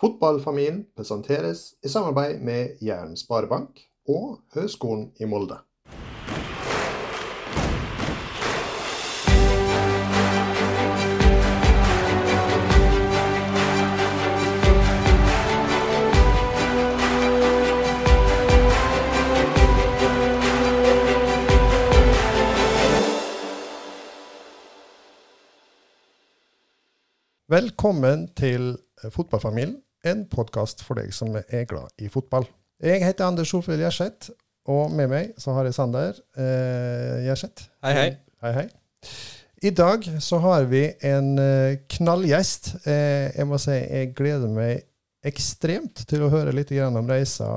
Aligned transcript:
Fotballfamilien 0.00 0.86
presenteres 0.96 1.74
i 1.84 1.88
samarbeid 1.92 2.38
med 2.40 2.78
Jæren 2.80 3.16
Sparebank 3.20 3.82
og 4.08 4.38
Høgskolen 4.54 5.10
i 5.20 5.26
Molde. 5.28 5.58
Velkommen 27.50 28.28
til 28.36 28.78
Fotballfamilien, 29.10 29.82
en 30.06 30.24
podkast 30.30 30.84
for 30.84 31.00
deg 31.00 31.12
som 31.14 31.34
er 31.36 31.66
glad 31.68 31.92
i 32.00 32.08
fotball. 32.12 32.46
Jeg 32.80 33.02
heter 33.04 33.28
Anders 33.28 33.50
Solfrid 33.52 33.82
Gjerseth, 33.82 34.32
og 34.70 34.92
med 34.94 35.10
meg 35.12 35.32
så 35.40 35.52
har 35.56 35.68
jeg 35.68 35.76
Sander 35.76 36.16
eh, 36.38 37.26
Gjerseth. 37.26 37.68
Hei, 37.84 37.94
hei. 37.96 38.10
Hei, 38.40 38.52
hei. 38.56 38.66
I 39.60 39.72
dag 39.76 40.06
så 40.24 40.38
har 40.40 40.64
vi 40.70 40.86
en 41.04 41.34
eh, 41.40 41.80
knallgjest. 41.92 42.72
Eh, 42.88 43.28
jeg 43.36 43.48
må 43.48 43.58
si 43.60 43.76
jeg 43.76 44.14
gleder 44.16 44.48
meg 44.52 44.86
ekstremt 45.28 46.06
til 46.08 46.22
å 46.24 46.30
høre 46.32 46.54
litt 46.56 46.70
grann 46.72 46.96
om 46.96 47.08
reisa 47.08 47.48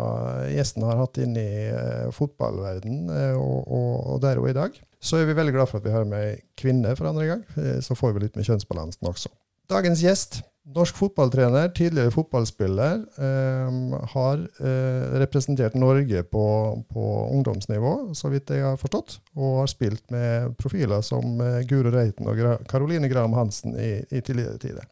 gjesten 0.52 0.84
har 0.84 1.00
hatt 1.00 1.22
inn 1.24 1.38
i 1.40 1.50
eh, 1.70 2.10
fotballverden 2.12 3.06
eh, 3.08 3.38
og, 3.40 3.62
og, 3.72 3.94
og 4.16 4.24
der 4.26 4.42
og 4.42 4.50
i 4.52 4.58
dag. 4.58 4.76
Så 5.04 5.22
er 5.22 5.30
vi 5.30 5.38
veldig 5.38 5.56
glad 5.56 5.72
for 5.72 5.80
at 5.80 5.88
vi 5.88 5.96
har 5.96 6.04
med 6.08 6.44
kvinne 6.60 6.92
for 7.00 7.08
andre 7.08 7.30
gang. 7.30 7.46
Eh, 7.56 7.80
så 7.84 7.96
får 7.96 8.18
vi 8.18 8.26
litt 8.26 8.36
med 8.36 8.50
kjønnsbalansen 8.50 9.08
også. 9.08 9.32
Dagens 9.72 10.04
gjest, 10.04 10.42
norsk 10.64 10.96
fotballtrener, 10.96 11.70
tidligere 11.76 12.12
fotballspiller, 12.12 13.02
eh, 13.18 14.00
har 14.14 14.44
eh, 14.64 15.20
representert 15.20 15.76
Norge 15.76 16.24
på, 16.24 16.46
på, 16.90 17.06
ungdomsnivå, 17.36 18.14
så 18.16 18.32
vidt 18.32 18.54
jeg 18.56 18.64
har 18.64 18.80
forstått, 18.80 19.18
og 19.36 19.60
har 19.60 19.72
spilt 19.72 20.06
med 20.14 20.56
profiler 20.60 21.04
som 21.04 21.42
eh, 21.44 21.62
Guro 21.68 21.92
Reiten 21.92 22.30
og 22.32 22.40
Gra 22.40 22.56
Caroline 22.70 23.12
Graham 23.12 23.36
Hansen 23.36 23.76
i, 23.76 23.98
i 24.08 24.24
tidligere 24.24 24.60
tider. 24.62 24.88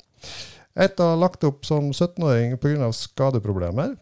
Etter 0.76 1.06
å 1.06 1.16
ha 1.16 1.20
lagt 1.20 1.44
opp 1.48 1.66
som 1.68 1.92
17-åring 1.92 2.58
pga. 2.59 2.92
skadeproblemer, 2.96 3.96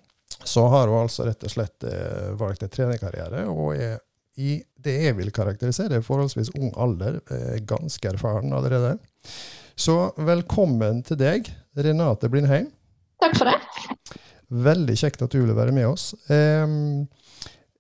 så 0.46 0.68
har 0.72 0.88
hun 0.88 1.04
altså 1.04 1.26
rett 1.28 1.46
og 1.46 1.54
slett 1.54 1.86
eh, 1.86 2.34
valgt 2.40 2.66
en 2.66 2.74
trenerkarriere, 2.74 3.46
og 3.50 3.76
er 3.78 4.00
i 4.40 4.60
det 4.80 4.96
jeg 5.04 5.16
vil 5.18 5.32
karakterisere 5.36 6.02
forholdsvis 6.06 6.54
ung 6.58 6.72
alder, 6.80 7.20
eh, 7.30 7.58
ganske 7.68 8.14
erfaren 8.14 8.54
allerede. 8.56 8.98
Så 9.80 9.96
velkommen 10.18 11.04
til 11.08 11.20
deg, 11.20 11.50
Renate 11.86 12.30
Blindheim. 12.32 12.70
Takk 13.20 13.38
for 13.40 13.50
det. 13.50 14.20
Veldig 14.50 14.96
kjekt 14.98 15.22
at 15.26 15.34
du 15.34 15.42
ville 15.42 15.58
være 15.58 15.76
med 15.76 15.88
oss. 15.90 16.12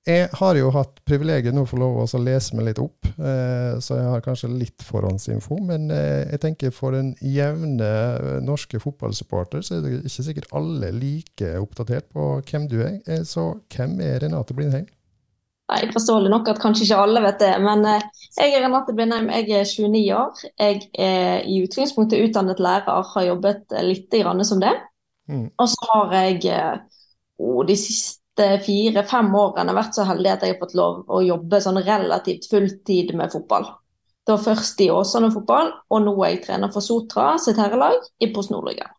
Jeg 0.10 0.30
har 0.40 0.58
jo 0.58 0.70
hatt 0.74 1.02
privilegiet 1.06 1.54
nå 1.54 1.66
for 1.70 1.82
lov 1.82 1.98
å 2.02 2.22
lese 2.24 2.56
meg 2.58 2.70
litt 2.70 2.80
opp, 2.82 3.06
uh, 3.20 3.78
så 3.84 3.98
jeg 4.00 4.08
har 4.08 4.24
kanskje 4.26 4.50
litt 4.50 4.86
forhåndsinfo. 4.86 5.60
Men 5.68 5.90
uh, 5.92 6.24
jeg 6.24 6.42
tenker 6.46 6.74
for 6.74 6.96
den 6.96 7.12
jevne 7.22 7.90
norske 8.46 8.80
fotballsupporter 8.82 9.66
så 9.66 9.78
er 9.78 9.84
det 9.86 10.00
ikke 10.10 10.26
sikkert 10.30 10.50
alle 10.56 10.94
like 10.96 11.52
oppdatert 11.60 12.10
på 12.16 12.30
hvem 12.48 12.70
du 12.72 12.80
er. 12.86 12.96
Uh, 13.10 13.22
så 13.28 13.52
hvem 13.76 14.00
er 14.06 14.24
Renate 14.24 14.56
Blindheim? 14.58 14.88
Nei, 15.70 15.84
Forståelig 15.94 16.32
nok 16.34 16.48
at 16.50 16.62
kanskje 16.62 16.88
ikke 16.88 17.02
alle 17.04 17.22
vet 17.24 17.42
det. 17.44 17.52
Men 17.62 17.84
eh, 17.86 18.06
jeg 18.40 18.56
er 18.56 18.64
Renate 18.66 18.96
Blindheim, 18.98 19.30
jeg 19.30 19.50
er 19.54 19.68
29 19.70 20.06
år. 20.18 20.46
Jeg 20.58 20.88
er 20.98 21.44
i 21.46 21.60
utgangspunktet 21.66 22.24
utdannet 22.26 22.62
lærer, 22.64 23.04
har 23.14 23.28
jobbet 23.28 23.76
litt 23.86 24.18
som 24.50 24.64
det. 24.64 24.74
Mm. 25.30 25.50
Og 25.58 25.70
så 25.70 25.92
har 25.92 26.16
jeg 26.18 26.80
oh, 27.38 27.62
de 27.66 27.76
siste 27.78 28.50
fire-fem 28.66 29.30
årene 29.36 29.76
vært 29.78 29.98
så 29.98 30.08
heldig 30.08 30.32
at 30.32 30.46
jeg 30.46 30.56
har 30.56 30.62
fått 30.64 30.78
lov 30.80 31.04
å 31.06 31.22
jobbe 31.22 31.62
sånn 31.62 31.82
relativt 31.84 32.50
fulltid 32.50 33.14
med 33.14 33.32
fotball. 33.36 33.68
Det 34.26 34.34
var 34.36 34.46
først 34.46 34.82
i 34.82 34.90
Åsane 34.94 35.30
fotball, 35.34 35.74
og 35.90 36.02
nå 36.06 36.16
er 36.24 36.34
jeg 36.34 36.46
trener 36.48 36.72
for 36.74 36.86
Sotra 36.86 37.36
sitt 37.42 37.60
herrelag 37.62 38.02
i 38.22 38.32
Post 38.34 38.54
Nordligaen. 38.54 38.96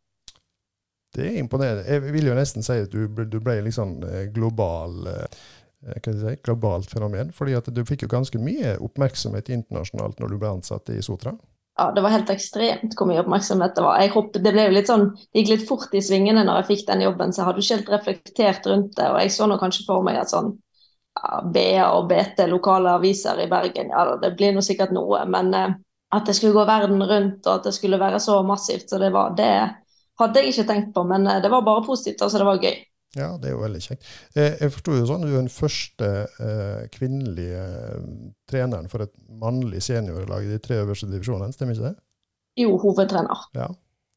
Det 1.11 1.25
er 1.27 1.41
imponerende. 1.41 1.83
Jeg 1.91 2.12
vil 2.15 2.28
jo 2.28 2.34
nesten 2.39 2.62
si 2.62 2.77
at 2.84 2.93
du, 2.93 3.09
du 3.11 3.41
ble 3.43 3.56
liksom 3.67 3.97
global 4.34 5.09
Eh, 5.11 5.41
si, 5.81 6.35
globalt 6.45 6.91
fenomen. 6.91 7.33
fordi 7.33 7.55
at 7.57 7.71
du 7.75 7.85
fikk 7.85 8.05
jo 8.05 8.09
ganske 8.09 8.39
mye 8.39 8.77
oppmerksomhet 8.81 9.49
internasjonalt 9.49 10.21
når 10.21 10.29
du 10.29 10.39
ble 10.39 10.53
ansatt 10.59 10.91
i 10.91 11.01
Sotra. 11.03 11.35
Ja, 11.79 11.93
det 11.97 12.03
var 12.05 12.13
helt 12.13 12.31
ekstremt 12.31 12.97
hvor 12.99 13.09
mye 13.09 13.23
oppmerksomhet 13.23 13.77
det 13.77 13.85
var. 13.85 14.01
Jeg 14.03 14.13
hoppet, 14.13 14.43
det 14.45 14.53
ble 14.53 14.67
litt 14.75 14.91
sånn, 14.91 15.07
gikk 15.33 15.53
litt 15.55 15.69
fort 15.69 15.95
i 15.97 16.03
svingene 16.05 16.43
når 16.45 16.61
jeg 16.61 16.71
fikk 16.75 16.89
den 16.91 17.05
jobben, 17.07 17.33
så 17.33 17.41
jeg 17.41 17.49
hadde 17.49 17.63
ikke 17.65 17.77
helt 17.79 17.93
reflektert 17.95 18.67
rundt 18.69 18.99
det. 18.99 19.07
Og 19.09 19.21
jeg 19.23 19.33
så 19.33 19.49
nå 19.49 19.57
kanskje 19.63 19.87
for 19.87 20.05
meg 20.05 20.19
at 20.21 20.33
sånn 20.33 20.51
ja, 21.17 21.41
BA 21.55 21.87
og 21.95 22.11
BT, 22.11 22.45
lokale 22.51 22.99
aviser 22.99 23.41
i 23.41 23.49
Bergen, 23.49 23.95
ja 23.95 24.05
det 24.21 24.35
blir 24.37 24.53
nå 24.53 24.65
sikkert 24.67 24.93
noe. 24.93 25.23
Men 25.31 25.55
eh, 25.57 25.79
at 26.12 26.27
det 26.27 26.35
skulle 26.37 26.59
gå 26.59 26.67
verden 26.69 27.01
rundt 27.01 27.47
og 27.47 27.55
at 27.55 27.71
det 27.71 27.75
skulle 27.79 28.01
være 28.03 28.21
så 28.21 28.41
massivt, 28.45 28.91
så 28.91 28.99
det 29.01 29.12
var 29.15 29.33
det 29.39 29.55
hadde 30.21 30.43
jeg 30.43 30.53
ikke 30.53 30.69
tenkt 30.69 30.95
på. 30.95 31.05
Men 31.09 31.27
eh, 31.27 31.41
det 31.41 31.51
var 31.53 31.65
bare 31.65 31.87
positivt, 31.87 32.21
altså 32.23 32.43
det 32.43 32.49
var 32.49 32.61
gøy. 32.61 32.77
Ja, 33.19 33.32
det 33.43 33.48
er 33.50 33.56
jo 33.56 33.62
veldig 33.65 33.81
kjekt. 33.82 34.06
Eh, 34.38 34.54
jeg 34.60 34.71
forsto 34.71 34.94
jo 34.94 35.06
sånn 35.09 35.25
at 35.25 35.31
du 35.31 35.34
er 35.34 35.41
den 35.41 35.50
første 35.50 36.10
eh, 36.44 36.84
kvinnelige 36.94 37.65
eh, 37.65 38.04
treneren 38.50 38.87
for 38.93 39.03
et 39.03 39.15
mannlig 39.41 39.82
seniorlag 39.82 40.47
i 40.47 40.53
de 40.53 40.60
tre 40.62 40.78
øverste 40.84 41.10
divisjonene, 41.10 41.54
stemmer 41.56 41.75
ikke 41.75 41.88
det? 41.88 41.97
Jo, 42.60 42.76
hovedtrener. 42.82 43.49
Ja, 43.59 43.66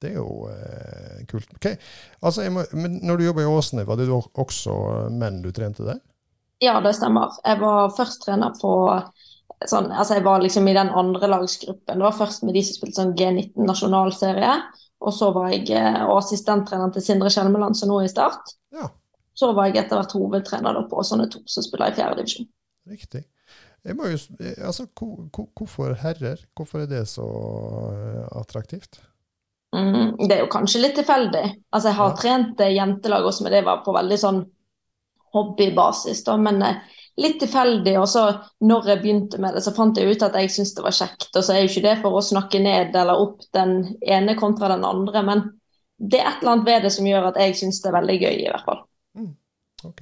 det 0.03 0.11
er 0.11 0.19
jo 0.19 0.45
eh, 0.51 1.25
kult. 1.31 1.49
Okay. 1.57 1.79
Altså, 2.21 2.45
må, 2.53 2.67
men 2.77 2.99
når 3.01 3.17
du 3.17 3.27
jobba 3.27 3.45
i 3.45 3.49
Åsne, 3.49 3.87
var 3.89 3.97
det 3.97 4.09
også 4.13 4.77
menn 5.09 5.41
du 5.41 5.49
trente 5.55 5.87
der? 5.87 6.01
Ja, 6.61 6.77
det 6.83 6.93
stemmer. 6.95 7.33
Jeg 7.43 7.59
var 7.59 7.91
først 7.97 8.21
trener 8.27 8.53
på 8.61 8.73
sånn, 9.69 9.89
altså 9.91 10.19
jeg 10.19 10.25
var 10.25 10.43
liksom 10.43 10.67
i 10.69 10.75
den 10.75 10.91
andre 10.93 11.29
lagsgruppen. 11.31 11.97
Det 11.97 12.05
var 12.05 12.15
først 12.17 12.45
med 12.45 12.55
de 12.57 12.63
som 12.65 12.77
spilte 12.77 13.01
sånn 13.01 13.15
G19 13.17 13.67
nasjonalserie. 13.67 14.53
Og 15.03 15.13
så 15.15 15.29
var 15.35 15.51
jeg 15.51 15.67
og 16.07 16.17
assistenttrener 16.21 16.93
til 16.95 17.03
Sindre 17.03 17.31
Kjelmeland, 17.33 17.75
som 17.75 17.91
nå 17.91 17.99
er 17.99 18.07
i 18.07 18.11
Start. 18.11 18.55
Ja. 18.73 18.87
Så 19.35 19.51
var 19.57 19.69
jeg 19.69 19.81
etter 19.83 19.99
hvert 19.99 20.15
hovedtrener 20.15 20.79
på 20.89 21.03
sånne 21.05 21.27
to 21.31 21.41
som 21.49 21.65
spiller 21.65 21.91
i 21.91 21.97
fjerde 21.97 22.21
divisjon. 22.21 22.49
Riktig. 22.89 23.25
Jo, 23.83 24.07
eh, 24.07 24.53
altså, 24.63 24.85
hvorfor 24.95 25.97
herrer? 25.99 26.45
Hvorfor 26.55 26.85
er 26.85 26.91
det 26.91 27.03
så 27.11 27.25
eh, 27.91 28.27
attraktivt? 28.39 29.01
Mm, 29.75 30.15
det 30.29 30.37
er 30.37 30.43
jo 30.43 30.51
kanskje 30.53 30.83
litt 30.83 30.95
tilfeldig. 30.99 31.43
Altså, 31.73 31.89
jeg 31.89 31.97
har 31.97 32.11
ja. 32.13 32.17
trent 32.21 32.63
jentelag 32.77 33.27
også, 33.27 33.43
men 33.43 33.55
det 33.57 33.63
var 33.67 33.81
på 33.83 33.95
veldig 33.95 34.19
sånn 34.21 34.43
hobbybasis. 35.33 36.21
Da. 36.27 36.37
Men 36.37 36.61
litt 37.21 37.39
tilfeldig. 37.41 37.95
Og 38.01 38.07
så 38.09 38.25
når 38.65 38.89
jeg 38.91 39.01
begynte 39.03 39.41
med 39.41 39.57
det, 39.57 39.63
så 39.65 39.73
fant 39.75 39.97
jeg 39.99 40.09
ut 40.09 40.25
at 40.25 40.37
jeg 40.39 40.51
syntes 40.53 40.73
det 40.77 40.85
var 40.85 40.97
kjekt. 40.97 41.29
Og 41.33 41.43
så 41.45 41.55
er 41.55 41.63
jo 41.63 41.71
ikke 41.71 41.85
det 41.87 41.97
for 42.01 42.17
å 42.17 42.25
snakke 42.25 42.61
ned 42.63 42.95
eller 42.99 43.21
opp 43.25 43.45
den 43.55 43.77
ene 44.01 44.37
kontra 44.39 44.71
den 44.73 44.85
andre, 44.87 45.25
men 45.25 45.45
det 46.03 46.19
er 46.19 46.31
et 46.31 46.41
eller 46.41 46.57
annet 46.57 46.67
ved 46.67 46.85
det 46.87 46.91
som 46.95 47.07
gjør 47.07 47.29
at 47.29 47.39
jeg 47.39 47.57
syns 47.59 47.79
det 47.83 47.91
er 47.91 47.97
veldig 47.99 48.19
gøy, 48.19 48.37
i 48.41 48.49
hvert 48.49 48.67
fall. 48.67 48.81
Mm. 49.19 49.33
Ok. 49.87 50.01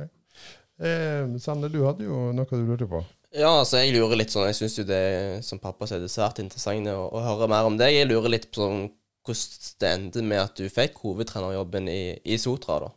Eh, 0.81 1.33
Sande, 1.43 1.69
du 1.69 1.83
hadde 1.85 2.07
jo 2.07 2.29
noe 2.33 2.47
du 2.49 2.63
lurte 2.65 2.87
på? 2.89 3.03
Ja, 3.31 3.51
altså 3.61 3.79
jeg 3.79 3.93
lurer 3.95 4.17
litt 4.19 4.33
sånn 4.33 4.49
Jeg 4.49 4.57
syns 4.57 4.73
jo 4.75 4.83
det 4.83 5.03
som 5.47 5.61
pappa 5.61 5.87
sier, 5.87 6.01
det 6.03 6.09
er 6.09 6.11
svært 6.11 6.41
interessant 6.43 6.89
å, 6.91 7.05
å, 7.07 7.21
høre 7.23 7.47
mer 7.51 7.69
om 7.69 7.77
det. 7.79 7.91
Jeg 7.93 8.09
lurer 8.09 8.33
litt 8.33 8.49
på 8.51 8.63
sånn, 8.63 8.89
hvordan 9.27 9.77
det 9.83 9.91
endte 9.91 10.25
med 10.25 10.41
at 10.41 10.57
du 10.57 10.65
fikk 10.73 10.97
hovedtrenerjobben 11.05 11.87
i, 11.91 12.01
i 12.25 12.39
Sotra, 12.41 12.79
da. 12.87 12.91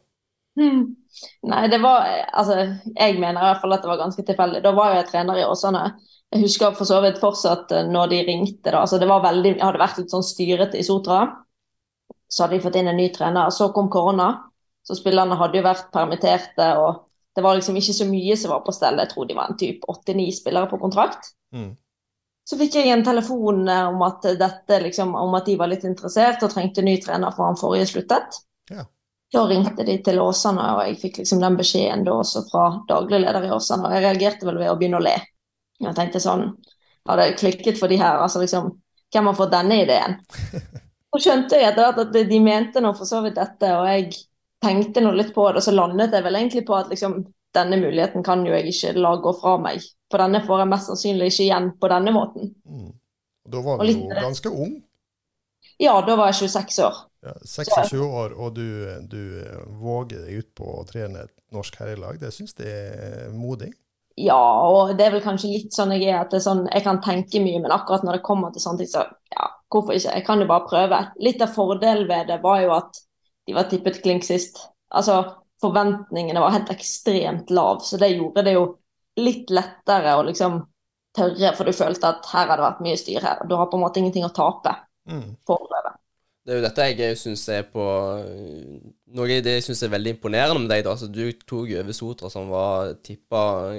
Hmm. 0.58 0.84
Nei, 1.48 1.66
det 1.70 1.78
var 1.82 2.06
Altså, 2.32 2.56
jeg 2.94 3.18
mener 3.20 3.40
i 3.40 3.48
hvert 3.50 3.62
fall 3.62 3.76
at 3.76 3.84
det 3.84 3.90
var 3.90 4.00
ganske 4.00 4.24
tilfeldig. 4.26 4.62
Da 4.64 4.72
var 4.76 4.96
jeg 4.96 5.08
trener 5.10 5.40
i 5.40 5.46
Åsane. 5.46 5.84
Jeg 6.34 6.42
husker 6.42 6.74
for 6.74 6.88
så 6.88 6.98
vidt 7.04 7.20
fortsatt 7.22 7.72
eh, 7.72 7.86
når 7.86 8.10
de 8.10 8.22
ringte. 8.26 8.70
da, 8.70 8.80
altså 8.80 8.98
det 8.98 9.08
var 9.10 9.22
veldig, 9.22 9.56
hadde 9.60 9.82
vært 9.82 10.00
litt 10.00 10.14
sånn 10.14 10.26
styrete 10.26 10.80
i 10.80 10.86
Sotra. 10.86 11.22
Så 12.26 12.44
hadde 12.44 12.58
de 12.58 12.64
fått 12.64 12.78
inn 12.80 12.90
en 12.90 12.98
ny 12.98 13.08
trener. 13.14 13.52
Så 13.54 13.70
kom 13.76 13.90
korona. 13.92 14.32
Så 14.84 14.96
spillerne 14.98 15.38
hadde 15.40 15.60
jo 15.60 15.66
vært 15.66 15.92
permitterte. 15.94 16.72
og 16.82 17.06
Det 17.36 17.44
var 17.44 17.56
liksom 17.56 17.78
ikke 17.78 17.96
så 17.96 18.08
mye 18.08 18.36
som 18.40 18.52
var 18.56 18.64
på 18.66 18.74
stell. 18.74 18.98
Jeg 19.00 19.12
tror 19.12 19.28
de 19.28 19.38
var 19.38 19.50
en 19.50 19.60
type 19.60 19.86
åtte-ni 19.88 20.26
spillere 20.34 20.70
på 20.70 20.80
kontrakt. 20.82 21.30
Mm. 21.54 21.72
Så 22.44 22.58
fikk 22.60 22.74
jeg 22.76 22.90
en 22.92 23.04
telefon 23.06 23.68
eh, 23.70 23.86
om 23.88 24.02
at, 24.04 24.26
dette, 24.40 24.80
liksom, 24.84 25.14
om 25.16 25.38
at 25.38 25.46
de 25.48 25.54
var 25.60 25.70
litt 25.70 25.86
interessert 25.88 26.42
og 26.44 26.52
trengte 26.52 26.84
ny 26.84 26.98
trener 27.00 27.32
for 27.32 27.46
han 27.48 27.60
forrige 27.60 27.88
sluttet. 27.94 28.42
Ja. 28.72 28.84
Da 29.34 29.44
ringte 29.50 29.86
de 29.86 29.96
til 30.06 30.20
Åsane, 30.22 30.64
og 30.76 30.84
jeg 30.86 31.00
fikk 31.00 31.20
liksom 31.22 31.42
den 31.42 31.58
beskjeden 31.58 32.04
da 32.06 32.14
også 32.20 32.44
fra 32.50 32.68
daglig 32.88 33.24
leder 33.24 33.48
i 33.48 33.52
Åsane. 33.54 33.88
Og 33.88 33.96
jeg 33.96 34.04
reagerte 34.04 34.46
vel 34.46 34.60
ved 34.62 34.70
å 34.70 34.76
begynne 34.78 35.00
å 35.00 35.04
le. 35.04 35.14
Jeg 35.82 35.96
tenkte 35.96 36.22
sånn 36.22 36.52
Har 37.08 37.18
det 37.18 37.34
klikket 37.40 37.80
for 37.80 37.90
de 37.90 37.98
her? 37.98 38.20
Altså 38.22 38.40
liksom 38.40 38.70
Hvem 39.12 39.26
har 39.30 39.36
fått 39.38 39.52
denne 39.52 39.80
ideen? 39.82 40.14
Så 41.14 41.20
skjønte 41.22 41.58
jeg 41.58 41.70
etter 41.70 41.86
hvert 41.86 42.00
at 42.02 42.30
de 42.30 42.38
mente 42.42 42.80
nå 42.82 42.90
for 42.98 43.06
så 43.06 43.20
vidt 43.22 43.36
dette, 43.38 43.68
og 43.78 43.84
jeg 43.86 44.08
tenkte 44.64 45.02
nå 45.04 45.12
litt 45.14 45.30
på 45.34 45.44
det, 45.46 45.60
og 45.60 45.62
så 45.62 45.70
landet 45.70 46.16
jeg 46.16 46.24
vel 46.24 46.38
egentlig 46.40 46.64
på 46.66 46.74
at 46.74 46.88
liksom 46.90 47.20
denne 47.54 47.78
muligheten 47.78 48.24
kan 48.26 48.42
jo 48.42 48.50
jeg 48.56 48.72
ikke 48.72 48.96
la 48.98 49.12
gå 49.22 49.30
fra 49.38 49.52
meg. 49.62 49.84
For 50.10 50.18
denne 50.18 50.40
får 50.42 50.64
jeg 50.64 50.70
mest 50.72 50.90
sannsynlig 50.90 51.28
ikke 51.30 51.44
igjen 51.44 51.68
på 51.78 51.90
denne 51.92 52.14
måten. 52.16 52.50
Mm. 52.66 52.88
Da 53.54 53.62
var 53.62 53.78
du 53.78 53.92
jo 53.92 54.08
ganske 54.10 54.50
ung? 54.50 54.74
Ja, 55.78 55.94
da 56.06 56.16
var 56.18 56.32
jeg 56.32 56.50
26 56.50 56.82
år. 56.88 56.98
Ja, 57.24 57.32
26 57.40 58.02
år, 58.04 58.34
og 58.36 58.52
du, 58.58 58.66
du 59.08 59.20
våger 59.80 60.26
deg 60.26 60.42
ut 60.42 60.50
på 60.58 60.66
å 60.80 60.84
trene 60.88 61.24
et 61.24 61.32
norsk 61.54 61.78
herrelag. 61.80 62.18
Det 62.20 62.32
syns 62.34 62.52
jeg 62.58 62.68
er 62.68 63.32
modig. 63.32 63.70
Ja, 64.20 64.36
og 64.68 64.92
det 64.98 65.06
er 65.06 65.14
vel 65.16 65.24
kanskje 65.24 65.50
litt 65.50 65.74
sånn 65.74 65.94
jeg 65.96 66.06
er, 66.06 66.20
at 66.20 66.34
er 66.36 66.42
sånn, 66.42 66.66
jeg 66.70 66.84
kan 66.84 67.00
tenke 67.02 67.40
mye, 67.42 67.62
men 67.64 67.72
akkurat 67.74 68.04
når 68.06 68.18
det 68.18 68.26
kommer 68.26 68.52
til 68.54 68.62
sånne 68.62 68.84
ting, 68.84 68.90
så 68.92 69.06
ja, 69.32 69.48
hvorfor 69.72 69.96
ikke? 69.96 70.12
Jeg 70.20 70.26
kan 70.28 70.44
jo 70.44 70.50
bare 70.50 70.68
prøve. 70.68 71.00
Litt 71.24 71.42
av 71.42 71.56
fordelen 71.56 72.06
ved 72.10 72.28
det 72.30 72.38
var 72.44 72.60
jo 72.62 72.76
at 72.76 73.00
de 73.48 73.56
var 73.56 73.66
tippet 73.72 73.98
klink 74.04 74.26
sist. 74.26 74.60
Altså, 74.94 75.18
forventningene 75.64 76.44
var 76.44 76.54
helt 76.54 76.70
ekstremt 76.70 77.50
lav, 77.54 77.82
så 77.82 77.98
det 77.98 78.12
gjorde 78.14 78.44
det 78.46 78.54
jo 78.54 78.68
litt 79.24 79.50
lettere 79.54 80.14
å 80.18 80.22
liksom 80.28 80.60
tørre, 81.14 81.54
for 81.56 81.66
du 81.66 81.74
følte 81.74 82.10
at 82.10 82.30
her 82.30 82.50
har 82.50 82.58
det 82.58 82.66
vært 82.68 82.84
mye 82.86 83.00
styr 83.00 83.24
her. 83.24 83.42
Du 83.48 83.56
har 83.58 83.70
på 83.70 83.78
en 83.78 83.84
måte 83.86 84.02
ingenting 84.02 84.26
å 84.26 84.34
tape. 84.34 84.76
Mm. 85.10 85.34
Det 86.44 86.52
er 86.52 86.58
jo 86.58 86.64
dette 86.66 86.86
jeg 86.92 87.16
syns 87.16 87.42
er 87.48 87.62
på 87.72 87.82
Noe 89.14 89.28
av 89.30 89.44
det 89.46 89.52
jeg 89.54 89.62
syns 89.64 89.80
er 89.86 89.92
veldig 89.94 90.12
imponerende 90.16 90.60
med 90.60 90.72
deg. 90.74 90.82
da, 90.84 90.92
altså 90.92 91.06
Du 91.08 91.22
tok 91.46 91.70
over 91.70 91.94
Sotra, 91.96 92.28
som 92.28 92.50
var 92.52 92.96
tippa 93.06 93.70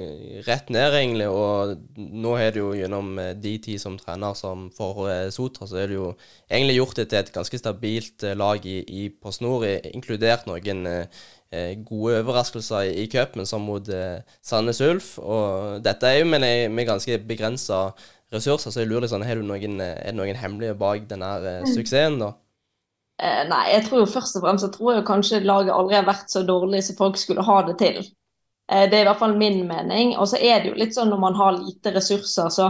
rett 0.47 0.71
ned, 0.73 0.95
egentlig. 0.95 1.27
Og 1.27 1.75
nå 1.99 2.31
har 2.39 2.55
du 2.55 2.61
jo 2.61 2.69
gjennom 2.73 3.19
de 3.43 3.51
ti 3.61 3.75
som 3.81 3.97
trener 3.99 4.33
som 4.39 4.69
for 4.73 5.09
eh, 5.11 5.27
Sotra, 5.35 5.67
så 5.67 5.81
er 5.81 5.91
det 5.91 5.97
jo 5.99 6.07
egentlig 6.47 6.77
gjort 6.77 7.01
det 7.01 7.07
til 7.11 7.19
et 7.19 7.33
ganske 7.35 7.59
stabilt 7.59 8.23
eh, 8.23 8.37
lag 8.39 8.65
i, 8.65 8.77
i 8.87 9.09
Post 9.11 9.43
Nord, 9.43 9.67
inkludert 9.91 10.47
noen 10.47 10.87
eh, 10.87 11.75
gode 11.83 12.21
overraskelser 12.23 12.87
i, 12.87 12.95
i 13.03 13.11
cupen, 13.11 13.43
som 13.45 13.67
mot 13.67 13.91
eh, 13.91 14.23
Sandnes 14.39 14.79
Ulf. 14.87 15.17
Og 15.19 15.83
dette 15.85 16.07
er 16.07 16.23
jo 16.23 16.31
med, 16.31 16.47
med 16.71 16.87
ganske 16.87 17.19
begrensa 17.27 17.89
ressurser, 18.33 18.71
så 18.71 18.81
jeg 18.81 18.89
lurer 18.89 19.05
litt 19.05 19.13
sånn, 19.13 19.27
har 19.27 19.37
du 19.37 19.45
noen, 19.45 19.77
er 19.83 20.09
det 20.09 20.17
noen 20.17 20.39
hemmelige 20.39 20.79
bak 20.79 21.05
denne 21.11 21.35
eh, 21.43 21.69
suksessen, 21.75 22.21
da? 22.23 22.31
Eh, 23.15 23.41
nei, 23.47 23.63
jeg 23.71 23.85
tror 23.85 24.01
jo 24.01 24.11
først 24.11 24.35
og 24.35 24.43
fremst 24.43 24.65
jeg 24.67 24.73
tror 24.75 24.97
jo 24.97 25.07
kanskje 25.07 25.43
laget 25.45 25.71
aldri 25.75 25.95
har 25.95 26.07
vært 26.07 26.31
så 26.31 26.41
dårlig 26.43 26.81
som 26.83 26.97
folk 26.99 27.19
skulle 27.19 27.45
ha 27.47 27.61
det 27.67 27.77
til. 27.79 28.01
Eh, 28.71 28.89
det 28.89 28.97
er 28.97 29.05
i 29.05 29.07
hvert 29.09 29.21
fall 29.21 29.37
min 29.39 29.61
mening. 29.69 30.15
Og 30.19 30.27
så 30.31 30.41
er 30.41 30.61
det 30.61 30.73
jo 30.73 30.79
litt 30.81 30.95
sånn 30.97 31.11
når 31.13 31.21
man 31.23 31.39
har 31.39 31.55
lite 31.57 31.93
ressurser, 31.95 32.51
så, 32.51 32.69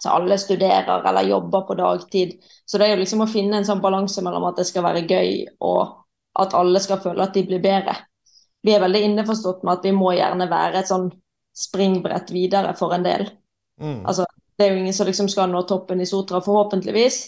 så 0.00 0.14
alle 0.14 0.38
studerer 0.40 1.04
eller 1.10 1.28
jobber 1.28 1.66
på 1.68 1.78
dagtid. 1.78 2.36
Så 2.64 2.80
det 2.80 2.88
er 2.88 2.96
jo 2.96 3.02
liksom 3.02 3.24
å 3.24 3.30
finne 3.30 3.60
en 3.60 3.68
sånn 3.68 3.84
balanse 3.84 4.24
mellom 4.24 4.48
at 4.48 4.60
det 4.60 4.68
skal 4.68 4.86
være 4.86 5.06
gøy 5.08 5.46
og 5.58 5.98
at 6.38 6.54
alle 6.54 6.80
skal 6.80 7.02
føle 7.02 7.24
at 7.24 7.34
de 7.34 7.44
blir 7.46 7.62
bedre. 7.62 7.96
Vi 8.62 8.74
er 8.74 8.82
veldig 8.82 9.00
innforstått 9.06 9.64
med 9.64 9.78
at 9.78 9.86
vi 9.86 9.94
må 9.94 10.12
gjerne 10.16 10.48
være 10.50 10.80
et 10.80 10.90
sånn 10.90 11.10
springbrett 11.58 12.30
videre 12.30 12.72
for 12.78 12.94
en 12.94 13.06
del. 13.06 13.26
Mm. 13.82 14.04
Altså, 14.06 14.26
det 14.58 14.66
er 14.66 14.72
jo 14.72 14.80
ingen 14.82 14.94
som 14.94 15.06
liksom 15.06 15.28
skal 15.30 15.50
nå 15.50 15.62
toppen 15.66 16.00
i 16.02 16.06
Sotra, 16.06 16.40
forhåpentligvis. 16.42 17.18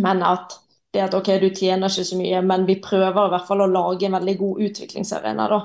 Men 0.00 0.22
at 0.24 0.56
det 0.92 1.00
at 1.06 1.14
OK, 1.16 1.30
du 1.40 1.48
tjener 1.50 1.88
ikke 1.88 2.04
så 2.04 2.18
mye, 2.18 2.40
men 2.44 2.66
vi 2.68 2.76
prøver 2.84 3.26
i 3.26 3.32
hvert 3.32 3.48
fall 3.48 3.64
å 3.64 3.70
lage 3.70 4.06
en 4.06 4.16
veldig 4.18 4.34
god 4.40 4.64
utviklingsarena, 4.68 5.48
da. 5.48 5.60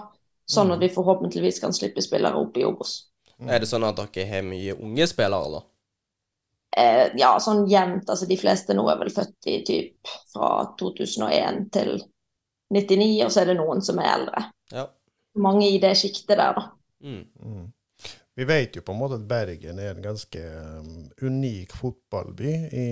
Sånn 0.48 0.72
at 0.72 0.80
vi 0.80 0.88
forhåpentligvis 0.94 1.60
kan 1.60 1.74
slippe 1.76 2.00
spillere 2.04 2.40
opp 2.40 2.56
i 2.56 2.64
Obos. 2.64 2.94
Er 3.44 3.60
det 3.60 3.68
sånn 3.68 3.84
at 3.84 4.00
dere 4.00 4.28
har 4.30 4.46
mye 4.48 4.78
unge 4.80 5.08
spillere, 5.12 5.58
da? 5.58 5.66
Eh, 6.78 7.06
ja, 7.20 7.34
sånn 7.42 7.66
jevnt. 7.70 8.08
Altså 8.08 8.28
de 8.30 8.38
fleste 8.40 8.76
nå 8.78 8.86
er 8.92 9.02
vel 9.02 9.12
født 9.14 9.50
i 9.52 9.58
typ 9.68 10.12
fra 10.32 10.52
2001 10.80 11.68
til 11.76 11.98
99, 12.74 13.10
og 13.26 13.34
så 13.34 13.44
er 13.44 13.52
det 13.52 13.58
noen 13.60 13.84
som 13.84 14.00
er 14.04 14.14
eldre. 14.14 14.44
Ja. 14.72 14.88
Mange 15.44 15.68
i 15.70 15.82
det 15.82 15.94
sjiktet 16.00 16.38
der, 16.38 16.56
da. 16.56 16.66
Mm. 17.04 17.68
Vi 18.38 18.46
vet 18.46 18.76
jo 18.78 18.82
på 18.86 18.94
en 18.94 19.00
måte 19.00 19.18
at 19.18 19.24
Bergen 19.30 19.80
er 19.82 19.96
en 19.96 20.04
ganske 20.04 20.42
um, 20.78 20.90
unik 21.26 21.72
fotballby 21.74 22.52
i, 22.70 22.84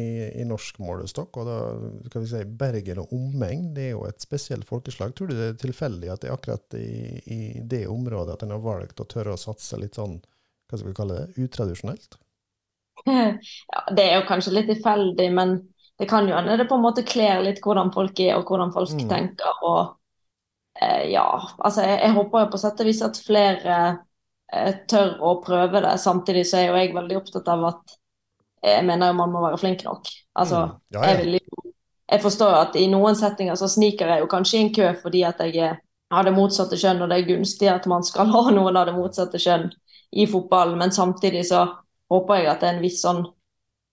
i 0.42 0.46
norsk 0.50 0.80
målestokk. 0.82 1.38
Og 1.38 1.46
da 1.50 1.58
skal 2.10 2.24
vi 2.24 2.30
si 2.32 2.42
Bergen 2.64 3.04
og 3.04 3.14
omegn 3.14 3.68
det 3.76 3.92
er 3.92 3.94
jo 3.94 4.08
et 4.10 4.26
spesielt 4.26 4.66
folkeslag. 4.70 5.14
Tror 5.14 5.30
du 5.30 5.36
det 5.38 5.52
er 5.52 5.60
tilfeldig 5.62 6.10
at 6.16 6.24
det 6.26 6.32
er 6.32 6.38
akkurat 6.40 6.78
i, 6.82 6.88
i 7.38 7.40
det 7.76 7.84
området 7.94 8.40
at 8.40 8.48
en 8.48 8.56
har 8.58 8.66
valgt 8.66 9.04
å 9.06 9.10
tørre 9.16 9.38
å 9.38 9.42
satse 9.46 9.78
litt 9.84 10.02
sånn, 10.02 10.18
hva 10.66 10.82
skal 10.82 10.90
vi 10.92 10.98
kalle 10.98 11.22
det, 11.22 11.46
utradisjonelt? 11.46 12.18
Ja, 13.06 13.82
det 13.96 14.04
er 14.06 14.16
jo 14.20 14.28
kanskje 14.30 14.54
litt 14.56 14.70
tilfeldig, 14.72 15.28
men 15.36 15.56
det 16.00 16.08
kan 16.10 16.28
jo 16.30 16.36
hende 16.36 16.58
det 16.60 16.68
på 16.70 16.78
en 16.78 16.84
måte 16.86 17.04
kler 17.08 17.44
litt 17.46 17.62
hvordan 17.64 17.92
folk 17.96 18.20
er 18.24 18.36
og 18.40 18.50
hvordan 18.50 18.74
folk 18.76 18.90
Mm. 18.90 19.10
tenker. 19.10 19.62
Og 19.64 19.96
eh, 20.82 21.12
ja, 21.14 21.26
altså 21.60 21.86
jeg, 21.88 22.00
jeg 22.04 22.16
håper 22.18 22.46
jo 22.46 22.52
på 22.56 22.62
sett 22.62 22.82
og 22.84 22.90
vis 22.92 23.04
at 23.06 23.22
flere 23.26 23.80
tør 24.88 25.16
å 25.22 25.36
prøve 25.44 25.82
det. 25.82 25.96
Samtidig 26.00 26.46
så 26.50 26.58
er 26.62 26.68
jo 26.70 26.76
jeg 26.80 26.94
veldig 26.96 27.18
opptatt 27.18 27.48
av 27.52 27.64
at 27.72 27.96
jeg 28.66 28.86
mener 28.86 29.12
jo 29.12 29.18
man 29.20 29.32
må 29.34 29.42
være 29.46 29.58
flink 29.62 29.84
nok. 29.86 30.08
Altså, 30.38 30.66
Mm. 30.66 30.76
Ja, 30.94 31.02
jeg 31.02 31.16
ja. 31.18 31.24
vil 31.24 31.34
jo 31.40 31.72
jeg 32.12 32.22
forstår 32.22 32.54
at 32.54 32.76
i 32.78 32.86
noen 32.88 33.16
settinger 33.18 33.56
så 33.58 33.66
sniker 33.68 34.08
jeg 34.08 34.20
jo 34.22 34.28
kanskje 34.30 34.58
i 34.58 34.62
en 34.62 34.74
kø 34.74 34.92
fordi 35.02 35.24
at 35.26 35.40
jeg 35.40 35.56
er- 35.58 35.80
har 36.12 36.24
det 36.24 36.34
motsatte 36.34 36.78
kjønn, 36.78 37.02
og 37.02 37.10
det 37.10 37.18
er 37.18 37.28
gunstig 37.36 37.68
at 37.68 37.88
man 37.88 38.04
skal 38.04 38.28
ha 38.36 38.52
noen 38.52 38.78
av 38.78 38.86
det 38.86 38.94
motsatte 38.94 39.38
kjønn 39.42 39.72
i 40.14 40.26
fotballen, 40.28 40.78
men 40.78 40.92
samtidig 40.92 41.46
så 41.50 41.64
håper 42.12 42.36
jeg 42.36 42.48
at 42.48 42.60
det 42.62 42.70
er 42.70 42.76
en 42.76 42.82
viss 42.82 43.02
sånn 43.02 43.26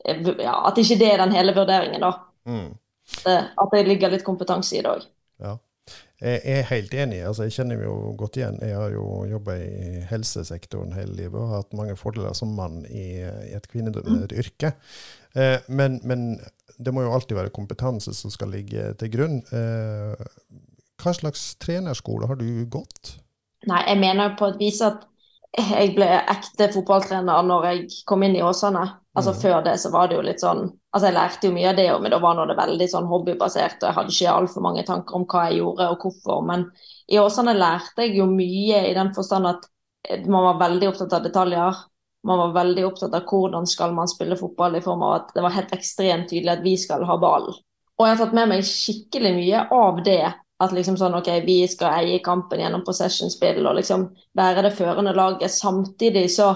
eh, 0.04 0.20
ja, 0.38 0.66
At 0.68 0.76
ikke 0.76 0.98
det 0.98 1.08
er 1.12 1.16
den 1.24 1.32
hele 1.32 1.54
vurderingen, 1.54 2.00
da. 2.00 2.12
Mm. 2.46 2.74
At 3.26 3.70
det 3.72 3.86
ligger 3.88 4.10
litt 4.10 4.24
kompetanse 4.24 4.76
i 4.76 4.82
det 4.82 4.90
òg. 4.90 5.06
Ja. 5.40 5.56
Jeg 6.22 6.40
er 6.46 6.68
helt 6.68 6.92
enig. 6.94 7.18
altså 7.26 7.48
Jeg 7.48 7.56
kjenner 7.56 7.80
meg 7.80 7.88
jo 7.88 8.12
godt 8.18 8.36
igjen. 8.38 8.58
Jeg 8.62 8.76
har 8.78 8.92
jo 8.94 9.06
jobba 9.26 9.56
i 9.58 10.02
helsesektoren 10.06 10.94
hele 10.94 11.16
livet 11.18 11.40
og 11.40 11.48
har 11.50 11.64
hatt 11.64 11.74
mange 11.74 11.96
fordeler 11.98 12.36
som 12.38 12.54
mann 12.54 12.84
i, 12.86 13.06
i 13.26 13.54
et 13.56 13.66
kvinnedominert 13.70 14.34
yrke. 14.38 14.70
Eh, 15.34 15.58
men, 15.66 15.98
men 16.06 16.36
det 16.78 16.94
må 16.94 17.02
jo 17.02 17.14
alltid 17.14 17.38
være 17.40 17.54
kompetanse 17.54 18.14
som 18.14 18.30
skal 18.30 18.54
ligge 18.54 18.92
til 19.00 19.10
grunn. 19.10 19.40
Eh, 19.50 20.28
hva 21.02 21.14
slags 21.16 21.56
trenerskole 21.62 22.28
har 22.30 22.38
du 22.38 22.46
gått? 22.70 23.16
Nei, 23.66 23.82
jeg 23.88 23.98
mener 24.02 24.30
jo 24.30 24.38
på 24.38 24.52
et 24.52 24.62
vis 24.62 24.78
at 24.84 25.02
jeg 25.58 25.92
ble 25.96 26.06
ekte 26.06 26.70
fotballtrener 26.72 27.42
når 27.46 27.66
jeg 27.70 28.04
kom 28.08 28.22
inn 28.24 28.38
i 28.38 28.44
Åsane. 28.46 28.84
Altså 29.12 29.34
mm. 29.34 29.40
Før 29.42 29.58
det 29.66 29.74
så 29.82 29.90
var 29.92 30.08
det 30.08 30.16
jo 30.20 30.24
litt 30.24 30.42
sånn 30.42 30.70
Altså 30.92 31.08
jeg 31.08 31.16
lærte 31.16 31.48
jo 31.48 31.54
mye 31.54 31.70
av 31.70 31.76
det, 31.78 31.86
men 32.04 32.12
da 32.12 32.18
var 32.20 32.40
det 32.48 32.56
veldig 32.58 32.86
sånn 32.92 33.06
hobbybasert, 33.08 33.78
og 33.80 33.86
jeg 33.88 33.96
hadde 33.96 34.12
ikke 34.12 34.34
altfor 34.34 34.64
mange 34.66 34.82
tanker 34.84 35.16
om 35.16 35.24
hva 35.24 35.46
jeg 35.48 35.62
gjorde 35.62 35.86
og 35.88 36.04
hvorfor. 36.04 36.42
Men 36.50 36.66
i 37.08 37.20
Åsane 37.20 37.54
lærte 37.56 38.04
jeg 38.04 38.18
jo 38.18 38.26
mye 38.28 38.82
i 38.90 38.92
den 38.98 39.12
forstand 39.16 39.48
at 39.48 39.64
eh, 40.08 40.20
man 40.26 40.50
var 40.50 40.60
veldig 40.66 40.90
opptatt 40.90 41.16
av 41.16 41.24
detaljer. 41.24 41.80
Man 42.28 42.42
var 42.42 42.52
veldig 42.58 42.84
opptatt 42.90 43.16
av 43.16 43.24
hvordan 43.26 43.64
skal 43.66 43.96
man 43.96 44.10
spille 44.10 44.36
fotball, 44.36 44.76
i 44.76 44.84
form 44.84 45.04
av 45.06 45.14
at 45.16 45.32
det 45.34 45.44
var 45.46 45.56
helt 45.56 45.72
ekstremt 45.74 46.28
tydelig 46.30 46.58
at 46.58 46.66
vi 46.66 46.76
skal 46.78 47.08
ha 47.08 47.16
ballen. 47.24 47.56
Og 47.96 48.06
jeg 48.06 48.14
har 48.16 48.20
tatt 48.24 48.36
med 48.36 48.52
meg 48.52 48.68
skikkelig 48.68 49.32
mye 49.38 49.66
av 49.72 50.04
det. 50.04 50.22
At 50.62 50.74
liksom 50.76 50.94
sånn, 51.00 51.16
ok, 51.18 51.30
vi 51.42 51.56
skal 51.66 52.04
eie 52.04 52.20
kampen 52.22 52.60
gjennom 52.62 52.84
possession-spill 52.86 53.64
og 53.64 53.80
liksom 53.80 54.04
være 54.38 54.68
det 54.68 54.76
førende 54.76 55.14
laget. 55.16 55.50
Samtidig 55.50 56.28
så 56.36 56.52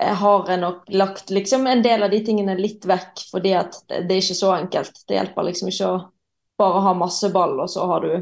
har 0.00 0.48
jeg 0.48 0.60
nok 0.62 0.90
lagt 0.94 1.30
liksom 1.30 1.66
en 1.68 1.82
del 1.84 2.02
av 2.02 2.12
de 2.12 2.20
tingene 2.24 2.56
litt 2.58 2.86
vekk, 2.88 3.24
fordi 3.30 3.54
at 3.58 3.80
det, 3.88 4.04
det 4.08 4.16
er 4.16 4.22
ikke 4.22 4.38
så 4.38 4.52
enkelt. 4.56 5.02
Det 5.08 5.18
hjelper 5.18 5.48
liksom 5.48 5.70
ikke 5.72 5.90
å 5.90 5.98
bare 6.60 6.84
ha 6.84 6.94
masse 6.96 7.30
ball, 7.34 7.58
og 7.60 7.70
så 7.72 7.86
har 7.90 8.06
du 8.06 8.14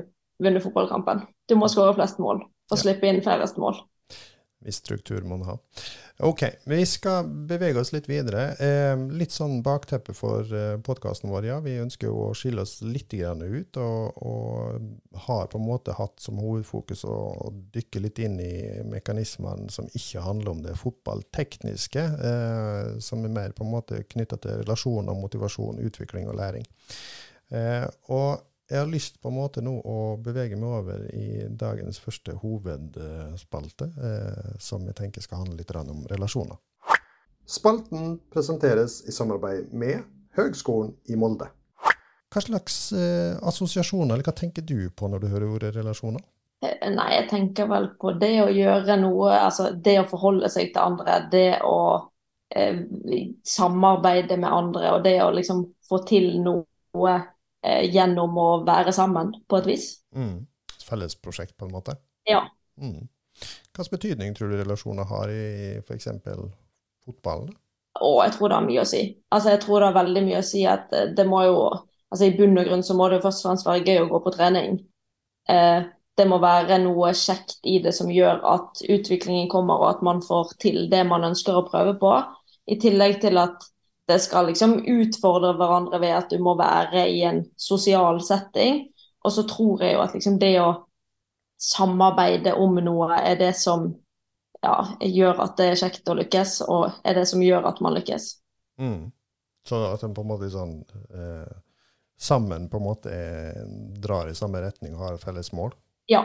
vunnet 0.42 0.62
fotballkampen. 0.64 1.24
Du 1.48 1.56
må 1.58 1.70
skåre 1.70 1.96
flest 1.98 2.20
mål 2.22 2.42
og 2.68 2.80
slippe 2.80 3.08
inn 3.08 3.22
færrest 3.24 3.56
mål. 3.60 3.78
Viss 4.64 4.82
struktur 4.82 5.22
må 5.22 5.38
man 5.38 5.52
ha. 5.52 5.56
Ok, 6.20 6.42
vi 6.64 6.86
skal 6.86 7.28
bevege 7.46 7.78
oss 7.78 7.92
litt 7.94 8.08
videre. 8.10 8.48
Eh, 8.58 8.98
litt 9.14 9.30
sånn 9.30 9.60
bakteppe 9.62 10.10
for 10.18 10.50
eh, 10.50 10.72
podkasten 10.82 11.30
vår. 11.30 11.44
ja. 11.46 11.58
Vi 11.62 11.76
ønsker 11.78 12.10
jo 12.10 12.24
å 12.24 12.32
skille 12.34 12.64
oss 12.64 12.80
litt 12.82 13.14
ut, 13.14 13.78
og, 13.78 14.18
og 14.26 15.20
har 15.28 15.46
på 15.46 15.60
en 15.60 15.68
måte 15.68 15.94
hatt 15.94 16.18
som 16.18 16.40
hovedfokus 16.42 17.04
å, 17.06 17.14
å 17.46 17.52
dykke 17.70 18.02
litt 18.02 18.18
inn 18.18 18.34
i 18.42 18.82
mekanismene 18.90 19.70
som 19.70 19.86
ikke 19.94 20.24
handler 20.26 20.56
om 20.56 20.66
det 20.66 20.74
fotballtekniske, 20.82 22.02
eh, 22.02 22.98
som 22.98 23.22
er 23.22 23.36
mer 23.38 23.54
på 23.54 23.62
en 23.62 23.74
måte 23.76 24.02
knytta 24.10 24.40
til 24.42 24.64
relasjoner, 24.64 25.14
motivasjon, 25.14 25.78
utvikling 25.86 26.26
og 26.26 26.40
læring. 26.42 26.66
Eh, 27.54 27.86
og 28.10 28.42
jeg 28.68 28.78
har 28.82 28.90
lyst 28.90 29.16
på 29.22 29.30
en 29.30 29.38
måte 29.38 29.62
nå 29.64 29.74
å 29.80 29.98
bevege 30.20 30.56
meg 30.60 30.74
over 30.80 31.04
i 31.16 31.46
dagens 31.48 32.00
første 32.02 32.34
hovedspalte, 32.42 33.88
eh, 33.96 34.56
som 34.60 34.84
jeg 34.84 34.96
tenker 34.98 35.24
skal 35.24 35.44
handle 35.44 35.56
litt 35.56 35.72
om 35.78 36.04
relasjoner. 36.10 36.58
Spalten 37.48 38.18
presenteres 38.28 39.00
i 39.08 39.12
samarbeid 39.12 39.72
med 39.72 40.02
Høgskolen 40.36 40.92
i 41.08 41.16
Molde. 41.16 41.48
Hva 42.28 42.42
slags 42.44 42.92
eh, 42.92 43.38
assosiasjoner, 43.40 44.12
eller 44.12 44.26
hva 44.26 44.36
tenker 44.36 44.66
du 44.68 44.90
på 44.92 45.08
når 45.08 45.22
du 45.22 45.30
hører 45.32 45.54
ordet 45.54 45.72
relasjoner? 45.78 46.20
Eh, 46.60 46.90
Nei, 46.92 47.08
jeg 47.14 47.28
tenker 47.30 47.70
vel 47.70 47.88
på 47.96 48.12
det 48.20 48.34
å 48.44 48.52
gjøre 48.52 48.98
noe, 49.00 49.32
altså 49.32 49.70
det 49.72 49.96
å 50.02 50.08
forholde 50.10 50.52
seg 50.52 50.74
til 50.74 50.84
andre, 50.84 51.22
det 51.32 51.62
å 51.64 51.78
eh, 52.52 52.84
samarbeide 53.48 54.36
med 54.36 54.52
andre, 54.52 54.92
og 54.92 55.08
det 55.08 55.16
å 55.24 55.32
liksom 55.32 55.64
få 55.88 56.02
til 56.04 56.34
noe 56.44 57.16
gjennom 57.62 58.36
å 58.38 58.48
være 58.66 58.92
sammen, 58.94 59.32
på 59.50 59.58
et 59.58 59.66
vis. 59.66 59.86
Mm. 60.14 60.46
Fellesprosjekt, 60.86 61.56
på 61.58 61.66
en 61.66 61.74
måte? 61.74 61.96
Ja. 62.28 62.44
Mm. 62.80 63.08
Hvilken 63.74 63.94
betydning 63.94 64.34
tror 64.34 64.52
du 64.52 64.58
relasjoner 64.60 65.08
har 65.10 65.30
i 65.30 65.78
f.eks. 65.82 66.08
fotballen? 67.04 67.52
Å, 67.98 68.10
jeg 68.24 68.34
tror 68.36 68.50
det 68.50 68.58
har 68.58 68.66
mye 68.66 68.82
å 68.82 68.88
si. 68.88 69.02
Altså, 69.34 69.52
jeg 69.54 69.62
tror 69.64 69.80
det 69.80 69.90
har 69.90 69.98
veldig 69.98 70.24
mye 70.26 70.40
å 70.40 70.46
si 70.46 70.64
at 70.70 70.92
eh, 70.94 71.10
det 71.14 71.26
må 71.26 71.42
jo 71.46 71.60
altså 72.08 72.24
I 72.24 72.34
bunn 72.38 72.58
og 72.58 72.68
grunn 72.70 72.84
så 72.86 72.96
må 72.96 73.08
det 73.08 73.18
jo 73.18 73.26
først 73.26 73.42
og 73.42 73.48
fremst 73.48 73.68
være 73.68 73.84
gøy 73.84 74.02
å 74.04 74.10
gå 74.12 74.20
på 74.24 74.34
trening. 74.36 74.78
Eh, 75.50 75.80
det 76.18 76.26
må 76.26 76.40
være 76.42 76.80
noe 76.82 77.12
kjekt 77.14 77.58
i 77.68 77.78
det 77.82 77.92
som 77.94 78.10
gjør 78.10 78.40
at 78.48 78.82
utviklingen 78.82 79.50
kommer, 79.50 79.78
og 79.78 79.90
at 79.92 80.06
man 80.06 80.22
får 80.24 80.56
til 80.62 80.86
det 80.90 81.04
man 81.06 81.26
ønsker 81.28 81.58
å 81.58 81.66
prøve 81.68 81.94
på. 82.00 82.14
I 82.68 82.78
tillegg 82.80 83.20
til 83.22 83.38
at 83.40 83.68
det 84.08 84.18
skal 84.24 84.48
liksom 84.48 84.78
utfordre 84.88 85.52
hverandre 85.58 86.00
ved 86.00 86.14
at 86.16 86.30
du 86.32 86.40
må 86.40 86.54
være 86.56 87.04
i 87.12 87.22
en 87.28 87.42
sosial 87.60 88.22
setting. 88.24 88.86
Og 89.26 89.34
så 89.34 89.44
tror 89.48 89.82
jeg 89.84 89.96
jo 89.96 90.02
at 90.04 90.14
liksom 90.16 90.38
det 90.40 90.54
å 90.62 90.70
samarbeide 91.60 92.54
om 92.56 92.78
noe 92.80 93.18
er 93.18 93.36
det 93.36 93.52
som 93.58 93.90
ja, 94.62 94.76
gjør 95.04 95.42
at 95.44 95.56
det 95.58 95.68
er 95.70 95.80
kjekt 95.82 96.10
å 96.10 96.16
lykkes, 96.18 96.60
og 96.70 97.00
er 97.06 97.18
det 97.18 97.26
som 97.30 97.42
gjør 97.42 97.68
at 97.68 97.80
man 97.84 97.98
lykkes. 97.98 98.30
Mm. 98.80 99.10
Så 99.68 99.80
at 99.90 100.02
en 100.06 100.14
på 100.16 100.24
en 100.24 100.30
måte 100.30 100.48
sånn 100.50 100.78
eh, 101.12 101.56
sammen 102.18 102.68
på 102.70 102.80
en 102.80 102.86
måte 102.86 103.12
er, 103.12 103.58
drar 104.00 104.30
i 104.30 104.36
samme 104.38 104.62
retning 104.64 104.96
og 104.96 105.04
har 105.04 105.22
felles 105.22 105.52
mål? 105.52 105.74
Ja. 106.08 106.24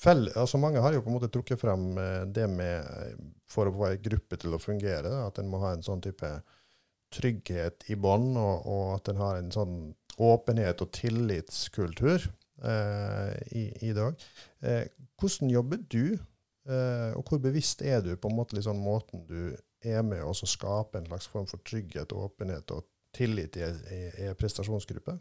Fell, 0.00 0.28
altså 0.34 0.58
mange 0.62 0.82
har 0.82 0.94
jo 0.94 1.02
på 1.04 1.10
en 1.10 1.16
måte 1.18 1.30
trukket 1.32 1.60
frem 1.60 1.92
eh, 1.98 2.24
det 2.26 2.48
med 2.50 2.80
eh, 2.80 3.14
for 3.50 3.70
å 3.70 3.74
få 3.76 3.92
ei 3.92 4.00
gruppe 4.02 4.40
til 4.40 4.56
å 4.56 4.62
fungere, 4.62 5.12
at 5.26 5.38
en 5.38 5.50
må 5.50 5.62
ha 5.62 5.76
en 5.76 5.86
sånn 5.86 6.02
type 6.04 6.28
trygghet 7.14 7.86
i 7.90 7.96
bånd, 8.00 8.36
og, 8.38 8.66
og, 8.66 8.84
at 8.98 9.10
en 9.12 9.22
har 9.22 9.38
en 9.38 9.52
sånn 9.54 9.78
åpenhet 10.20 10.82
og 10.84 10.92
tillitskultur 10.96 12.26
eh, 12.26 13.34
i, 13.56 13.64
i, 13.88 13.94
dag. 13.96 14.20
Eh, 14.62 14.84
hvordan 15.20 15.52
jobber 15.52 15.82
du, 15.90 16.14
eh, 16.68 17.10
og 17.16 17.24
hvor 17.26 17.42
bevisst 17.42 17.82
er 17.82 18.04
du 18.04 18.14
på 18.16 18.30
en 18.30 18.38
måte 18.38 18.58
liksom 18.58 18.82
måten 18.84 19.24
du 19.28 19.56
er 19.80 20.04
med 20.04 20.22
å 20.26 20.34
skape 20.36 21.00
en 21.00 21.08
slags 21.08 21.30
form 21.32 21.48
for 21.48 21.62
trygghet, 21.64 22.12
åpenhet 22.12 22.76
og 22.76 22.86
tillit 23.16 23.56
i 23.56 23.64
en 23.64 24.36
prestasjonsgruppe? 24.38 25.16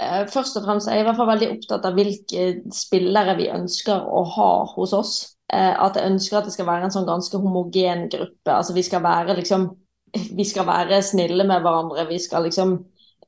Eh, 0.00 0.24
først 0.32 0.56
og 0.56 0.64
fremst 0.64 0.88
er 0.88 0.96
jeg 0.96 1.04
i 1.04 1.06
hvert 1.06 1.18
fall 1.18 1.28
veldig 1.28 1.50
opptatt 1.52 1.84
av 1.84 1.96
hvilke 1.98 2.46
spillere 2.72 3.36
vi 3.36 3.50
ønsker 3.52 4.06
å 4.08 4.22
ha 4.36 4.52
hos 4.72 4.94
oss. 4.96 5.12
Eh, 5.52 5.74
at 5.84 5.98
jeg 5.98 6.08
ønsker 6.08 6.38
at 6.38 6.48
det 6.48 6.54
skal 6.54 6.68
være 6.68 6.88
en 6.88 6.94
sånn 6.94 7.08
ganske 7.08 7.40
homogen 7.42 8.06
gruppe. 8.12 8.54
Altså 8.54 8.76
vi 8.76 8.84
skal 8.86 9.04
være 9.04 9.36
liksom 9.42 9.68
Vi 10.12 10.44
skal 10.44 10.68
være 10.68 11.02
snille 11.04 11.44
med 11.48 11.64
hverandre. 11.64 12.04
Vi 12.08 12.18
skal 12.20 12.44
liksom 12.48 12.74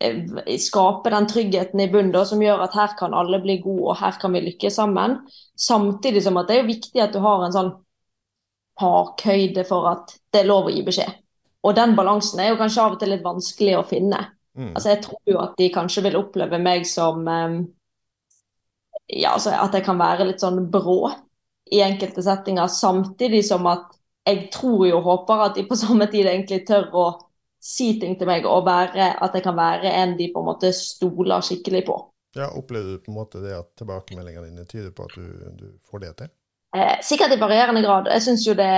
eh, 0.01 0.19
skape 0.61 1.13
den 1.15 1.29
tryggheten 1.31 1.81
i 1.81 1.89
bunnen 1.93 2.27
som 2.29 2.43
gjør 2.43 2.67
at 2.67 2.77
her 2.77 2.97
kan 2.99 3.17
alle 3.17 3.41
bli 3.43 3.59
gode, 3.65 3.95
og 3.95 4.01
her 4.03 4.19
kan 4.21 4.35
vi 4.37 4.45
lykkes 4.45 4.77
sammen. 4.81 5.19
Samtidig 5.57 6.25
som 6.27 6.37
at 6.41 6.51
det 6.51 6.61
er 6.61 6.69
viktig 6.69 7.03
at 7.03 7.17
du 7.17 7.23
har 7.25 7.47
en 7.47 7.57
sånn 7.57 7.73
takhøyde 8.81 9.65
for 9.69 9.87
at 9.93 10.17
det 10.35 10.43
er 10.43 10.51
lov 10.51 10.69
å 10.69 10.75
gi 10.75 10.83
beskjed. 10.87 11.21
Og 11.65 11.77
den 11.77 11.95
balansen 11.97 12.43
er 12.43 12.53
jo 12.53 12.61
kanskje 12.61 12.83
av 12.83 12.97
og 12.97 13.01
til 13.01 13.15
litt 13.15 13.25
vanskelig 13.25 13.77
å 13.79 13.87
finne. 13.89 14.21
Mm. 14.55 14.75
Altså, 14.75 14.91
jeg 14.93 15.03
tror 15.07 15.31
jo 15.31 15.41
at 15.43 15.55
de 15.59 15.71
kanskje 15.75 16.05
vil 16.05 16.19
oppleve 16.19 16.61
meg 16.63 16.85
som 16.87 17.25
um, 17.27 17.57
Ja, 19.09 19.35
altså 19.35 19.53
at 19.53 19.75
jeg 19.77 19.85
kan 19.85 19.99
være 20.01 20.25
litt 20.29 20.41
sånn 20.41 20.63
brå 20.73 21.11
i 21.75 21.81
enkelte 21.85 22.23
settinger, 22.25 22.71
samtidig 22.73 23.43
som 23.47 23.67
at 23.69 23.91
jeg 24.25 24.49
tror 24.53 24.87
jo 24.89 24.99
og 24.99 25.07
håper 25.09 25.47
at 25.49 25.59
de 25.59 25.67
på 25.69 25.77
samme 25.77 26.09
tid 26.13 26.29
egentlig 26.31 26.65
tør 26.69 26.89
å 26.97 27.07
si 27.65 27.95
ting 28.01 28.19
til 28.21 28.29
meg, 28.29 28.45
og 28.45 28.67
være, 28.67 29.15
at 29.25 29.37
jeg 29.37 29.45
kan 29.45 29.57
være 29.57 29.93
en 30.03 30.19
de 30.19 30.29
på 30.33 30.43
en 30.43 30.51
måte 30.51 30.73
stoler 30.77 31.45
skikkelig 31.45 31.85
på. 31.87 31.97
Ja, 32.37 32.51
Opplever 32.59 32.97
du 32.97 33.05
på 33.05 33.13
en 33.13 33.21
måte 33.21 33.41
det 33.41 33.55
at 33.57 33.71
tilbakemeldingene 33.79 34.51
dine 34.51 34.67
tyder 34.69 34.91
på 34.93 35.07
at 35.07 35.15
du, 35.17 35.29
du 35.57 35.69
får 35.89 36.03
det 36.03 36.13
til? 36.19 36.33
Eh, 36.77 36.97
sikkert 37.07 37.33
i 37.33 37.41
varierende 37.41 37.81
grad. 37.85 38.11
Jeg 38.11 38.23
synes 38.23 38.45
jo 38.47 38.57
det, 38.59 38.69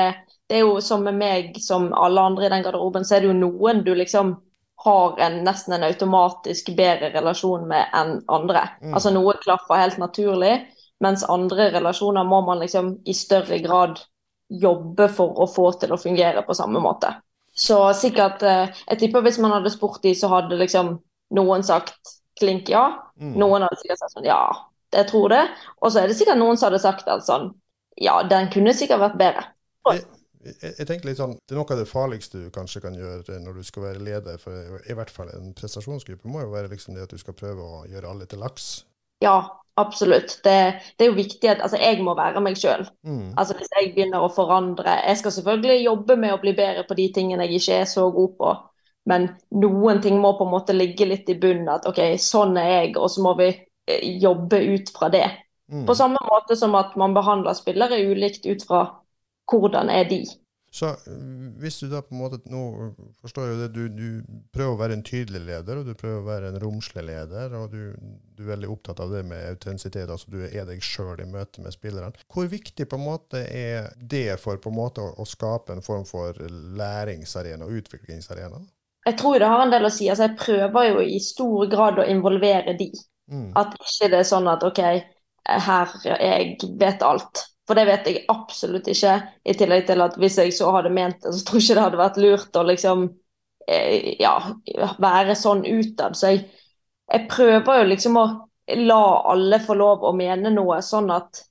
det 0.47 0.59
er 0.59 0.67
jo 0.67 0.77
som 0.85 1.03
med 1.07 1.17
meg, 1.19 1.57
som 1.65 1.89
alle 1.97 2.21
andre 2.21 2.47
i 2.47 2.53
den 2.53 2.67
garderoben, 2.67 3.07
så 3.07 3.17
er 3.17 3.25
det 3.25 3.33
jo 3.33 3.39
noen 3.41 3.83
du 3.87 3.95
liksom 3.97 4.37
har 4.85 5.19
en, 5.25 5.41
nesten 5.47 5.75
en 5.75 5.87
automatisk 5.89 6.69
bedre 6.77 7.11
relasjon 7.15 7.65
med 7.67 7.95
enn 7.97 8.19
andre. 8.31 8.69
Mm. 8.83 8.93
Altså 8.93 9.11
Noe 9.15 9.39
klaffer 9.41 9.81
helt 9.81 9.99
naturlig, 9.99 10.53
mens 11.03 11.25
andre 11.33 11.71
relasjoner 11.75 12.29
må 12.29 12.43
man 12.47 12.61
liksom 12.61 12.99
i 13.09 13.17
større 13.17 13.59
grad 13.65 13.99
jobbe 14.49 15.09
for 15.13 15.43
å 15.43 15.49
få 15.51 15.71
til 15.81 15.95
å 15.95 16.01
fungere 16.01 16.45
på 16.47 16.55
samme 16.55 16.83
måte. 16.83 17.11
Så 17.57 17.79
sikkert 17.97 18.43
eh, 18.45 18.69
Jeg 18.85 19.01
tipper 19.01 19.25
hvis 19.25 19.41
man 19.41 19.55
hadde 19.55 19.73
spurt 19.73 20.03
de, 20.05 20.13
så 20.15 20.29
hadde 20.29 20.59
liksom 20.61 20.99
noen 21.37 21.65
sagt 21.67 22.17
klink 22.39 22.69
ja. 22.71 22.89
Mm. 23.17 23.37
Noen 23.41 23.65
hadde 23.67 23.81
sikkert 23.81 24.03
sagt 24.03 24.17
sånn 24.19 24.29
ja, 24.29 24.43
jeg 24.95 25.09
tror 25.11 25.33
det. 25.33 25.45
Og 25.81 25.93
så 25.93 26.03
er 26.03 26.11
det 26.11 26.19
sikkert 26.19 26.41
noen 26.41 26.61
som 26.61 26.71
hadde 26.71 26.85
sagt 26.85 27.09
at 27.11 27.25
sånn 27.27 27.51
ja, 27.97 28.21
den 28.29 28.51
kunne 28.53 28.77
sikkert 28.77 29.01
vært 29.01 29.21
bedre 29.21 29.47
jeg, 30.47 30.75
jeg, 30.79 30.87
tenker 30.89 31.11
litt 31.11 31.21
sånn, 31.21 31.37
Det 31.47 31.55
er 31.55 31.59
noe 31.61 31.75
av 31.75 31.81
det 31.81 31.89
farligste 31.91 32.45
du 32.45 32.51
kanskje 32.55 32.83
kan 32.85 32.97
gjøre 32.97 33.39
når 33.43 33.61
du 33.61 33.67
skal 33.67 33.87
være 33.89 34.05
leder 34.05 34.41
for 34.43 34.79
i 34.79 34.97
hvert 34.97 35.13
fall 35.13 35.31
en 35.35 35.55
prestasjonsgruppe, 35.57 36.29
må 36.31 36.45
jo 36.45 36.53
være 36.53 36.71
liksom 36.73 36.97
det 36.97 37.07
at 37.07 37.15
du 37.15 37.21
skal 37.21 37.37
prøve 37.39 37.65
å 37.65 37.83
gjøre 37.91 38.13
alle 38.13 38.29
til 38.31 38.43
laks. 38.43 38.85
Ja, 39.25 39.63
absolutt. 39.75 40.41
Det, 40.45 40.57
det 40.97 41.05
er 41.05 41.11
jo 41.11 41.19
viktig 41.19 41.51
at 41.51 41.63
altså, 41.65 41.81
jeg 41.81 42.03
må 42.05 42.15
være 42.19 42.43
meg 42.45 42.59
sjøl. 42.61 42.87
Mm. 43.07 43.33
Altså, 43.37 43.57
hvis 43.59 43.73
jeg 43.73 43.93
begynner 43.95 44.25
å 44.25 44.33
forandre 44.33 44.99
Jeg 45.07 45.21
skal 45.21 45.35
selvfølgelig 45.39 45.85
jobbe 45.85 46.17
med 46.21 46.35
å 46.35 46.41
bli 46.43 46.55
bedre 46.57 46.85
på 46.89 46.97
de 46.99 47.09
tingene 47.15 47.47
jeg 47.47 47.61
ikke 47.61 47.81
er 47.83 47.91
så 47.91 48.09
god 48.13 48.37
på, 48.41 48.53
men 49.07 49.29
noen 49.55 50.03
ting 50.03 50.19
må 50.21 50.35
på 50.37 50.47
en 50.47 50.53
måte 50.53 50.77
ligge 50.77 51.07
litt 51.09 51.29
i 51.31 51.39
bunnen. 51.39 51.71
At 51.73 51.87
OK, 51.89 52.03
sånn 52.21 52.57
er 52.61 52.71
jeg, 52.73 52.97
og 52.99 53.11
så 53.13 53.25
må 53.25 53.37
vi 53.39 53.51
eh, 53.53 54.07
jobbe 54.23 54.61
ut 54.75 54.91
fra 54.95 55.11
det. 55.13 55.27
Mm. 55.73 55.85
På 55.87 55.95
samme 55.99 56.21
måte 56.27 56.57
som 56.59 56.75
at 56.79 56.95
man 56.99 57.15
behandler 57.15 57.57
spillere 57.59 58.03
ulikt 58.07 58.47
ut 58.47 58.65
fra 58.67 58.83
hvordan 59.51 59.91
er 59.91 60.09
de. 60.11 60.25
Så 60.77 60.91
hvis 61.57 61.79
du 61.81 61.87
da 61.89 62.03
på 62.05 62.13
en 62.13 62.21
måte 62.21 62.39
Nå 62.53 62.91
forstår 63.23 63.47
jeg 63.49 63.61
det, 63.63 63.69
du, 63.73 63.85
du 63.89 64.41
prøver 64.53 64.75
å 64.75 64.81
være 64.81 64.99
en 64.99 65.05
tydelig 65.07 65.41
leder, 65.47 65.81
og 65.81 65.89
du 65.89 65.95
prøver 65.97 66.21
å 66.21 66.27
være 66.27 66.51
en 66.53 66.59
romslig 66.61 67.07
leder, 67.07 67.55
og 67.57 67.73
du, 67.73 67.95
du 68.37 68.43
er 68.45 68.51
veldig 68.53 68.69
opptatt 68.75 69.01
av 69.01 69.15
det 69.15 69.23
med 69.29 69.47
autentisitet, 69.55 70.11
altså 70.13 70.35
du 70.35 70.43
er 70.45 70.69
deg 70.69 70.85
sjøl 70.85 71.23
i 71.25 71.29
møte 71.31 71.65
med 71.65 71.73
spillerne. 71.73 72.13
Hvor 72.33 72.51
viktig 72.53 72.89
på 72.91 73.01
en 73.01 73.07
måte 73.07 73.43
er 73.49 73.89
det 73.97 74.37
for 74.43 74.61
på 74.61 74.73
en 74.73 74.79
måte 74.83 75.05
å, 75.05 75.15
å 75.17 75.29
skape 75.29 75.73
en 75.73 75.85
form 75.87 76.05
for 76.09 76.37
læringsarena 76.77 77.65
og 77.65 77.81
utviklingsarena? 77.81 78.61
Jeg 79.07 79.21
tror 79.23 79.41
det 79.41 79.49
har 79.49 79.65
en 79.65 79.73
del 79.73 79.87
å 79.87 79.95
si. 79.95 80.11
altså 80.11 80.27
Jeg 80.27 80.39
prøver 80.41 80.89
jo 80.91 81.03
i 81.09 81.19
stor 81.23 81.69
grad 81.73 82.01
å 82.03 82.09
involvere 82.11 82.77
de. 82.77 82.91
Mm. 83.33 83.53
At 83.57 83.75
ikke 83.81 84.11
det 84.13 84.21
er 84.21 84.29
sånn 84.29 84.49
at 84.51 84.65
OK, 84.67 84.83
her 85.47 86.01
jeg 86.05 86.57
vet 86.77 87.05
alt 87.07 87.47
for 87.67 87.79
det 87.79 87.87
vet 87.89 88.07
jeg 88.07 88.25
absolutt 88.31 88.87
ikke. 88.91 89.15
I 89.43 89.55
tillegg 89.59 89.87
til 89.89 90.03
at 90.05 90.17
hvis 90.21 90.39
jeg 90.39 90.55
så 90.55 90.71
hadde 90.77 90.93
ment 90.95 91.19
det, 91.25 91.35
så 91.35 91.47
tror 91.47 91.59
jeg 91.59 91.67
ikke 91.67 91.79
det 91.79 91.87
hadde 91.87 92.01
vært 92.01 92.21
lurt 92.23 92.59
å 92.59 92.67
liksom 92.69 93.07
eh, 93.67 94.13
ja, 94.23 94.37
være 95.03 95.35
sånn 95.39 95.65
utad. 95.67 96.15
Så 96.19 96.31
jeg, 96.35 96.45
jeg, 97.11 97.27
prøver 97.33 97.83
jo 97.83 97.89
liksom 97.91 98.21
å 98.21 98.27
la 98.87 99.03
alle 99.33 99.59
få 99.63 99.77
lov 99.79 100.07
å 100.07 100.15
mene 100.15 100.53
noe, 100.55 100.79
sånn 100.83 101.11
at 101.15 101.43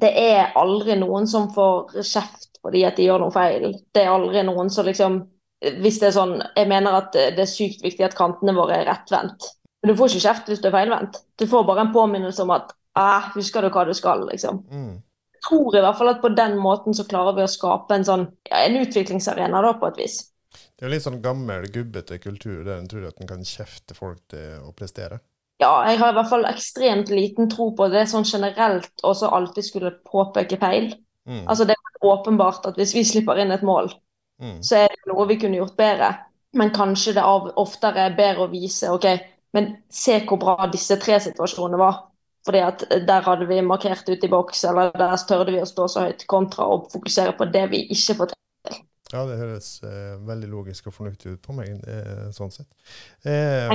det 0.00 0.10
er 0.22 0.56
aldri 0.56 0.96
noen 1.00 1.28
som 1.28 1.50
får 1.52 2.00
kjeft 2.06 2.48
fordi 2.60 2.82
at 2.84 2.96
de 2.96 3.06
gjør 3.08 3.24
noe 3.24 3.34
feil. 3.34 3.70
Det 3.92 4.04
er 4.04 4.12
aldri 4.12 4.44
noen 4.46 4.72
som 4.72 4.88
liksom 4.88 5.22
Hvis 5.60 5.98
det 6.00 6.06
er 6.08 6.12
sånn 6.14 6.34
Jeg 6.56 6.68
mener 6.70 6.94
at 6.96 7.12
det 7.12 7.42
er 7.42 7.48
sykt 7.48 7.82
viktig 7.84 8.04
at 8.06 8.16
kantene 8.16 8.54
våre 8.56 8.78
er 8.78 8.86
rettvendt. 8.88 9.48
Men 9.80 9.92
du 9.92 9.96
får 9.96 10.12
ikke 10.12 10.24
kjeft 10.24 10.48
hvis 10.48 10.60
du 10.60 10.68
er 10.68 10.76
feilvendt. 10.76 11.18
Du 11.40 11.44
får 11.48 11.66
bare 11.68 11.84
en 11.84 11.92
påminnelse 11.92 12.44
om 12.44 12.52
at 12.56 12.72
ah, 13.00 13.28
husker 13.34 13.64
du 13.64 13.72
hva 13.72 13.86
du 13.88 13.92
skal, 13.96 14.24
liksom. 14.28 14.62
Mm 14.72 14.98
tror 15.46 15.76
i 15.76 15.82
hvert 15.84 15.98
fall 15.98 16.12
at 16.12 16.20
på 16.22 16.32
den 16.36 16.58
måten 16.60 16.96
så 16.96 17.06
klarer 17.08 17.36
vi 17.38 17.46
å 17.46 17.50
skape 17.50 17.96
en 17.96 18.06
sånn 18.06 18.26
ja, 18.50 18.62
en 18.64 18.78
utviklingsarena, 18.82 19.62
da, 19.64 19.74
på 19.80 19.90
et 19.90 20.00
vis. 20.02 20.18
Det 20.50 20.86
er 20.86 20.94
litt 20.94 21.04
sånn 21.04 21.20
gammel, 21.24 21.66
gubbete 21.72 22.18
kultur 22.22 22.62
der 22.64 22.78
en 22.78 22.88
tror 22.88 23.10
at 23.10 23.20
en 23.20 23.28
kan 23.28 23.44
kjefte 23.46 23.96
folk 23.96 24.22
til 24.32 24.64
å 24.64 24.72
prestere? 24.76 25.20
Ja, 25.60 25.74
jeg 25.90 25.98
har 26.00 26.14
i 26.14 26.16
hvert 26.16 26.30
fall 26.30 26.46
ekstremt 26.48 27.10
liten 27.12 27.50
tro 27.52 27.68
på 27.76 27.90
det 27.92 28.06
sånn 28.08 28.24
generelt 28.24 29.04
også 29.04 29.28
alltid 29.36 29.66
skulle 29.66 29.92
påpeke 30.08 30.56
feil. 30.60 30.94
Mm. 31.28 31.44
Altså 31.44 31.66
Det 31.68 31.76
er 31.76 32.08
åpenbart 32.08 32.64
at 32.70 32.80
hvis 32.80 32.94
vi 32.96 33.04
slipper 33.04 33.42
inn 33.42 33.52
et 33.52 33.66
mål, 33.66 33.90
mm. 34.40 34.62
så 34.64 34.86
er 34.86 34.94
det 34.94 35.12
noe 35.12 35.28
vi 35.28 35.36
kunne 35.42 35.60
gjort 35.60 35.76
bedre. 35.76 36.14
Men 36.56 36.72
kanskje 36.74 37.12
det 37.18 37.22
av, 37.22 37.52
oftere 37.60 38.08
er 38.08 38.16
bedre 38.16 38.46
å 38.46 38.50
vise 38.50 38.88
OK, 38.90 39.06
men 39.54 39.68
se 39.92 40.16
hvor 40.24 40.40
bra 40.40 40.70
disse 40.72 40.96
tre 41.02 41.20
situasjonene 41.22 41.78
var. 41.78 42.00
Fordi 42.46 42.60
at 42.64 42.84
der 43.06 43.24
hadde 43.26 43.46
vi 43.50 43.60
markert 43.62 44.08
ut 44.08 44.24
i 44.24 44.30
boks, 44.32 44.64
eller 44.70 44.92
der 44.96 45.16
tørde 45.28 45.52
vi 45.52 45.62
å 45.62 45.68
stå 45.68 45.88
så 45.92 46.06
høyt, 46.08 46.26
kontra 46.30 46.68
og 46.72 46.86
fokusere 46.92 47.34
på 47.36 47.48
det 47.52 47.66
vi 47.74 47.84
ikke 47.92 48.16
får 48.20 48.32
til. 48.32 48.78
Ja, 49.10 49.24
det 49.26 49.40
høres 49.40 49.72
eh, 49.82 50.14
veldig 50.22 50.48
logisk 50.52 50.86
og 50.88 50.94
fornuftig 50.94 51.34
ut 51.34 51.42
på 51.42 51.56
meg, 51.56 51.82
eh, 51.90 52.28
sånn 52.34 52.52
sett. 52.54 52.70
Eh, 53.26 53.66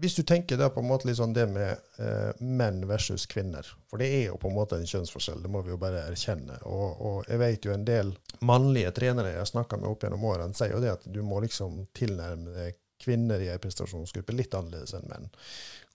hvis 0.00 0.14
du 0.16 0.22
tenker 0.22 0.56
da 0.56 0.70
på 0.70 0.80
en 0.80 0.88
måte 0.88 1.08
liksom 1.08 1.32
det 1.36 1.46
med 1.50 1.72
eh, 2.00 2.30
menn 2.40 2.86
versus 2.88 3.26
kvinner, 3.26 3.66
for 3.90 4.00
det 4.00 4.08
er 4.14 4.22
jo 4.30 4.38
på 4.40 4.48
en 4.48 4.56
måte 4.56 4.78
en 4.78 4.86
kjønnsforskjell, 4.88 5.42
det 5.42 5.50
må 5.52 5.60
vi 5.66 5.74
jo 5.74 5.80
bare 5.80 6.06
erkjenne. 6.06 6.56
Og, 6.70 7.02
og 7.04 7.28
jeg 7.28 7.40
vet 7.42 7.66
jo 7.66 7.74
en 7.74 7.84
del 7.84 8.14
mannlige 8.46 8.94
trenere 8.96 9.34
jeg 9.34 9.42
har 9.42 9.50
snakka 9.50 9.80
med 9.80 9.90
opp 9.90 10.06
gjennom 10.06 10.24
årene, 10.30 10.56
sier 10.56 10.72
jo 10.72 10.80
det 10.80 10.94
at 10.94 11.04
du 11.04 11.20
må 11.26 11.42
liksom 11.44 11.82
tilnærme 11.96 12.54
deg 12.54 12.78
kvinner 13.00 13.42
i 13.42 13.50
en 13.52 13.60
prestasjonsgruppe 13.60 14.36
litt 14.36 14.54
annerledes 14.56 14.94
enn 14.96 15.08
menn. 15.10 15.28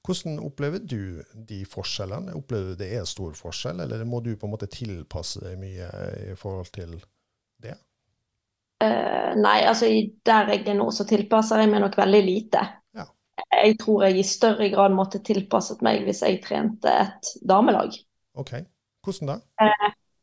Hvordan 0.05 0.37
opplever 0.45 0.83
du 0.85 1.23
de 1.33 1.63
forskjellene? 1.65 2.35
Opplever 2.37 2.73
du 2.73 2.81
det 2.83 2.91
er 2.93 3.07
stor 3.09 3.33
forskjell, 3.37 3.81
eller 3.85 4.03
må 4.05 4.19
du 4.21 4.35
på 4.37 4.45
en 4.45 4.53
måte 4.53 4.69
tilpasse 4.69 5.41
deg 5.41 5.57
mye 5.57 5.89
i 6.29 6.35
forhold 6.37 6.69
til 6.75 6.93
det? 7.63 7.73
Uh, 8.83 9.33
nei, 9.39 9.63
altså 9.65 9.89
der 10.27 10.51
jeg 10.53 10.65
er 10.67 10.77
nå, 10.77 10.91
så 10.93 11.07
tilpasser 11.09 11.63
jeg 11.63 11.71
meg 11.71 11.81
nok 11.81 11.97
veldig 11.97 12.21
lite. 12.25 12.61
Ja. 12.95 13.07
jeg 13.63 13.79
tror 13.81 14.05
jeg 14.05 14.19
i 14.19 14.27
større 14.27 14.69
grad 14.73 14.93
måtte 14.93 15.23
tilpasset 15.25 15.81
meg 15.85 16.05
hvis 16.05 16.21
jeg 16.25 16.43
trente 16.43 16.91
et 16.91 17.31
damelag. 17.47 17.97
Ok, 18.37 18.57
hvordan 19.05 19.33
da? 19.33 19.39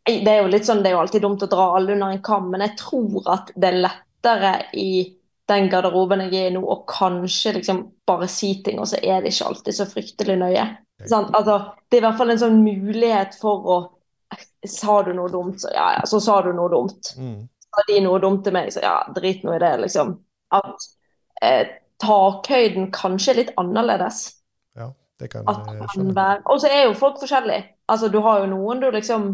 Det 0.06 0.30
er 0.30 0.42
jo 0.42 0.52
litt 0.52 0.66
sånn, 0.68 0.82
det 0.84 0.92
er 0.92 0.96
jo 0.96 1.02
alltid 1.02 1.24
dumt 1.24 1.42
å 1.46 1.50
dra 1.50 1.72
alle 1.78 1.96
under 1.96 2.14
en 2.14 2.22
kam, 2.22 2.50
men 2.52 2.62
jeg 2.66 2.76
tror 2.78 3.28
at 3.34 3.50
det 3.56 3.70
er 3.70 3.82
lettere 3.82 4.54
i 4.78 4.92
den 5.52 5.68
garderoben 5.72 6.24
jeg 6.26 6.34
er 6.40 6.50
i 6.50 6.54
nå, 6.56 6.62
og 6.64 6.86
kanskje 6.90 7.56
liksom 7.58 7.82
bare 8.08 8.28
si 8.30 8.54
ting, 8.64 8.80
og 8.80 8.88
så 8.90 9.00
er 9.02 9.22
det 9.22 9.32
ikke 9.34 9.50
alltid 9.50 9.76
så 9.76 9.86
fryktelig 9.90 10.38
nøye. 10.40 10.66
Sant? 11.10 11.32
Altså, 11.36 11.58
det 11.90 11.98
er 11.98 12.02
i 12.02 12.06
hvert 12.06 12.18
fall 12.20 12.32
en 12.34 12.40
sånn 12.40 12.62
mulighet 12.64 13.36
for 13.40 13.68
å 13.68 13.82
Sa 14.64 15.02
du 15.04 15.10
noe 15.12 15.28
dumt, 15.28 15.58
så 15.60 15.68
ja, 15.74 15.90
ja, 15.98 16.04
så 16.08 16.16
sa 16.22 16.38
du 16.40 16.54
noe 16.56 16.70
dumt. 16.72 17.10
Mm. 17.20 17.42
Sa 17.68 17.82
de 17.90 17.98
noe 18.00 18.20
dumt 18.22 18.40
til 18.46 18.54
meg, 18.56 18.70
så 18.72 18.80
ja, 18.80 18.94
drit 19.12 19.42
nå 19.44 19.52
i 19.52 19.58
det, 19.60 19.72
liksom. 19.82 20.14
At 20.56 20.86
eh, 21.44 21.74
takhøyden 22.00 22.88
kanskje 22.96 23.34
er 23.34 23.38
litt 23.42 23.52
annerledes. 23.60 24.22
Ja, 24.78 24.88
det 25.20 25.28
kan 25.34 25.44
jeg 25.44 25.90
skjønne. 25.92 26.26
Og 26.48 26.62
så 26.62 26.70
er 26.72 26.86
jo 26.86 26.94
folk 26.96 27.20
forskjellige. 27.20 27.74
Altså, 27.92 28.08
du 28.08 28.22
har 28.24 28.40
jo 28.40 28.48
noen 28.54 28.80
du 28.80 28.88
liksom 28.94 29.28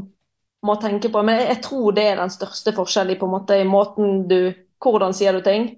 må 0.66 0.75
tenke 0.82 1.12
på, 1.14 1.22
men 1.22 1.38
jeg, 1.38 1.50
jeg 1.52 1.62
tror 1.68 1.94
det 1.94 2.08
er 2.08 2.18
den 2.18 2.34
største 2.34 2.75
forskjellen 2.75 3.20
på 3.20 3.28
en 3.28 3.37
måte 3.37 3.60
i 3.60 3.68
måten 3.68 4.25
du 4.30 4.40
Hvordan 4.78 5.10
sier 5.10 5.34
du 5.34 5.42
ting? 5.42 5.72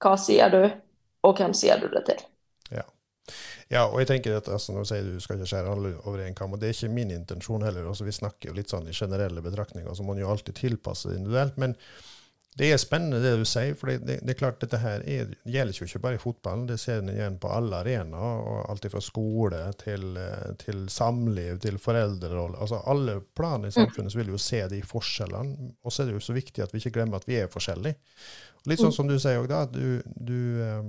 Hva 0.00 0.16
sier 0.20 0.52
du? 0.52 0.62
Og 1.28 1.36
hvem 1.36 1.52
sier 1.56 1.80
du 1.80 1.90
det 1.92 2.06
til? 2.08 2.22
Ja, 3.70 3.84
og 3.86 4.00
jeg 4.02 4.08
tenker 4.10 4.34
at 4.34 4.48
altså, 4.50 4.74
du 4.74 4.86
sier 4.88 5.06
du 5.06 5.22
skal 5.22 5.38
ikke 5.38 5.52
skjære 5.52 5.74
alle 5.76 5.92
over 6.02 6.24
en 6.24 6.34
kam, 6.34 6.56
og 6.56 6.58
det 6.60 6.70
er 6.70 6.74
ikke 6.74 6.94
min 6.94 7.12
intensjon 7.14 7.62
heller. 7.62 7.86
altså 7.86 8.06
Vi 8.06 8.16
snakker 8.16 8.50
jo 8.50 8.56
litt 8.56 8.72
sånn 8.72 8.88
i 8.90 8.96
generelle 8.96 9.44
betraktninger, 9.44 9.92
så 9.94 10.02
må 10.02 10.16
man 10.16 10.24
jo 10.24 10.30
alltid 10.32 10.58
tilpasse 10.58 11.10
det 11.10 11.20
individuelt. 11.20 11.60
Men 11.60 11.76
det 12.58 12.66
er 12.66 12.80
spennende 12.82 13.20
det 13.22 13.36
du 13.38 13.44
sier, 13.46 13.76
for 13.78 13.92
det, 13.92 14.00
det, 14.08 14.16
det 14.26 14.34
er 14.34 14.40
klart 14.40 14.58
dette 14.58 14.80
her 14.82 15.04
er, 15.06 15.30
gjelder 15.46 15.78
jo 15.78 15.86
ikke 15.86 16.02
bare 16.02 16.18
i 16.18 16.22
fotballen. 16.24 16.66
Det 16.66 16.80
ser 16.82 16.98
en 16.98 17.12
igjen 17.14 17.38
på 17.38 17.52
alle 17.54 17.78
arenaer, 17.84 18.42
og 18.42 18.66
alt 18.72 18.90
fra 18.90 19.04
skole 19.06 19.62
til, 19.78 20.08
eh, 20.18 20.50
til 20.58 20.82
samliv 20.90 21.62
til 21.62 21.78
foreldrerolle. 21.78 22.58
Altså 22.58 22.82
Alle 22.90 23.20
plan 23.38 23.64
i 23.64 23.70
samfunnet 23.70 24.10
så 24.10 24.18
vil 24.18 24.34
jo 24.34 24.42
se 24.50 24.64
de 24.74 24.82
forskjellene, 24.82 25.76
og 25.78 25.94
så 25.94 26.02
er 26.02 26.10
det 26.10 26.18
jo 26.18 26.26
så 26.26 26.34
viktig 26.34 26.66
at 26.66 26.74
vi 26.74 26.82
ikke 26.82 26.98
glemmer 26.98 27.22
at 27.22 27.30
vi 27.30 27.38
er 27.38 27.52
forskjellige. 27.54 28.02
Litt 28.68 28.82
sånn 28.82 28.92
som 28.92 29.08
du 29.08 29.16
sier 29.20 29.40
òg, 29.40 29.48
da, 29.50 29.64
at 29.64 29.72
du, 29.72 30.02
du, 30.04 30.40
eh, 30.64 30.84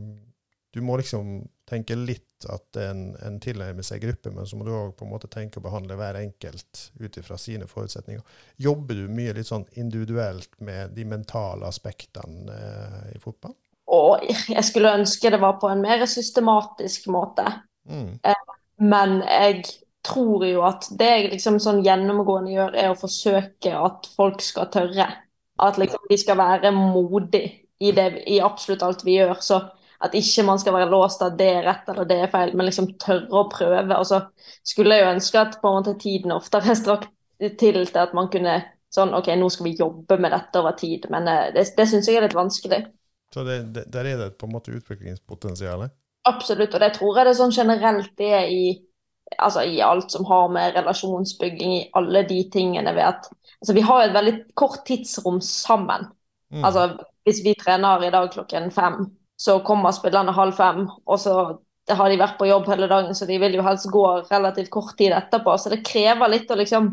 du 0.76 0.82
må 0.84 0.98
liksom 1.00 1.42
tenke 1.70 1.96
litt 1.96 2.48
at 2.52 2.78
en, 2.82 3.12
en 3.24 3.38
tilnærmer 3.40 3.86
seg 3.86 4.02
gruppe, 4.04 4.32
men 4.36 4.48
så 4.50 4.58
må 4.60 4.66
du 4.68 4.74
òg 4.74 4.96
på 4.98 5.06
en 5.06 5.12
måte 5.14 5.30
tenke 5.32 5.62
å 5.62 5.64
behandle 5.64 5.96
hver 6.00 6.20
enkelt 6.20 6.88
ut 7.00 7.20
ifra 7.22 7.38
sine 7.40 7.68
forutsetninger. 7.70 8.24
Jobber 8.60 8.98
du 8.98 9.12
mye 9.14 9.36
litt 9.38 9.48
sånn 9.48 9.68
individuelt 9.80 10.58
med 10.60 10.96
de 10.98 11.06
mentale 11.08 11.70
aspektene 11.70 12.58
eh, 12.58 13.04
i 13.16 13.22
fotball? 13.24 13.56
Og 13.92 14.26
jeg 14.56 14.64
skulle 14.68 14.96
ønske 15.00 15.32
det 15.32 15.42
var 15.42 15.60
på 15.62 15.70
en 15.72 15.84
mer 15.84 16.04
systematisk 16.10 17.08
måte. 17.12 17.48
Mm. 17.88 18.18
Men 18.82 19.20
jeg 19.26 19.64
tror 20.06 20.46
jo 20.48 20.64
at 20.66 20.88
det 20.98 21.10
jeg 21.10 21.32
liksom 21.36 21.60
sånn 21.62 21.84
gjennomgående 21.86 22.54
gjør, 22.56 22.78
er 22.78 22.92
å 22.92 23.00
forsøke 23.00 23.74
at 23.78 24.10
folk 24.16 24.42
skal 24.44 24.72
tørre. 24.74 25.08
At 25.62 25.78
liksom 25.78 26.10
vi 26.10 26.18
skal 26.18 26.40
være 26.40 26.72
modige 26.74 27.46
i, 27.82 27.92
det, 27.92 28.24
i 28.30 28.40
absolutt 28.42 28.84
alt 28.86 29.06
vi 29.06 29.20
gjør. 29.20 29.38
Så 29.42 29.62
at 30.02 30.16
ikke 30.18 30.46
man 30.48 30.60
skal 30.60 30.74
være 30.74 30.90
låst 30.90 31.22
av 31.22 31.36
det 31.38 31.50
er 31.60 31.66
rett 31.68 31.90
eller 31.92 32.08
det 32.10 32.18
er 32.24 32.32
feil, 32.32 32.56
men 32.58 32.68
liksom 32.68 32.90
tørre 33.02 33.30
å 33.38 33.48
prøve. 33.52 33.98
Og 33.98 34.08
så 34.10 34.24
skulle 34.66 34.98
jeg 34.98 35.06
jo 35.06 35.16
ønske 35.16 35.42
at 35.42 35.60
på 35.62 35.70
en 35.70 35.80
måte 35.80 35.98
tiden 36.02 36.34
oftere 36.34 36.76
strakk 36.82 37.08
til 37.42 37.82
til 37.86 38.02
at 38.02 38.14
man 38.18 38.30
kunne 38.34 38.60
sånn 38.92 39.14
OK, 39.16 39.30
nå 39.40 39.48
skal 39.50 39.70
vi 39.70 39.78
jobbe 39.80 40.18
med 40.20 40.34
dette 40.36 40.60
over 40.60 40.76
tid. 40.78 41.08
Men 41.14 41.30
eh, 41.30 41.50
det, 41.56 41.70
det 41.78 41.88
syns 41.88 42.10
jeg 42.10 42.20
er 42.20 42.26
litt 42.26 42.38
vanskelig. 42.38 42.84
Så 43.32 43.46
det, 43.48 43.62
det, 43.76 43.86
der 43.94 44.10
er 44.10 44.18
det 44.20 44.32
på 44.42 44.50
en 44.50 44.56
måte 44.58 44.74
utviklingspotensial? 44.76 45.88
Absolutt, 46.28 46.76
og 46.76 46.84
det 46.84 46.92
tror 46.98 47.18
jeg 47.18 47.30
det 47.30 47.38
sånn 47.40 47.56
generelt 47.56 48.12
det 48.20 48.32
er 48.36 48.50
i, 48.52 48.66
altså 49.38 49.64
i 49.64 49.80
alt 49.82 50.12
som 50.12 50.26
har 50.26 50.50
med 50.54 50.76
relasjonsbygging, 50.76 51.74
i 51.78 51.90
alle 51.98 52.24
de 52.28 52.44
tingene 52.52 52.96
ved 52.96 53.08
at 53.08 53.30
altså 53.62 53.74
Vi 53.78 53.82
har 53.86 54.02
jo 54.02 54.10
et 54.10 54.16
veldig 54.16 54.36
kort 54.58 54.86
tidsrom 54.88 55.42
sammen. 55.42 56.08
Mm. 56.52 56.64
Altså 56.66 56.98
Hvis 57.24 57.44
vi 57.46 57.54
trener 57.54 58.04
i 58.04 58.12
dag 58.12 58.32
klokken 58.34 58.72
fem, 58.72 59.06
så 59.38 59.60
kommer 59.66 59.94
spillerne 59.94 60.34
halv 60.34 60.54
fem, 60.58 60.88
og 61.06 61.20
så 61.20 61.36
har 61.90 62.10
de 62.10 62.18
vært 62.18 62.38
på 62.40 62.48
jobb 62.50 62.68
hele 62.70 62.88
dagen, 62.90 63.16
så 63.16 63.26
de 63.30 63.38
vil 63.42 63.56
jo 63.58 63.66
helst 63.66 63.90
gå 63.94 64.04
relativt 64.32 64.70
kort 64.74 64.96
tid 64.98 65.14
etterpå. 65.18 65.54
Så 65.58 65.70
det 65.74 65.84
krever 65.86 66.30
litt 66.30 66.52
å 66.52 66.58
liksom 66.58 66.92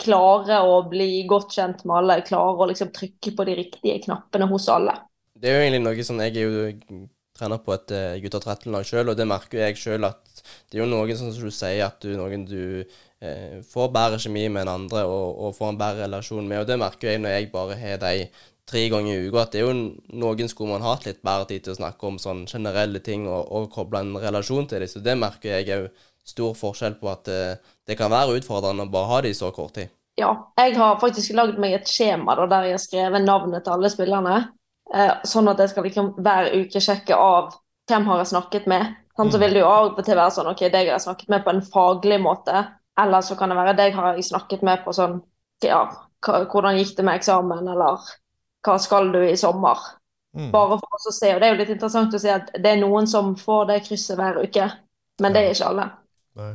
klare 0.00 0.60
å 0.64 0.78
bli 0.88 1.24
godt 1.28 1.56
kjent 1.56 1.84
med 1.84 1.96
alle, 1.96 2.20
klare 2.26 2.60
å 2.60 2.68
liksom 2.70 2.92
trykke 2.94 3.34
på 3.36 3.46
de 3.48 3.56
riktige 3.58 3.98
knappene 4.04 4.48
hos 4.50 4.68
alle. 4.72 4.94
Det 5.34 5.50
er 5.50 5.58
jo 5.58 5.64
egentlig 5.64 5.82
noe 5.84 6.06
sånn 6.06 6.22
Jeg 6.22 6.36
er 6.36 6.44
jo 6.44 7.04
trener 7.34 7.60
på 7.62 7.74
et 7.74 7.94
uh, 7.94 8.14
gutta 8.22 8.40
13-lag 8.40 8.86
sjøl, 8.86 9.10
og 9.10 9.18
det 9.18 9.26
merker 9.28 9.64
jeg 9.64 9.80
sjøl 9.80 10.06
at 10.06 10.22
det 10.70 10.78
er 10.78 10.84
jo 10.84 10.90
noen 10.90 11.18
sånn 11.18 11.34
som 11.34 11.48
du 11.48 11.54
sier, 11.54 11.86
at 11.86 12.02
du 12.04 12.14
noen 12.18 12.44
du 12.48 12.84
eh, 13.24 13.60
får 13.64 13.92
bedre 13.94 14.18
kjemi 14.20 14.48
med 14.52 14.66
en 14.66 14.74
andre 14.74 15.04
og, 15.08 15.38
og 15.46 15.54
får 15.56 15.72
en 15.72 15.78
bedre 15.80 16.04
relasjon 16.04 16.48
med. 16.48 16.62
Og 16.62 16.68
det 16.68 16.80
merker 16.80 17.12
jeg 17.12 17.22
når 17.22 17.36
jeg 17.36 17.50
bare 17.54 17.78
har 17.80 18.02
de 18.02 18.26
tre 18.68 18.82
ganger 18.92 19.14
i 19.14 19.28
uka, 19.28 19.44
at 19.44 19.54
det 19.54 19.60
er 19.60 19.68
jo 19.68 19.74
noen 20.20 20.50
skulle 20.50 20.74
man 20.74 20.86
hatt 20.86 21.06
litt 21.08 21.22
bedre 21.24 21.48
tid 21.50 21.64
til 21.64 21.74
å 21.74 21.80
snakke 21.80 22.08
om 22.08 22.20
sånn 22.20 22.44
generelle 22.50 23.00
ting 23.04 23.26
og, 23.28 23.50
og 23.52 23.70
koble 23.72 24.04
en 24.04 24.16
relasjon 24.20 24.68
til 24.70 24.84
dem. 24.84 24.90
Så 24.90 25.04
det 25.04 25.16
merker 25.20 25.58
jeg 25.58 25.78
òg 25.78 26.04
stor 26.24 26.54
forskjell 26.56 26.96
på 27.00 27.10
at 27.12 27.28
eh, 27.28 27.60
det 27.84 27.98
kan 28.00 28.12
være 28.12 28.38
utfordrende 28.40 28.86
å 28.86 28.92
bare 28.92 29.10
ha 29.10 29.22
det 29.24 29.34
i 29.34 29.38
så 29.38 29.52
kort 29.54 29.76
tid. 29.78 29.92
Ja, 30.20 30.30
jeg 30.60 30.76
har 30.78 31.00
faktisk 31.02 31.34
lagd 31.34 31.58
meg 31.60 31.74
et 31.74 31.90
skjema 31.90 32.36
da, 32.38 32.46
der 32.50 32.68
jeg 32.68 32.76
har 32.76 32.84
skrevet 32.84 33.24
navnet 33.24 33.64
til 33.66 33.74
alle 33.74 33.90
spillerne. 33.90 34.36
Eh, 34.92 35.12
sånn 35.24 35.48
at 35.48 35.58
jeg 35.58 35.70
skal 35.72 35.86
liksom 35.86 36.12
hver 36.20 36.50
uke 36.52 36.80
sjekke 36.82 37.16
av 37.16 37.54
hvem 37.88 38.04
har 38.10 38.18
jeg 38.20 38.32
snakket 38.34 38.66
med. 38.70 38.94
Sånn, 39.16 39.30
så 39.30 39.38
Mm. 39.38 39.40
vil 39.40 39.54
det 39.54 39.60
jo 39.60 39.66
av 39.70 39.98
og 39.98 40.04
til 40.04 40.16
være 40.16 40.30
sånn 40.34 40.50
OK, 40.50 40.60
deg 40.68 40.88
har 40.88 40.98
jeg 40.98 41.06
snakket 41.06 41.28
med 41.28 41.44
på 41.44 41.50
en 41.50 41.62
faglig 41.62 42.20
måte. 42.20 42.66
Eller 42.98 43.20
så 43.22 43.36
kan 43.38 43.48
det 43.48 43.56
være 43.56 43.76
deg 43.76 43.94
har 43.94 44.14
jeg 44.14 44.24
snakket 44.24 44.62
med 44.62 44.84
på 44.84 44.92
sånn 44.92 45.22
Ja, 45.62 45.86
hvordan 46.22 46.76
gikk 46.76 46.96
det 46.96 47.04
med 47.04 47.20
eksamen, 47.20 47.68
eller 47.68 47.98
hva 48.64 48.78
skal 48.80 49.12
du 49.12 49.20
i 49.22 49.36
sommer? 49.36 49.78
Mm. 50.36 50.50
Bare 50.50 50.78
for 50.78 50.96
oss 50.98 51.06
å 51.08 51.12
se. 51.12 51.32
Og 51.34 51.40
det 51.40 51.46
er 51.48 51.54
jo 51.54 51.60
litt 51.60 51.68
interessant 51.70 52.12
å 52.12 52.20
se 52.20 52.28
at 52.30 52.50
det 52.52 52.66
er 52.66 52.80
noen 52.80 53.06
som 53.06 53.34
får 53.36 53.66
det 53.68 53.84
krysset 53.86 54.16
hver 54.18 54.42
uke, 54.42 54.72
men 55.20 55.32
det 55.32 55.42
er 55.42 55.54
ikke 55.54 55.68
alle. 55.68 55.90
Nei. 56.36 56.54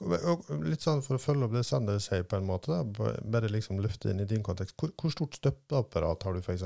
Og 0.00 0.44
litt 0.64 0.80
sånn 0.82 1.02
For 1.02 1.14
å 1.16 1.22
følge 1.22 1.44
opp 1.44 1.52
det 1.52 1.64
Sander 1.64 1.98
sier, 1.98 2.24
på 2.24 2.36
en 2.36 2.46
måte, 2.46 2.72
da, 2.72 2.82
bare 3.22 3.48
liksom 3.48 3.78
løfte 3.80 4.10
inn 4.10 4.20
i 4.20 4.24
din 4.24 4.42
kontekst. 4.42 4.74
Hvor, 4.76 4.90
hvor 5.00 5.10
stort 5.10 5.34
støtteapparat 5.38 6.22
har 6.22 6.32
du, 6.32 6.40
f.eks.? 6.40 6.64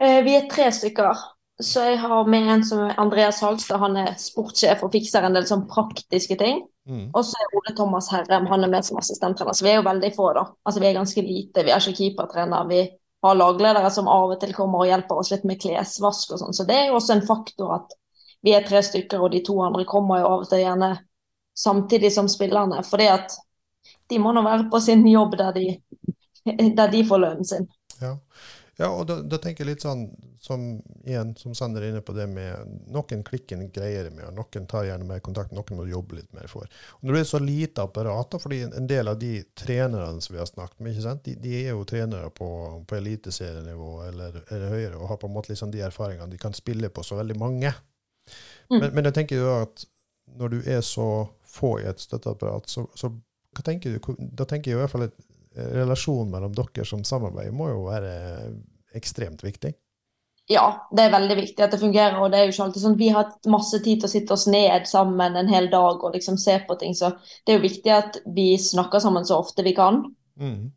Eh, 0.00 0.22
vi 0.24 0.36
er 0.36 0.48
tre 0.50 0.70
stykker. 0.72 1.26
Så 1.60 1.82
jeg 1.84 1.98
har 2.00 2.28
med 2.32 2.48
en 2.48 2.62
som 2.64 2.86
er 2.86 3.00
Andreas 3.00 3.42
Halstad, 3.44 3.82
han 3.82 3.98
er 4.00 4.14
sportssjef 4.16 4.80
og 4.86 4.94
fikser 4.94 5.26
en 5.26 5.34
del 5.36 5.44
sånn 5.48 5.66
praktiske 5.68 6.38
ting. 6.40 6.62
Mm. 6.88 7.10
Og 7.12 7.20
så 7.26 7.36
er 7.36 7.56
Ole 7.58 7.74
Thomas 7.76 8.08
Herrem, 8.14 8.46
han 8.48 8.64
er 8.64 8.72
med 8.72 8.86
som 8.86 8.96
assistenttrener. 8.96 9.52
Så 9.52 9.66
vi 9.66 9.74
er 9.74 9.76
jo 9.82 9.84
veldig 9.84 10.10
få, 10.16 10.30
da. 10.38 10.46
Altså 10.64 10.80
vi 10.80 10.88
er 10.88 10.96
ganske 10.96 11.24
lite. 11.26 11.64
Vi 11.66 11.74
er 11.74 11.84
ikke 11.84 11.98
keepertrener. 11.98 12.70
Vi 12.70 12.80
har 13.22 13.36
lagledere 13.36 13.90
som 13.92 14.08
av 14.08 14.32
og 14.32 14.40
til 14.40 14.54
kommer 14.56 14.80
og 14.80 14.88
hjelper 14.88 15.20
oss 15.20 15.32
litt 15.34 15.44
med 15.48 15.60
klesvask 15.60 16.32
og 16.32 16.40
sånn. 16.40 16.56
Så 16.56 16.64
det 16.68 16.78
er 16.78 16.88
jo 16.88 16.96
også 16.96 17.18
en 17.18 17.26
faktor 17.28 17.74
at 17.76 17.92
vi 18.40 18.54
er 18.56 18.64
tre 18.64 18.80
stykker, 18.80 19.20
og 19.20 19.34
de 19.34 19.42
to 19.44 19.58
andre 19.60 19.84
kommer 19.84 20.22
jo 20.22 20.30
av 20.30 20.46
og 20.46 20.48
til 20.48 20.62
gjerne 20.62 20.94
samtidig 21.60 22.08
som 22.14 22.30
spillerne. 22.32 22.80
Fordi 22.88 23.10
at 23.12 23.36
de 24.08 24.22
må 24.22 24.32
nå 24.32 24.40
være 24.48 24.70
på 24.72 24.80
sin 24.80 25.04
jobb 25.06 25.36
der 25.36 25.52
de, 25.58 25.66
der 26.78 26.88
de 26.88 27.04
får 27.04 27.20
lønnen 27.20 27.52
sin. 27.52 27.68
Ja. 28.00 28.14
Ja, 28.80 28.88
og 28.88 29.04
da, 29.10 29.18
da 29.20 29.36
tenker 29.36 29.60
jeg 29.64 29.74
litt 29.74 29.82
sånn 29.84 30.06
som 30.40 30.62
igjen, 31.04 31.34
som 31.36 31.52
Sander 31.56 31.84
er 31.84 31.90
inne 31.92 32.00
på 32.00 32.14
det 32.16 32.24
med 32.32 32.78
Noen 32.88 33.20
klikker 33.26 33.58
en 33.58 33.68
greiere 33.74 34.08
med, 34.14 34.24
og 34.30 34.38
noen 34.38 34.68
tar 34.70 34.86
gjerne 34.88 35.04
mer 35.04 35.20
kontakt, 35.20 35.52
noen 35.52 35.76
må 35.76 35.84
jobbe 35.90 36.16
litt 36.16 36.30
mer 36.32 36.48
for. 36.48 36.70
Og 37.02 37.12
det 37.12 37.20
er 37.20 37.28
så 37.28 37.42
lite 37.44 37.84
apparat, 37.84 38.30
da, 38.32 38.40
fordi 38.40 38.62
en, 38.70 38.88
del 38.88 39.12
av 39.12 39.18
de 39.20 39.34
trenerne 39.52 40.24
som 40.24 40.32
vi 40.32 40.40
har 40.40 40.48
snakket 40.48 40.80
med? 40.86 41.02
De, 41.26 41.36
de 41.44 41.54
er 41.58 41.74
jo 41.74 41.84
trenere 41.84 42.32
på, 42.32 42.48
på 42.88 42.96
eliteserienivå 42.96 43.92
eller, 44.06 44.40
eller 44.48 44.72
høyere, 44.72 44.96
og 44.96 45.12
har 45.12 45.20
på 45.20 45.28
en 45.28 45.36
måte 45.36 45.52
liksom 45.52 45.74
de 45.74 45.84
erfaringene 45.84 46.32
de 46.32 46.40
kan 46.40 46.56
spille 46.56 46.88
på 46.88 47.04
så 47.04 47.20
veldig 47.20 47.36
mange. 47.40 47.74
Mm. 48.70 48.78
Men, 48.78 48.88
men 48.94 49.10
jeg 49.10 49.18
tenker 49.20 49.42
jo 49.42 49.54
at 49.58 49.84
når 50.40 50.56
du 50.56 50.60
er 50.64 50.80
så 50.86 51.10
få 51.44 51.76
i 51.82 51.88
et 51.90 52.00
støtteapparat, 52.00 52.70
så, 52.70 52.86
så 52.96 53.12
tenker 53.60 53.98
du, 53.98 54.14
da 54.32 54.48
tenker 54.48 54.72
jeg 54.72 54.78
i 54.78 54.80
hvert 54.80 54.94
fall 54.94 55.10
at 55.10 55.26
relasjonen 55.54 56.30
mellom 56.30 56.54
dere 56.54 56.84
som 56.86 57.02
samarbeider 57.04 57.54
må 57.54 57.70
jo 57.72 57.86
være 57.88 58.12
ekstremt 58.96 59.44
viktig. 59.44 59.74
Ja, 60.50 60.88
det 60.90 61.04
er 61.04 61.12
veldig 61.12 61.36
viktig 61.38 61.62
at 61.62 61.70
det 61.70 61.78
fungerer. 61.78 62.16
og 62.18 62.32
det 62.32 62.38
er 62.40 62.48
jo 62.48 62.54
ikke 62.54 62.64
alltid 62.64 62.82
sånn 62.82 62.96
Vi 62.98 63.08
har 63.12 63.22
hatt 63.22 63.46
masse 63.52 63.78
tid 63.84 64.00
til 64.00 64.08
å 64.08 64.10
sitte 64.10 64.34
oss 64.34 64.48
ned 64.50 64.88
sammen 64.90 65.36
en 65.38 65.50
hel 65.50 65.68
dag 65.70 66.02
og 66.02 66.16
liksom 66.16 66.40
se 66.42 66.56
på 66.66 66.74
ting. 66.80 66.96
Så 66.98 67.12
det 67.46 67.52
er 67.52 67.60
jo 67.60 67.68
viktig 67.68 67.92
at 67.94 68.18
vi 68.34 68.56
snakker 68.58 68.98
sammen 68.98 69.28
så 69.28 69.38
ofte 69.38 69.62
vi 69.62 69.76
kan. 69.76 70.02
Mm. 70.40 70.72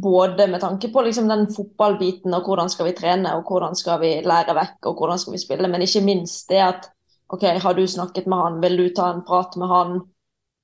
Både 0.00 0.46
med 0.48 0.62
tanke 0.62 0.88
på 0.94 1.02
liksom 1.04 1.28
den 1.28 1.44
fotballbiten 1.52 2.34
og 2.38 2.48
hvordan 2.48 2.72
skal 2.72 2.88
vi 2.88 2.96
trene 2.96 3.34
og 3.36 3.50
hvordan 3.50 3.76
skal 3.76 4.00
vi 4.00 4.14
lære 4.24 4.56
vekk 4.56 4.88
og 4.88 5.02
hvordan 5.02 5.20
skal 5.20 5.36
vi 5.36 5.44
spille. 5.44 5.68
Men 5.68 5.84
ikke 5.84 6.04
minst 6.06 6.48
det 6.48 6.62
at 6.64 6.88
OK, 7.34 7.42
har 7.42 7.74
du 7.74 7.84
snakket 7.90 8.28
med 8.30 8.38
han, 8.38 8.60
vil 8.62 8.80
du 8.80 8.88
ta 8.94 9.10
en 9.12 9.24
prat 9.28 9.56
med 9.60 9.68
han? 9.68 9.96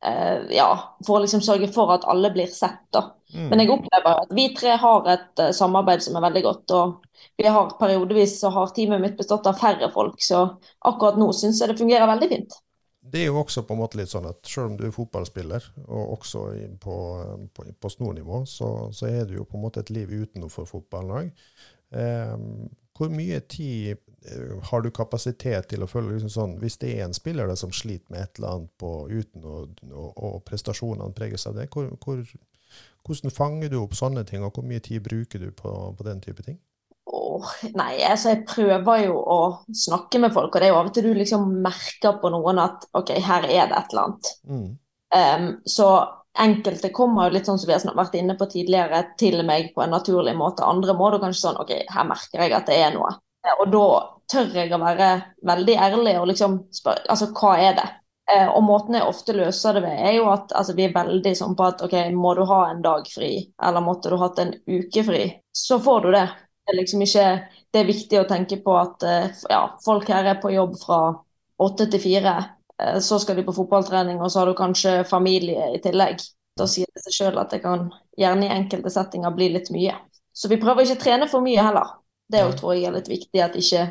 Eh, 0.05 0.49
Ja, 0.57 0.71
for 1.07 1.19
å 1.19 1.25
liksom 1.25 1.43
sørge 1.45 1.71
for 1.73 1.93
at 1.95 2.07
alle 2.11 2.33
blir 2.35 2.51
sett, 2.53 2.85
da. 2.95 3.11
Mm. 3.33 3.47
Men 3.49 3.62
jeg 3.62 3.73
opplever 3.73 4.25
at 4.25 4.35
vi 4.37 4.49
tre 4.57 4.75
har 4.77 5.07
et 5.09 5.41
uh, 5.41 5.53
samarbeid 5.57 6.03
som 6.05 6.19
er 6.19 6.27
veldig 6.27 6.43
godt. 6.45 6.75
Og 6.77 7.23
vi 7.41 7.47
har 7.49 7.71
periodevis 7.79 8.37
så 8.43 8.51
har 8.53 8.75
teamet 8.77 9.01
mitt 9.01 9.17
bestått 9.17 9.49
av 9.49 9.57
færre 9.61 9.88
folk, 9.95 10.21
så 10.21 10.45
akkurat 10.85 11.17
nå 11.21 11.31
syns 11.37 11.62
jeg 11.62 11.73
det 11.73 11.79
fungerer 11.81 12.11
veldig 12.11 12.29
fint. 12.29 12.59
Det 13.03 13.25
er 13.25 13.33
jo 13.33 13.41
også 13.41 13.65
på 13.67 13.75
en 13.75 13.81
måte 13.81 13.99
litt 13.99 14.12
sånn 14.12 14.29
at 14.31 14.47
selv 14.47 14.71
om 14.71 14.77
du 14.79 14.85
er 14.87 14.95
fotballspiller, 14.95 15.65
og 15.88 16.12
også 16.19 16.45
på, 16.83 16.97
på, 17.57 17.65
på 17.83 17.91
snornivå, 17.91 18.45
så, 18.47 18.69
så, 18.95 19.09
er 19.09 19.27
det 19.27 19.41
jo 19.41 19.47
på 19.49 19.59
en 19.59 19.65
måte 19.65 19.83
et 19.83 19.91
liv 19.91 20.12
utenfor 20.12 20.69
fotballen 20.69 21.17
òg. 21.19 21.49
Eh, 21.99 22.37
hvor 22.97 23.11
mye 23.12 23.41
tid 23.51 23.99
har 24.70 24.82
du 24.82 24.90
kapasitet 24.94 25.68
til 25.70 25.82
å 25.82 25.88
følge 25.90 26.16
liksom 26.16 26.32
sånn, 26.32 26.56
Hvis 26.62 26.78
det 26.82 26.94
er 26.96 27.06
en 27.06 27.16
spiller 27.16 27.48
da, 27.50 27.56
som 27.58 27.72
sliter 27.74 28.12
med 28.12 28.22
et 28.22 28.38
eller 28.38 28.56
annet 28.56 28.72
på 28.78 28.90
uten, 29.11 29.44
å, 29.44 29.62
og, 29.90 30.11
og 30.16 30.37
prestasjonene 30.46 31.14
preges 31.16 31.46
av 31.50 31.56
det, 31.58 31.68
hvor, 31.72 31.90
hvor, 32.04 32.22
hvordan 33.06 33.35
fanger 33.35 33.72
du 33.72 33.80
opp 33.82 33.96
sånne 33.98 34.24
ting, 34.28 34.44
og 34.44 34.54
hvor 34.54 34.66
mye 34.66 34.82
tid 34.85 35.02
bruker 35.02 35.42
du 35.42 35.50
på, 35.56 35.72
på 35.98 36.06
den 36.06 36.22
type 36.24 36.46
ting? 36.46 36.61
Oh, 37.12 37.44
nei, 37.74 37.96
altså 38.06 38.30
jeg 38.30 38.44
prøver 38.46 39.06
jo 39.08 39.18
å 39.18 39.38
snakke 39.74 40.20
med 40.22 40.32
folk, 40.35 40.54
og 40.54 40.62
det 40.62 40.68
er 40.68 40.72
jo 40.72 40.78
av 40.78 40.90
og 40.90 40.94
til 40.94 41.08
du 41.08 41.18
liksom 41.18 41.48
merker 41.64 42.20
på 42.22 42.30
noen 42.30 42.62
at 42.62 42.87
OK, 42.98 43.11
her 43.18 43.48
er 43.48 43.72
det 43.72 43.78
et 43.78 43.92
eller 43.94 44.04
annet. 44.04 44.30
Mm. 44.46 44.68
Um, 45.12 45.48
så 45.68 45.88
enkelte 46.40 46.92
kommer 46.94 47.26
jo 47.26 47.35
litt 47.35 47.50
sånn 47.50 47.58
som 47.61 47.68
vi 47.68 47.74
har 47.74 47.98
vært 47.98 48.14
inne 48.16 48.37
på 48.38 48.48
tidligere, 48.54 49.02
til 49.20 49.42
meg 49.48 49.72
på 49.74 49.82
en 49.85 49.92
naturlig 49.92 50.37
måte. 50.38 50.64
Andre 50.64 50.94
må 50.96 51.11
du 51.12 51.18
kanskje 51.20 51.48
sånn 51.48 51.61
OK, 51.61 51.74
her 51.90 52.08
merker 52.08 52.46
jeg 52.46 52.56
at 52.56 52.70
det 52.70 52.78
er 52.78 52.94
noe. 52.94 53.11
Og 53.59 53.72
da 53.72 53.87
tør 54.31 54.55
jeg 54.55 54.70
å 54.72 54.81
være 54.81 55.09
veldig 55.48 55.74
ærlig 55.87 56.14
og 56.20 56.28
liksom 56.31 56.61
spørre 56.74 57.09
altså 57.11 57.28
hva 57.37 57.57
er 57.61 57.74
det? 57.78 57.88
Eh, 58.31 58.46
og 58.46 58.62
måten 58.64 58.94
jeg 58.94 59.09
ofte 59.09 59.35
løser 59.35 59.76
det 59.76 59.83
ved, 59.83 59.98
er 59.98 60.14
jo 60.20 60.28
at 60.31 60.52
altså, 60.55 60.76
vi 60.78 60.87
er 60.87 60.94
veldig 60.94 61.33
sånn 61.37 61.57
på 61.59 61.66
at 61.66 61.83
OK, 61.85 61.96
må 62.14 62.37
du 62.38 62.44
ha 62.48 62.61
en 62.70 62.83
dag 62.85 63.09
fri, 63.11 63.33
eller 63.59 63.83
måtte 63.85 64.12
du 64.12 64.16
hatt 64.20 64.38
en 64.38 64.55
uke 64.70 65.02
fri, 65.05 65.24
så 65.52 65.81
får 65.83 66.07
du 66.07 66.11
det 66.14 66.26
er 66.70 66.78
liksom 66.78 67.02
ikke 67.02 67.26
Det 67.72 67.81
er 67.81 67.88
viktig 67.88 68.18
å 68.20 68.28
tenke 68.28 68.59
på 68.62 68.74
at 68.76 69.05
eh, 69.09 69.38
ja, 69.50 69.62
folk 69.85 70.11
her 70.12 70.26
er 70.28 70.40
på 70.42 70.50
jobb 70.52 70.74
fra 70.76 70.98
åtte 71.64 71.87
til 71.88 72.02
fire. 72.02 72.35
Eh, 72.76 72.98
så 73.00 73.16
skal 73.18 73.38
de 73.38 73.46
på 73.46 73.55
fotballtrening, 73.57 74.20
og 74.20 74.28
så 74.31 74.42
har 74.42 74.50
du 74.50 74.59
kanskje 74.59 74.92
familie 75.09 75.70
i 75.72 75.81
tillegg. 75.81 76.20
Da 76.61 76.66
sier 76.68 76.90
det 76.92 77.00
seg 77.07 77.16
sjøl 77.16 77.40
at 77.40 77.55
det 77.55 77.62
kan 77.64 77.88
gjerne 78.20 78.44
i 78.44 78.52
enkelte 78.52 78.92
settinger 78.92 79.33
bli 79.33 79.48
litt 79.55 79.72
mye. 79.72 79.96
Så 80.37 80.52
vi 80.52 80.61
prøver 80.61 80.85
ikke 80.85 80.98
å 81.00 81.05
trene 81.07 81.31
for 81.33 81.44
mye 81.44 81.64
heller. 81.64 81.96
Det 82.30 82.42
tror 82.58 82.74
jeg 82.76 82.88
er 82.88 82.96
litt 82.96 83.11
viktig, 83.11 83.40
at 83.42 83.56
ikke 83.58 83.87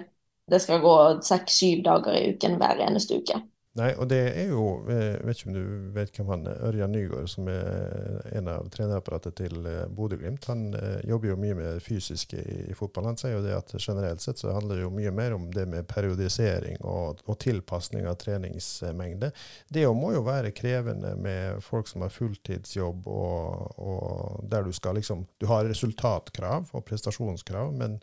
det 0.51 0.59
skal 0.63 0.81
gå 0.83 0.95
seks-syv 1.25 1.83
dager 1.85 2.17
i 2.17 2.29
uken 2.33 2.57
hver 2.61 2.81
eneste 2.87 3.19
uke. 3.21 3.41
Nei, 3.79 3.93
og 3.95 4.09
det 4.11 4.19
er 4.35 4.49
jo 4.51 4.63
Jeg 4.91 5.21
vet 5.23 5.37
ikke 5.37 5.47
om 5.47 5.53
du 5.55 5.91
vet 5.95 6.17
hvem 6.17 6.31
han 6.33 6.41
er, 6.51 6.57
Ørjan 6.67 6.91
Nygaard, 6.91 7.29
som 7.31 7.47
er 7.47 8.25
en 8.35 8.49
av 8.51 8.67
trenerapparatet 8.73 9.37
til 9.39 9.63
eh, 9.63 9.85
Bodø-Glimt. 9.95 10.43
Han 10.51 10.73
eh, 10.75 10.97
jobber 11.07 11.31
jo 11.31 11.37
mye 11.39 11.55
med 11.55 11.69
det 11.77 11.85
fysiske 11.85 12.41
i 12.67 12.75
fotball. 12.75 13.07
Han 13.13 13.19
sier 13.21 13.37
jo 13.37 13.45
det 13.45 13.55
at 13.55 13.71
generelt 13.77 14.23
sett 14.23 14.43
så 14.43 14.51
handler 14.57 14.81
det 14.81 14.83
jo 14.83 14.91
mye 14.91 15.15
mer 15.15 15.37
om 15.37 15.47
det 15.55 15.63
med 15.71 15.87
periodisering 15.87 16.81
og, 16.83 17.23
og 17.31 17.39
tilpasning 17.39 18.09
av 18.11 18.19
treningsmengde. 18.19 19.31
Det 19.71 19.87
må 19.95 20.11
jo 20.17 20.25
være 20.27 20.51
krevende 20.57 21.15
med 21.15 21.63
folk 21.63 21.87
som 21.87 22.03
har 22.03 22.11
fulltidsjobb, 22.11 23.07
og, 23.07 23.79
og 23.79 24.51
der 24.51 24.67
du 24.67 24.75
skal 24.75 24.99
liksom 24.99 25.23
Du 25.39 25.47
har 25.47 25.63
resultatkrav 25.69 26.75
og 26.75 26.85
prestasjonskrav, 26.91 27.71
men 27.71 28.01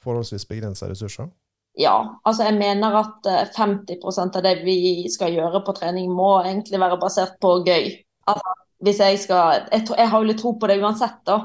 forholdsvis 0.00 0.48
begrensa 0.48 0.88
ressurser. 0.88 1.28
Ja, 1.74 2.20
altså 2.22 2.44
jeg 2.46 2.54
mener 2.54 2.94
at 3.00 3.26
50 3.56 3.96
eh, 3.98 4.20
av 4.22 4.42
det 4.46 4.54
vi 4.62 4.76
skal 5.10 5.34
gjøre 5.34 5.64
på 5.66 5.74
trening, 5.74 6.12
må 6.14 6.36
egentlig 6.44 6.78
være 6.80 7.00
basert 7.02 7.34
på 7.42 7.56
gøy. 7.66 7.88
Altså, 8.30 8.54
hvis 8.84 9.00
jeg 9.00 9.18
skal 9.18 9.66
Jeg, 9.72 9.88
jeg 9.98 10.08
har 10.10 10.20
jo 10.20 10.28
litt 10.28 10.38
tro 10.40 10.54
på 10.58 10.70
det 10.70 10.78
uansett, 10.82 11.18
da. 11.26 11.40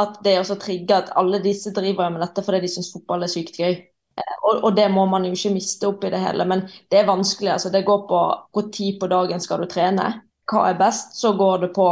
At 0.00 0.22
det 0.24 0.38
å 0.40 0.56
trigger 0.60 0.96
at 1.02 1.12
alle 1.16 1.40
disse 1.44 1.72
driver 1.76 2.10
med 2.12 2.20
dette 2.24 2.44
fordi 2.44 2.62
de 2.64 2.72
syns 2.72 2.92
fotball 2.92 3.24
er 3.24 3.32
sykt 3.32 3.60
gøy. 3.60 3.76
Eh, 4.16 4.36
og, 4.42 4.62
og, 4.64 4.70
det 4.76 4.88
må 4.92 5.04
man 5.12 5.24
jo 5.28 5.32
ikke 5.36 5.54
miste 5.54 5.88
opp 5.88 6.04
i 6.04 6.12
det 6.12 6.22
hele. 6.24 6.48
Men 6.48 6.64
det 6.90 7.00
er 7.00 7.10
vanskelig. 7.10 7.52
altså 7.52 7.72
Det 7.72 7.84
går 7.84 8.06
på 8.08 8.22
hvor 8.52 8.70
tid 8.72 9.00
på 9.00 9.10
dagen 9.12 9.44
skal 9.44 9.60
du 9.60 9.68
trene. 9.72 10.08
Hva 10.48 10.70
er 10.70 10.80
best? 10.80 11.16
Så 11.20 11.34
går 11.36 11.66
det 11.66 11.72
på 11.76 11.88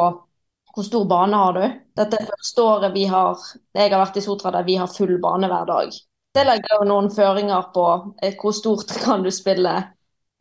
hvor 0.75 0.89
stor 0.89 1.05
bane 1.11 1.39
har 1.39 1.53
du. 1.57 1.65
Dette 2.01 2.19
er 2.19 2.33
første 2.33 2.65
året 2.65 2.97
vi 2.97 3.05
har 3.07 3.39
Jeg 3.77 3.93
har 3.93 4.01
vært 4.01 4.19
i 4.19 4.25
Sotra 4.25 4.51
der 4.57 4.67
vi 4.67 4.81
har 4.81 4.91
full 4.91 5.19
bane 5.23 5.53
hver 5.53 5.69
dag. 5.69 6.05
Det 6.35 6.43
legger 6.43 6.81
jo 6.81 6.87
noen 6.89 7.11
føringer 7.15 7.69
på 7.75 7.85
eh, 8.23 8.35
hvor 8.41 8.55
stort 8.57 8.91
kan 9.05 9.23
du 9.23 9.31
spille, 9.35 9.75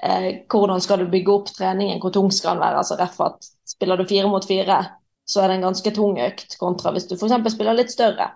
eh, 0.04 0.30
hvordan 0.50 0.82
skal 0.82 1.04
du 1.04 1.12
bygge 1.12 1.34
opp 1.34 1.52
treningen, 1.54 2.02
hvor 2.02 2.14
tung 2.16 2.32
skal 2.34 2.58
den 2.58 2.66
være. 2.66 2.82
altså 2.82 2.98
rett 3.00 3.18
for 3.18 3.34
at 3.34 3.52
Spiller 3.74 3.98
du 3.98 4.04
fire 4.06 4.28
mot 4.30 4.44
fire, 4.46 4.78
så 5.26 5.42
er 5.42 5.48
det 5.50 5.56
en 5.56 5.70
ganske 5.70 5.92
tung 5.96 6.18
økt, 6.22 6.58
kontra 6.60 6.92
hvis 6.94 7.08
du 7.10 7.16
f.eks. 7.16 7.54
spiller 7.54 7.78
litt 7.78 7.94
større. 7.94 8.28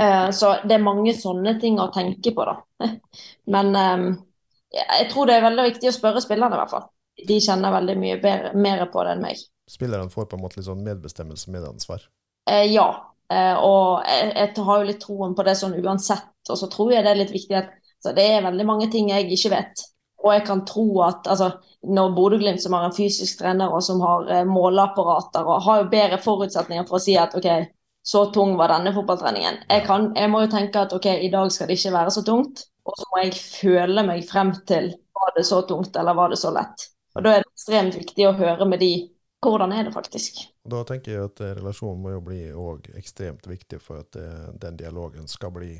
Eh, 0.00 0.26
så 0.34 0.56
det 0.66 0.76
er 0.76 0.84
mange 0.84 1.14
sånne 1.16 1.54
ting 1.62 1.78
å 1.80 1.86
tenke 1.94 2.34
på, 2.34 2.44
da. 2.48 2.56
Men 3.54 3.70
eh, 3.78 4.08
jeg 4.80 5.06
tror 5.12 5.30
det 5.30 5.38
er 5.38 5.46
veldig 5.46 5.68
viktig 5.70 5.92
å 5.92 5.94
spørre 5.96 6.24
spillerne, 6.24 6.58
i 6.58 6.62
hvert 6.64 6.74
fall. 6.74 6.90
De 7.28 7.38
kjenner 7.44 7.72
veldig 7.76 7.96
mye 8.00 8.18
bedre, 8.20 8.52
mer 8.58 8.84
på 8.92 9.06
det 9.06 9.14
enn 9.14 9.24
meg. 9.24 9.46
Spillerne 9.70 10.12
får 10.12 10.28
på 10.28 10.36
en 10.36 10.44
måte 10.44 10.58
litt 10.58 10.68
sånn 10.68 10.84
medbestemmelse, 10.84 11.54
medansvar? 11.54 12.04
Eh, 12.50 12.66
ja, 12.72 12.90
Eh, 13.32 13.56
og 13.64 14.02
jeg, 14.06 14.32
jeg, 14.36 14.64
har 14.66 14.80
jo 14.80 14.88
litt 14.88 15.02
troen 15.02 15.34
på 15.36 15.46
det 15.46 15.56
sånn 15.58 15.76
uansett. 15.80 16.28
Og 16.50 16.58
så 16.58 16.68
tror 16.72 16.92
jeg 16.92 17.04
det 17.04 17.12
er 17.12 17.20
litt 17.20 17.34
viktig 17.34 17.58
at 17.58 17.74
det 18.16 18.24
er 18.24 18.42
veldig 18.42 18.66
mange 18.66 18.88
ting 18.90 19.12
jeg 19.12 19.30
ikke 19.30 19.52
vet. 19.52 19.84
Og 20.22 20.32
jeg 20.34 20.44
kan 20.46 20.64
tro 20.66 20.86
at 21.02 21.26
altså, 21.30 21.50
når 21.82 22.14
Bodø-Glimt, 22.16 22.62
som 22.62 22.74
har 22.76 22.86
en 22.86 22.94
fysisk 22.94 23.40
trener 23.40 23.70
og 23.74 23.82
som 23.82 24.02
har 24.02 24.28
eh, 24.30 24.44
måleapparater, 24.46 25.46
og 25.46 25.62
har 25.66 25.82
jo 25.82 25.92
bedre 25.92 26.18
forutsetninger 26.22 26.86
for 26.88 26.98
å 26.98 27.02
si 27.02 27.16
at 27.18 27.34
OK, 27.38 27.48
så 28.06 28.24
tung 28.34 28.56
var 28.58 28.70
denne 28.74 28.94
fotballtreningen. 28.94 29.62
Jeg, 29.70 29.84
kan, 29.86 30.10
jeg 30.18 30.30
må 30.30 30.44
jo 30.44 30.50
tenke 30.50 30.82
at 30.82 30.94
OK, 30.94 31.08
i 31.26 31.30
dag 31.30 31.50
skal 31.54 31.70
det 31.70 31.78
ikke 31.78 31.94
være 31.94 32.14
så 32.14 32.24
tungt. 32.26 32.66
Og 32.86 32.98
så 32.98 33.06
må 33.12 33.22
jeg 33.22 33.38
føle 33.38 34.02
meg 34.06 34.24
frem 34.26 34.50
til 34.66 34.90
var 35.14 35.34
det 35.36 35.44
så 35.46 35.60
tungt 35.62 35.96
eller 35.96 36.18
var 36.18 36.32
det 36.32 36.40
så 36.40 36.50
lett. 36.54 36.88
Og 37.14 37.22
da 37.22 37.36
er 37.36 37.44
det 37.44 37.52
ekstremt 37.52 37.98
viktig 37.98 38.26
å 38.26 38.34
høre 38.34 38.66
med 38.66 38.82
de 38.82 38.92
hvordan 39.42 39.74
er 39.74 39.86
det 39.86 39.92
faktisk. 39.94 40.38
Da 40.70 40.82
tenker 40.86 41.14
jeg 41.14 41.26
at 41.26 41.40
eh, 41.42 41.54
relasjonen 41.58 42.02
må 42.02 42.12
jo 42.14 42.20
bli 42.22 42.42
ekstremt 42.98 43.46
viktig 43.50 43.80
for 43.82 44.02
at 44.04 44.18
eh, 44.18 44.50
den 44.62 44.78
dialogen 44.78 45.26
skal 45.30 45.50
bli 45.54 45.72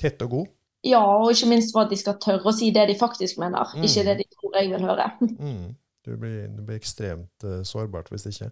tett 0.00 0.22
og 0.26 0.36
god. 0.38 0.52
Ja, 0.84 1.00
og 1.00 1.30
ikke 1.32 1.48
minst 1.48 1.72
for 1.72 1.86
at 1.86 1.92
de 1.92 1.96
skal 1.96 2.18
tørre 2.20 2.50
å 2.50 2.54
si 2.54 2.68
det 2.74 2.84
de 2.90 2.98
faktisk 2.98 3.40
mener, 3.40 3.72
mm. 3.72 3.86
ikke 3.88 4.04
det 4.04 4.18
de 4.20 4.28
tror 4.34 4.60
jeg 4.60 4.74
vil 4.74 4.86
høre. 4.90 5.08
Mm. 5.44 5.72
Du 6.04 6.18
blir, 6.20 6.50
du 6.52 6.60
blir, 6.60 6.76
ekstremt 6.76 7.44
uh, 7.48 7.62
sårbart 7.64 8.10
hvis 8.12 8.26
ikke. 8.28 8.50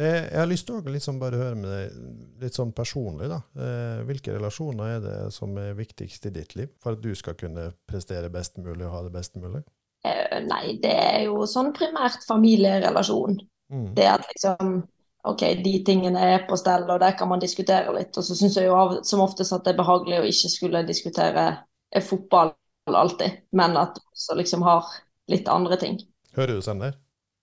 Eh, 0.00 0.22
jeg 0.24 0.38
har 0.40 0.48
lyst 0.48 0.64
til 0.70 0.78
å 0.78 0.92
liksom 0.94 1.18
bare 1.20 1.36
høre 1.36 1.58
med 1.60 1.68
deg 1.68 2.46
litt 2.46 2.56
sånn 2.56 2.72
personlig. 2.72 3.28
da. 3.28 3.42
Eh, 3.60 3.98
hvilke 4.08 4.32
relasjoner 4.32 4.94
er 4.94 5.02
det 5.04 5.16
som 5.36 5.52
er 5.60 5.76
viktigst 5.76 6.30
i 6.30 6.32
ditt 6.32 6.54
liv 6.56 6.72
for 6.80 6.96
at 6.96 7.02
du 7.04 7.10
skal 7.12 7.36
kunne 7.36 7.66
prestere 7.84 8.32
best 8.32 8.56
mulig 8.56 8.86
og 8.86 8.94
ha 8.94 9.02
det 9.04 9.12
best 9.18 9.36
mulig? 9.36 9.60
Eh, 10.08 10.38
nei, 10.46 10.78
det 10.80 10.94
er 10.94 11.26
jo 11.26 11.44
sånn 11.50 11.74
primært 11.76 12.24
familierelasjon. 12.24 13.36
Mm. 13.68 13.90
Det 13.98 14.08
at 14.08 14.24
liksom 14.32 14.78
OK, 15.26 15.42
de 15.64 15.72
tingene 15.84 16.20
er 16.22 16.44
på 16.48 16.56
stell, 16.56 16.86
og 16.86 17.00
der 17.02 17.16
kan 17.18 17.28
man 17.28 17.42
diskutere 17.42 17.92
litt. 17.96 18.14
Og 18.16 18.24
så 18.24 18.36
syns 18.38 18.56
jeg 18.56 18.68
jo 18.68 18.76
av, 18.78 18.94
som 19.08 19.24
oftest 19.24 19.56
at 19.56 19.66
det 19.66 19.74
er 19.74 19.80
behagelig 19.80 20.20
å 20.20 20.28
ikke 20.30 20.52
skulle 20.52 20.86
diskutere 20.86 21.48
eh, 21.90 22.04
fotball 22.04 22.54
alltid, 22.88 23.42
men 23.58 23.76
at 23.76 23.98
du 23.98 24.02
også 24.14 24.38
liksom 24.38 24.64
har 24.64 24.86
litt 25.28 25.48
andre 25.52 25.76
ting. 25.80 25.98
Hører 26.38 26.56
du, 26.56 26.64
Sender? 26.64 26.96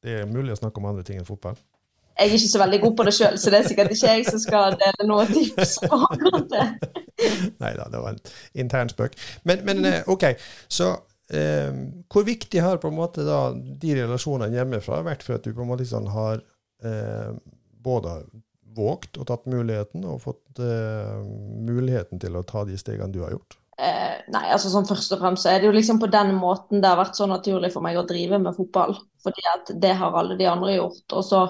Det 0.06 0.22
er 0.22 0.30
mulig 0.30 0.56
å 0.56 0.60
snakke 0.60 0.82
om 0.82 0.88
andre 0.90 1.06
ting 1.06 1.20
enn 1.20 1.28
fotball? 1.28 1.58
Jeg 2.16 2.30
er 2.30 2.38
ikke 2.38 2.48
så 2.48 2.60
veldig 2.62 2.78
god 2.80 2.94
på 2.96 3.06
det 3.06 3.14
sjøl, 3.18 3.38
så 3.42 3.52
det 3.52 3.58
er 3.60 3.66
sikkert 3.68 3.92
ikke 3.92 4.12
jeg 4.14 4.28
som 4.30 4.40
skal 4.40 4.78
dele 4.80 5.08
noen 5.10 5.32
tips. 5.36 5.74
Nei 7.62 7.72
da, 7.76 7.90
det 7.92 8.00
var 8.00 8.14
en 8.14 8.22
intern 8.64 8.92
spøk. 8.92 9.18
Men, 9.44 9.66
men 9.68 9.90
eh, 9.90 10.08
OK, 10.12 10.24
så 10.72 10.94
eh, 11.28 11.76
hvor 12.08 12.24
viktig 12.28 12.64
har 12.64 12.80
på 12.80 12.92
en 12.92 12.96
måte 12.96 13.26
da 13.28 13.50
de 13.54 13.98
relasjonene 14.00 14.56
hjemmefra 14.56 15.02
vært 15.04 15.28
for 15.28 15.36
at 15.36 15.44
du 15.44 15.52
på 15.52 15.66
en 15.66 15.74
måte 15.74 15.84
liksom 15.84 16.08
har 16.16 16.40
eh, 16.88 17.36
både 17.86 18.18
våget 18.76 19.20
og 19.22 19.28
tatt 19.30 19.46
muligheten, 19.48 20.04
og 20.10 20.24
fått 20.24 20.60
eh, 20.60 21.22
muligheten 21.68 22.20
til 22.20 22.36
å 22.36 22.44
ta 22.48 22.66
de 22.68 22.76
stegene 22.80 23.14
du 23.14 23.22
har 23.24 23.36
gjort? 23.36 23.58
Eh, 23.76 24.18
nei, 24.32 24.44
altså 24.56 24.72
sånn 24.72 24.88
først 24.88 25.16
og 25.16 25.22
fremst 25.22 25.46
så 25.46 25.52
er 25.52 25.62
det 25.62 25.70
jo 25.70 25.76
liksom 25.76 26.00
på 26.00 26.12
den 26.12 26.34
måten 26.40 26.84
det 26.84 26.92
har 26.92 27.00
vært 27.00 27.18
så 27.20 27.28
naturlig 27.28 27.72
for 27.74 27.84
meg 27.84 28.00
å 28.00 28.06
drive 28.08 28.40
med 28.42 28.56
fotball. 28.58 28.98
Fordi 29.24 29.48
at 29.54 29.72
det 29.84 29.96
har 30.00 30.16
alle 30.16 30.38
de 30.40 30.48
andre 30.52 30.78
gjort. 30.78 31.06
Og 31.16 31.26
så 31.28 31.42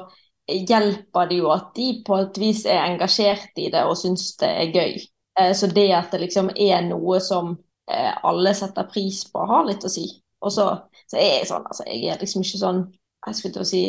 hjelper 0.50 1.30
det 1.30 1.41
jo 1.41 1.50
at 1.54 1.71
de 1.78 1.89
på 2.06 2.17
et 2.21 2.39
vis 2.41 2.63
er 2.69 2.84
engasjert 2.86 3.58
i 3.62 3.71
det 3.74 3.82
og 3.89 3.98
syns 3.98 4.32
det 4.41 4.52
er 4.52 4.74
gøy. 4.74 5.06
Eh, 5.41 5.54
så 5.58 5.69
det 5.71 5.89
at 5.98 6.13
det 6.13 6.26
liksom 6.28 6.54
er 6.54 6.86
noe 6.86 7.21
som 7.24 7.56
Eh, 7.91 8.26
alle 8.26 8.54
setter 8.54 8.84
pris 8.84 9.32
på, 9.32 9.39
har 9.45 9.65
litt 9.67 9.86
å 9.86 9.91
si. 9.91 10.06
Og 10.41 10.54
så, 10.54 10.67
så 11.10 11.17
er 11.21 11.39
jeg 11.39 11.50
sånn, 11.50 11.65
altså 11.69 11.86
jeg 11.86 12.10
er 12.10 12.21
liksom 12.21 12.45
ikke 12.45 12.62
sånn 12.62 12.82
jeg 13.26 13.38
skulle 13.38 13.54
til 13.56 13.64
å 13.64 13.68
si, 13.68 13.82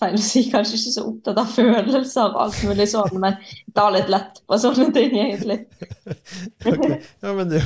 feil 0.00 0.16
å 0.18 0.22
si, 0.22 0.42
kanskje 0.52 0.78
ikke 0.78 0.94
så 0.94 1.04
opptatt 1.08 1.40
av 1.40 1.52
følelser 1.54 2.34
og 2.34 2.40
alt 2.44 2.58
mulig 2.68 2.86
sånn, 2.90 3.14
men 3.22 3.38
tar 3.76 3.92
litt 3.94 4.10
lett 4.12 4.42
på 4.48 4.58
sånne 4.60 4.88
ting, 4.92 5.14
egentlig. 5.16 5.58
okay. 6.68 6.98
Ja, 7.22 7.32
men 7.32 7.52
det, 7.52 7.62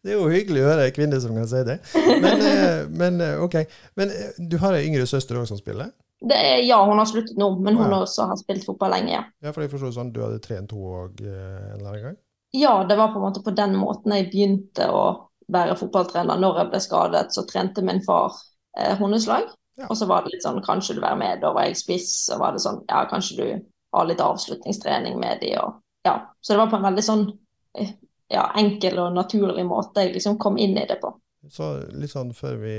det, 0.00 0.14
er 0.14 0.16
jo 0.16 0.30
hyggelig 0.32 0.64
å 0.64 0.70
høre 0.70 0.86
ei 0.88 0.94
kvinne 0.96 1.20
som 1.20 1.36
kan 1.36 1.48
si 1.50 1.60
det. 1.68 1.80
Men, 1.94 2.46
eh, 2.46 2.78
men, 2.88 3.20
eh, 3.24 3.42
OK. 3.44 3.58
Men 4.00 4.14
du 4.38 4.56
har 4.62 4.78
ei 4.78 4.86
yngre 4.88 5.08
søster 5.10 5.40
òg 5.40 5.48
som 5.50 5.60
spiller? 5.60 5.92
Det 6.20 6.36
er, 6.36 6.58
ja, 6.68 6.80
hun 6.84 7.00
har 7.00 7.08
sluttet 7.08 7.38
nå, 7.40 7.52
men 7.64 7.76
hun 7.80 7.92
ja. 7.92 8.02
også 8.04 8.28
har 8.32 8.40
spilt 8.40 8.64
fotball 8.68 8.92
lenge, 8.96 9.14
ja. 9.14 9.22
Ja, 9.44 9.52
for 9.52 9.64
jeg 9.64 9.72
forstår 9.72 9.94
sånn, 9.96 10.12
du 10.12 10.20
hadde 10.24 10.40
trent 10.44 10.72
henne 10.72 11.00
òg 11.04 11.22
en 11.24 11.78
eller 11.78 11.86
annen 11.86 12.04
gang? 12.10 12.20
Ja, 12.56 12.80
det 12.84 12.96
var 12.98 13.12
på 13.12 13.20
en 13.20 13.28
måte 13.28 13.44
på 13.44 13.52
den 13.54 13.76
måten 13.78 14.12
jeg 14.16 14.28
begynte 14.32 14.88
å 14.90 15.04
være 15.52 15.76
fotballtrener. 15.78 16.40
Når 16.40 16.60
jeg 16.60 16.70
ble 16.72 16.80
skadet, 16.82 17.30
så 17.34 17.44
trente 17.48 17.84
min 17.86 18.02
far 18.04 18.34
eh, 18.78 18.96
hundeslag. 18.98 19.48
Ja. 19.80 19.88
Og 19.88 19.96
så 19.96 20.06
var 20.10 20.24
det 20.24 20.34
litt 20.34 20.44
sånn, 20.44 20.60
kanskje 20.64 20.98
du 20.98 21.02
være 21.02 21.18
med, 21.20 21.40
da 21.42 21.54
var 21.56 21.68
jeg 21.68 21.78
spiss, 21.80 22.12
Og 22.34 22.42
var 22.42 22.52
det 22.56 22.62
sånn, 22.64 22.82
ja, 22.90 23.04
kanskje 23.08 23.38
du 23.38 23.46
har 23.96 24.06
litt 24.06 24.20
avslutningstrening 24.22 25.16
med 25.20 25.40
de, 25.42 25.54
og 25.62 25.80
ja. 26.06 26.18
Så 26.40 26.52
det 26.52 26.60
var 26.62 26.70
på 26.72 26.78
en 26.78 26.86
veldig 26.86 27.04
sånn, 27.04 27.24
eh, 27.78 27.96
ja, 28.30 28.44
enkel 28.60 29.00
og 29.02 29.16
naturlig 29.16 29.64
måte 29.68 30.04
jeg 30.04 30.14
liksom 30.14 30.38
kom 30.40 30.58
inn 30.60 30.78
i 30.78 30.86
det 30.88 31.00
på. 31.02 31.12
Så 31.50 31.72
litt 31.96 32.12
sånn 32.12 32.34
før 32.36 32.60
vi 32.60 32.76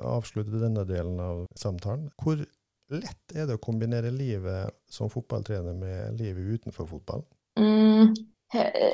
avslutter 0.00 0.58
denne 0.62 0.84
delen 0.88 1.20
av 1.20 1.44
samtalen. 1.58 2.08
Hvor 2.20 2.40
lett 2.92 3.36
er 3.36 3.48
det 3.48 3.56
å 3.56 3.62
kombinere 3.62 4.12
livet 4.12 4.72
som 4.90 5.10
fotballtrener 5.12 5.76
med 5.76 6.20
livet 6.20 6.58
utenfor 6.58 6.88
fotballen? 6.88 7.28
Mm, 7.60 8.14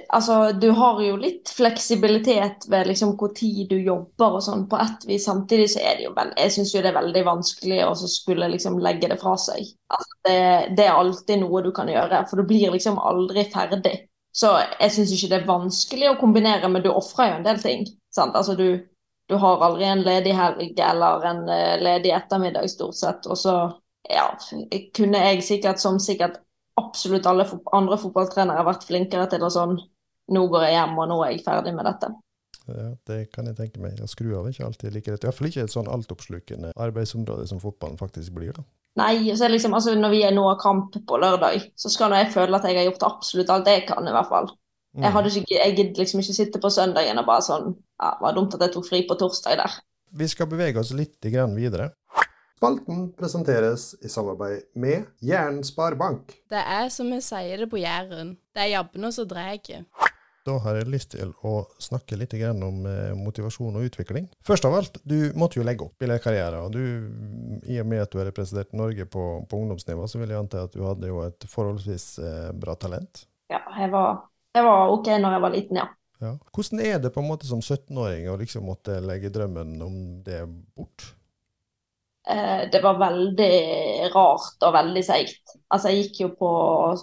altså, 0.09 0.53
du 0.53 0.69
har 0.71 1.01
jo 1.03 1.17
litt 1.19 1.51
fleksibilitet 1.51 2.67
ved 2.71 2.87
liksom 2.87 3.17
hvor 3.19 3.33
tid 3.35 3.67
du 3.71 3.77
jobber 3.77 4.37
og 4.39 4.45
sånn 4.45 4.67
på 4.71 4.79
ett 4.79 5.07
vis. 5.09 5.25
Samtidig 5.27 5.71
så 5.73 5.83
er 5.83 5.99
det 5.99 6.07
jo 6.07 6.13
jeg 6.15 6.55
syns 6.55 6.75
jo 6.75 6.83
det 6.85 6.93
er 6.93 6.99
veldig 7.01 7.25
vanskelig 7.27 7.81
å 7.87 7.95
skulle 7.99 8.51
liksom 8.53 8.79
legge 8.85 9.11
det 9.11 9.19
fra 9.21 9.35
seg. 9.41 9.73
Altså, 9.91 10.21
det, 10.29 10.39
det 10.79 10.87
er 10.87 10.95
alltid 10.95 11.43
noe 11.43 11.65
du 11.67 11.73
kan 11.75 11.91
gjøre, 11.91 12.23
for 12.31 12.39
du 12.39 12.47
blir 12.47 12.71
liksom 12.75 13.01
aldri 13.03 13.49
ferdig. 13.51 13.97
Så 14.39 14.53
jeg 14.79 14.95
syns 14.95 15.15
ikke 15.17 15.33
det 15.33 15.41
er 15.41 15.51
vanskelig 15.51 16.13
å 16.13 16.19
kombinere, 16.21 16.71
men 16.71 16.85
du 16.85 16.93
ofrer 16.93 17.33
jo 17.33 17.39
en 17.41 17.49
del 17.49 17.59
ting. 17.63 17.87
Sant? 18.15 18.37
Altså, 18.39 18.55
du, 18.55 18.85
du 19.29 19.39
har 19.43 19.65
aldri 19.67 19.89
en 19.89 20.05
ledig 20.07 20.37
helg 20.39 20.79
eller 20.79 21.27
en 21.27 21.47
eh, 21.51 21.79
ledig 21.83 22.15
ettermiddag, 22.15 22.71
stort 22.71 22.99
sett. 22.99 23.27
Og 23.27 23.41
så 23.41 23.57
ja, 24.09 24.29
kunne 24.95 25.25
jeg 25.27 25.43
sikkert, 25.45 25.83
som 25.83 25.99
sikkert 25.99 26.39
absolutt 26.79 27.27
alle 27.29 27.47
andre 27.77 27.99
fotballtrenere, 28.01 28.67
vært 28.67 28.87
flinkere 28.89 29.29
til 29.31 29.47
å 29.47 29.53
sånn 29.53 29.79
Nå 30.29 30.43
går 30.53 30.67
jeg 30.67 30.75
hjem, 30.75 30.99
og 31.01 31.07
nå 31.09 31.15
er 31.25 31.31
jeg 31.33 31.39
ferdig 31.47 31.71
med 31.73 31.87
dette. 31.89 32.11
Ja, 32.69 32.91
det 33.09 33.31
kan 33.33 33.47
jeg 33.49 33.57
tenke 33.57 33.81
meg. 33.81 33.95
Jeg 33.97 34.11
skrur 34.13 34.43
av 34.43 34.51
ikke 34.51 34.67
alltid 34.67 34.93
like 34.93 35.15
rett. 35.15 35.25
Iallfall 35.25 35.49
ikke 35.49 35.63
et 35.65 35.73
sånn 35.73 35.89
altoppslukende 35.89 36.75
arbeidsområde 36.77 37.47
som 37.49 37.63
fotballen 37.63 37.97
faktisk 37.97 38.35
blir. 38.37 38.53
da. 38.53 38.67
Nei, 38.99 39.37
så 39.37 39.49
liksom, 39.49 39.75
altså 39.79 39.95
Når 39.95 40.13
vi 40.13 40.23
er 40.27 40.35
nå 40.35 40.45
har 40.49 40.61
kamp 40.61 40.97
på 41.09 41.21
lørdag, 41.23 41.71
så 41.79 41.91
skal 41.93 42.13
jeg 42.19 42.33
føle 42.35 42.57
at 42.59 42.67
jeg 42.67 42.77
har 42.77 42.89
gjort 42.91 43.07
absolutt 43.09 43.53
alt 43.55 43.71
jeg 43.71 43.87
kan, 43.89 44.05
i 44.05 44.15
hvert 44.15 44.31
fall. 44.31 44.51
Mm. 44.97 45.05
Jeg 45.05 45.15
hadde 45.15 45.35
ikke, 45.41 45.59
jeg 45.59 45.77
gidder 45.77 46.03
liksom 46.03 46.23
ikke 46.23 46.39
sitte 46.39 46.61
på 46.63 46.71
søndagen 46.73 47.21
og 47.21 47.29
bare 47.29 47.45
sånn 47.45 47.67
ja, 47.77 48.15
Det 48.17 48.25
var 48.25 48.37
dumt 48.37 48.55
at 48.57 48.65
jeg 48.65 48.73
tok 48.75 48.87
fri 48.89 49.03
på 49.07 49.17
torsdag 49.21 49.61
der. 49.61 49.77
Vi 50.19 50.29
skal 50.33 50.49
bevege 50.49 50.81
oss 50.81 50.95
litt 50.97 51.19
videre. 51.23 51.91
Spalten 52.59 53.13
presenteres 53.15 53.93
i 54.03 54.09
samarbeid 54.11 54.65
med 54.75 55.05
Jæren 55.23 55.61
Sparebank. 55.63 56.33
Det 56.51 56.59
er 56.59 56.89
som 56.91 57.07
vi 57.13 57.21
sier 57.23 57.61
det 57.63 57.69
på 57.71 57.79
Jæren. 57.79 58.33
Det 58.51 58.65
er 58.65 58.73
jabbene 58.73 59.13
som 59.15 59.29
drar. 59.31 59.61
Da 60.43 60.57
har 60.65 60.79
jeg 60.81 60.89
lyst 60.91 61.13
til 61.13 61.31
å 61.47 61.53
snakke 61.79 62.17
litt 62.19 62.35
om 62.35 62.81
eh, 62.91 63.13
motivasjon 63.15 63.77
og 63.79 63.87
utvikling. 63.87 64.27
Først 64.43 64.67
av 64.67 64.75
alt, 64.75 64.99
du 65.07 65.31
måtte 65.39 65.61
jo 65.61 65.67
legge 65.69 65.87
opp 65.87 66.03
i 66.03 66.09
Og 66.11 66.73
du, 66.75 66.83
i 67.63 67.79
og 67.79 67.87
med 67.87 68.03
at 68.03 68.11
du 68.11 68.19
har 68.19 68.27
representert 68.27 68.73
Norge 68.73 69.07
på, 69.07 69.47
på 69.47 69.57
ungdomsnivå, 69.57 70.09
så 70.09 70.19
vil 70.19 70.31
jeg 70.31 70.39
anta 70.39 70.65
at 70.65 70.75
du 70.75 70.83
hadde 70.83 71.07
jo 71.07 71.21
et 71.23 71.47
forholdsvis 71.47 72.19
eh, 72.19 72.51
bra 72.59 72.75
talent. 72.75 73.29
Ja, 73.53 73.61
jeg 73.79 73.93
var, 73.93 74.25
jeg 74.57 74.67
var 74.67 74.97
OK 74.97 75.13
når 75.15 75.37
jeg 75.37 75.45
var 75.47 75.55
liten, 75.55 75.79
ja. 75.79 75.87
Ja. 76.19 76.35
Hvordan 76.51 76.83
er 76.83 76.99
det 76.99 77.15
på 77.15 77.23
en 77.23 77.31
måte 77.31 77.47
som 77.47 77.63
17-åring 77.63 78.27
å 78.27 78.35
liksom 78.41 78.67
måtte 78.67 78.99
legge 78.99 79.31
drømmen 79.31 79.79
om 79.79 79.95
det 80.27 80.43
bort? 80.75 81.13
Eh, 82.29 82.71
det 82.73 82.83
var 82.85 82.99
veldig 83.01 83.53
rart 84.13 84.65
og 84.67 84.75
veldig 84.75 85.05
seigt. 85.05 85.55
Altså, 85.73 85.89
jeg 85.89 86.03
gikk 86.03 86.21
jo 86.27 86.31
på 86.37 86.51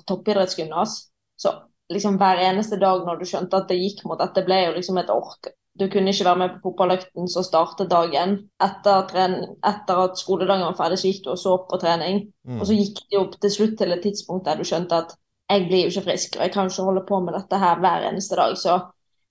toppidrettsgymnas, 0.07 0.97
så 1.41 1.53
liksom 1.93 2.19
hver 2.21 2.41
eneste 2.45 2.77
dag 2.81 3.01
når 3.05 3.21
du 3.21 3.29
skjønte 3.29 3.57
at 3.57 3.69
det 3.71 3.79
gikk 3.79 4.03
mot 4.05 4.21
dette, 4.21 4.45
ble 4.45 4.59
jo 4.67 4.75
liksom 4.77 4.99
et 5.01 5.09
ork. 5.13 5.49
Du 5.75 5.89
kunne 5.91 6.13
ikke 6.13 6.27
være 6.29 6.39
med 6.39 6.53
på 6.53 6.69
fotballøkten 6.69 7.27
som 7.31 7.43
startet 7.43 7.89
dagen. 7.91 8.37
Etter, 8.63 9.01
trening, 9.09 9.57
etter 9.65 10.03
at 10.05 10.21
skoledagen 10.21 10.63
var 10.69 10.77
ferdig, 10.77 11.01
så 11.01 11.09
gikk 11.09 11.25
du 11.25 11.31
og 11.33 11.41
så 11.41 11.57
på 11.67 11.79
trening. 11.81 12.21
Mm. 12.47 12.61
Og 12.61 12.69
så 12.69 12.77
gikk 12.77 13.01
det 13.01 13.17
jo 13.17 13.25
til 13.33 13.53
slutt 13.57 13.75
til 13.81 13.91
et 13.91 14.05
tidspunkt 14.05 14.47
der 14.47 14.61
du 14.61 14.67
skjønte 14.67 15.01
at 15.03 15.17
jeg 15.49 15.65
blir 15.67 15.83
jo 15.83 15.91
ikke 15.91 16.05
frisk, 16.07 16.37
og 16.37 16.45
jeg 16.45 16.53
kan 16.53 16.69
ikke 16.69 16.85
holde 16.87 17.03
på 17.05 17.19
med 17.21 17.35
dette 17.37 17.59
her 17.61 17.81
hver 17.81 18.07
eneste 18.07 18.37
dag. 18.39 18.55
Så 18.57 18.77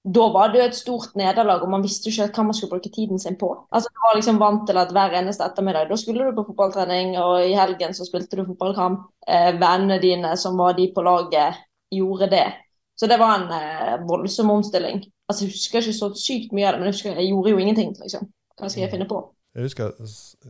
da 0.04 0.24
var 0.32 0.50
det 0.52 0.58
jo 0.58 0.64
et 0.68 0.76
stort 0.76 1.14
nederlag, 1.16 1.62
og 1.64 1.70
man 1.72 1.82
visste 1.84 2.10
jo 2.10 2.26
ikke 2.26 2.36
hva 2.36 2.44
man 2.50 2.56
skulle 2.56 2.74
bruke 2.74 2.90
tiden 2.92 3.18
sin 3.18 3.38
på. 3.40 3.48
Altså, 3.72 3.88
Du 3.88 4.02
var 4.04 4.18
liksom 4.18 4.38
vant 4.38 4.66
til 4.68 4.76
at 4.76 4.92
hver 4.92 5.16
eneste 5.16 5.44
ettermiddag 5.46 5.88
da 5.88 5.96
skulle 5.96 6.26
du 6.26 6.34
på 6.36 6.44
fotballtrening, 6.50 7.16
og 7.18 7.46
i 7.46 7.54
helgen 7.56 7.96
så 7.96 8.04
spilte 8.04 8.36
du 8.36 8.44
fotballkamp. 8.44 9.06
Eh, 9.26 9.52
vennene 9.56 10.00
dine 10.02 10.36
som 10.36 10.58
var 10.60 10.76
de 10.76 10.90
på 10.94 11.02
laget, 11.02 11.56
gjorde 11.90 12.28
det. 12.30 12.46
Så 13.00 13.08
det 13.08 13.18
var 13.18 13.38
en 13.38 13.48
eh, 13.56 13.96
voldsom 14.08 14.50
omstilling. 14.50 15.00
Altså, 15.28 15.44
Jeg 15.44 15.54
husker 15.56 15.80
ikke 15.80 15.96
så 15.96 16.10
sykt 16.20 16.52
mye 16.52 16.68
av 16.68 16.74
det, 16.74 16.80
men 16.80 16.90
jeg 16.90 16.94
husker 16.98 17.16
jeg 17.22 17.30
gjorde 17.32 17.50
jo 17.50 17.58
ingenting. 17.58 17.96
liksom. 18.00 18.28
Hva 18.60 18.68
skal 18.68 18.82
jeg 18.82 18.90
finne 18.92 19.08
på? 19.08 19.22
Jeg 19.54 19.68
husker, 19.68 19.92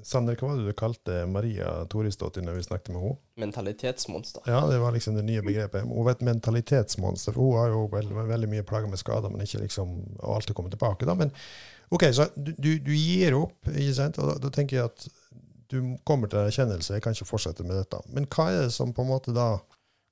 Sander, 0.01 0.37
hva 0.41 0.49
var 0.49 0.61
det 0.61 0.71
du 0.71 0.77
kalte 0.81 1.19
Maria 1.29 1.75
Torisdottir 1.93 2.45
når 2.47 2.57
vi 2.57 2.63
snakket 2.65 2.95
med 2.95 3.03
henne? 3.03 3.19
Mentalitetsmonster. 3.43 4.47
Ja, 4.49 4.63
det 4.71 4.79
var 4.81 4.95
liksom 4.95 5.19
det 5.19 5.27
nye 5.29 5.43
begrepet. 5.45 5.85
Hun 5.85 6.07
var 6.07 6.15
et 6.15 6.25
mentalitetsmonster. 6.25 7.35
for 7.37 7.43
Hun 7.43 7.59
har 7.61 7.75
jo 7.75 7.83
veldig, 7.93 8.17
veldig 8.31 8.49
mye 8.55 8.65
plager 8.65 8.89
med 8.89 9.03
skader, 9.03 9.29
men 9.29 9.45
ikke 9.45 9.61
liksom 9.61 9.93
alltid 10.25 10.57
kommet 10.57 10.73
tilbake. 10.73 11.05
da. 11.05 11.19
Men 11.21 11.35
ok, 11.93 12.07
så 12.17 12.31
du, 12.35 12.55
du, 12.57 12.71
du 12.81 12.95
gir 12.97 13.37
opp, 13.37 13.59
ikke 13.69 13.99
sant? 13.99 14.23
og 14.23 14.31
da, 14.31 14.39
da 14.47 14.53
tenker 14.57 14.81
jeg 14.81 14.89
at 14.89 15.07
du 15.69 15.99
kommer 16.09 16.31
til 16.31 16.41
en 16.41 16.49
erkjennelse, 16.49 16.97
jeg 16.97 17.05
kan 17.05 17.13
ikke 17.13 17.29
fortsette 17.29 17.67
med 17.67 17.77
dette. 17.83 18.01
Men 18.09 18.25
hva 18.33 18.49
er 18.55 18.67
det 18.67 18.73
som 18.73 18.97
på 18.97 19.05
en 19.05 19.13
måte 19.13 19.37
da 19.37 19.59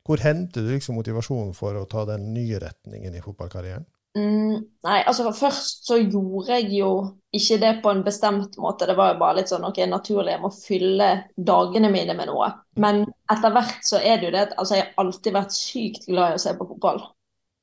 Hvor 0.02 0.18
henter 0.18 0.64
du 0.66 0.72
liksom 0.72 0.96
motivasjonen 0.98 1.52
for 1.54 1.78
å 1.78 1.86
ta 1.86 2.02
den 2.08 2.32
nye 2.34 2.58
retningen 2.58 3.14
i 3.14 3.20
fotballkarrieren? 3.22 3.84
Mm, 4.12 4.58
nei, 4.84 4.98
altså 5.08 5.30
først 5.32 5.86
så 5.88 5.96
gjorde 5.96 6.58
jeg 6.58 6.66
jo 6.76 6.88
ikke 7.32 7.56
det 7.62 7.70
på 7.84 7.92
en 7.92 8.02
bestemt 8.04 8.58
måte. 8.60 8.84
Det 8.88 8.96
var 8.98 9.14
jo 9.14 9.20
bare 9.22 9.38
litt 9.38 9.52
sånn 9.52 9.64
ok, 9.64 9.80
naturlig, 9.88 10.34
jeg 10.34 10.42
må 10.42 10.50
fylle 10.52 11.08
dagene 11.36 11.88
mine 11.92 12.16
med 12.18 12.28
noe. 12.28 12.50
Men 12.76 13.06
etter 13.32 13.54
hvert 13.54 13.80
så 13.88 14.02
er 14.02 14.20
det 14.20 14.28
jo 14.28 14.34
det 14.34 14.42
at 14.48 14.54
altså, 14.58 14.76
jeg 14.76 14.84
har 14.90 15.00
alltid 15.04 15.36
vært 15.38 15.56
sykt 15.56 16.04
glad 16.10 16.34
i 16.34 16.40
å 16.40 16.42
se 16.44 16.52
på 16.58 16.68
fotball. 16.74 17.00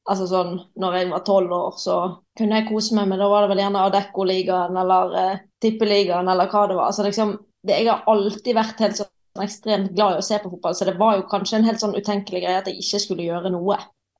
Altså 0.09 0.25
sånn, 0.31 0.55
når 0.81 0.97
jeg 0.97 1.11
var 1.11 1.23
tolv 1.27 1.53
år, 1.53 1.77
så 1.77 1.99
kunne 2.39 2.57
jeg 2.57 2.69
kose 2.71 2.97
meg 2.97 3.11
men 3.11 3.21
Da 3.21 3.27
var 3.29 3.45
det 3.45 3.51
vel 3.51 3.61
gjerne 3.61 3.85
Adecco-ligaen 3.85 4.81
eller 4.81 5.15
eh, 5.21 5.43
Tippeligaen 5.61 6.31
eller 6.33 6.49
hva 6.49 6.65
det 6.65 6.79
var. 6.79 6.89
Altså 6.89 7.05
liksom, 7.05 7.35
det, 7.61 7.77
Jeg 7.83 7.91
har 7.91 8.09
alltid 8.09 8.57
vært 8.57 8.81
helt 8.81 8.97
sånn 9.03 9.45
ekstremt 9.45 9.93
glad 9.93 10.17
i 10.17 10.23
å 10.23 10.25
se 10.25 10.41
på 10.41 10.49
fotball, 10.49 10.73
så 10.73 10.89
det 10.89 10.97
var 10.97 11.19
jo 11.19 11.29
kanskje 11.29 11.59
en 11.59 11.69
helt 11.69 11.83
sånn 11.83 11.93
utenkelig 11.93 12.41
greie 12.41 12.57
at 12.63 12.67
jeg 12.71 12.81
ikke 12.81 13.03
skulle 13.05 13.27
gjøre 13.27 13.53
noe. 13.53 13.77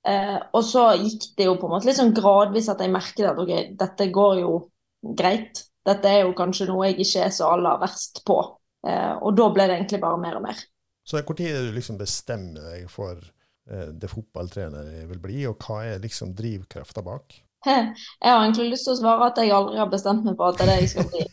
Eh, 0.08 0.38
og 0.56 0.64
så 0.64 0.86
gikk 1.02 1.26
det 1.38 1.50
jo 1.50 1.58
på 1.60 1.68
en 1.68 1.74
måte 1.76 1.90
litt 1.90 1.98
sånn 2.00 2.14
gradvis 2.16 2.70
at 2.72 2.80
jeg 2.84 2.92
merket 2.94 3.28
at 3.28 3.40
ok, 3.42 3.52
dette 3.80 4.08
går 4.16 4.40
jo 4.44 4.54
greit. 5.20 5.66
Dette 5.86 6.12
er 6.12 6.24
jo 6.26 6.36
kanskje 6.38 6.70
noe 6.70 6.88
jeg 6.90 7.00
ikke 7.04 7.26
er 7.26 7.34
så 7.36 7.50
aller 7.56 7.80
verst 7.82 8.22
på. 8.28 8.38
Eh, 8.88 9.14
og 9.20 9.36
da 9.36 9.50
ble 9.52 9.68
det 9.68 9.80
egentlig 9.80 10.00
bare 10.04 10.22
mer 10.22 10.40
og 10.40 10.46
mer. 10.48 10.62
Så 11.04 11.20
når 11.20 11.42
er 11.42 11.68
du 11.68 11.76
liksom 11.76 11.98
bestemmer 12.00 12.72
deg 12.72 12.90
for 12.92 13.18
eh, 13.18 13.90
det 13.92 14.10
fotballtrener 14.12 14.92
jeg 15.02 15.10
vil 15.10 15.22
bli, 15.24 15.40
og 15.50 15.58
hva 15.66 15.82
er 15.90 16.04
liksom 16.04 16.36
drivkrafta 16.38 17.04
bak? 17.06 17.40
Jeg 17.68 17.96
har 18.24 18.44
egentlig 18.46 18.70
lyst 18.72 18.86
til 18.88 18.94
å 18.96 19.00
svare 19.02 19.26
at 19.34 19.40
jeg 19.42 19.52
aldri 19.52 19.80
har 19.82 19.90
bestemt 19.92 20.24
meg 20.24 20.38
for 20.40 20.54
at 20.54 20.62
det 20.62 20.64
er 20.64 20.70
det 20.70 20.76
jeg 20.80 20.92
skal 20.94 21.10
bli. 21.12 21.26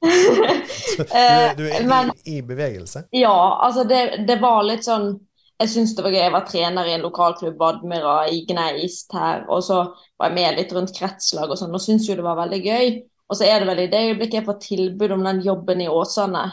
du, 0.02 1.04
du, 1.04 1.04
er- 1.14 1.54
du 1.54 1.62
er 1.68 1.84
Men- 1.92 2.10
i, 2.24 2.38
i 2.38 2.42
bevegelse? 2.42 3.04
Ja, 3.14 3.36
altså 3.62 3.84
det, 3.86 4.00
det 4.26 4.40
var 4.42 4.64
litt 4.66 4.82
sånn 4.88 5.12
Jeg 5.60 5.72
syns 5.74 5.92
det 5.96 6.04
var 6.04 6.14
gøy. 6.14 6.22
Jeg 6.22 6.32
var 6.32 6.46
trener 6.48 6.88
i 6.88 6.94
en 6.96 7.04
lokalklubb, 7.04 7.62
Admira, 7.62 8.16
i 8.32 8.42
Gneist 8.48 9.12
her. 9.12 9.44
Og 9.52 9.62
så 9.66 9.82
var 10.16 10.30
jeg 10.30 10.36
med 10.38 10.56
litt 10.56 10.72
rundt 10.72 10.94
kretslag 10.96 11.52
og 11.52 11.60
sånn, 11.60 11.74
og 11.76 11.82
syntes 11.84 12.08
jo 12.08 12.16
det 12.16 12.24
var 12.24 12.38
veldig 12.40 12.60
gøy. 12.64 12.94
Og 13.30 13.38
så 13.38 13.46
er 13.46 13.60
det 13.60 13.68
vel 13.68 13.84
i 13.84 13.90
det 13.92 14.00
øyeblikket 14.08 14.40
jeg 14.40 14.46
får 14.48 14.60
tilbud 14.64 15.14
om 15.14 15.26
den 15.28 15.42
jobben 15.44 15.82
i 15.84 15.90
Åsane, 15.92 16.46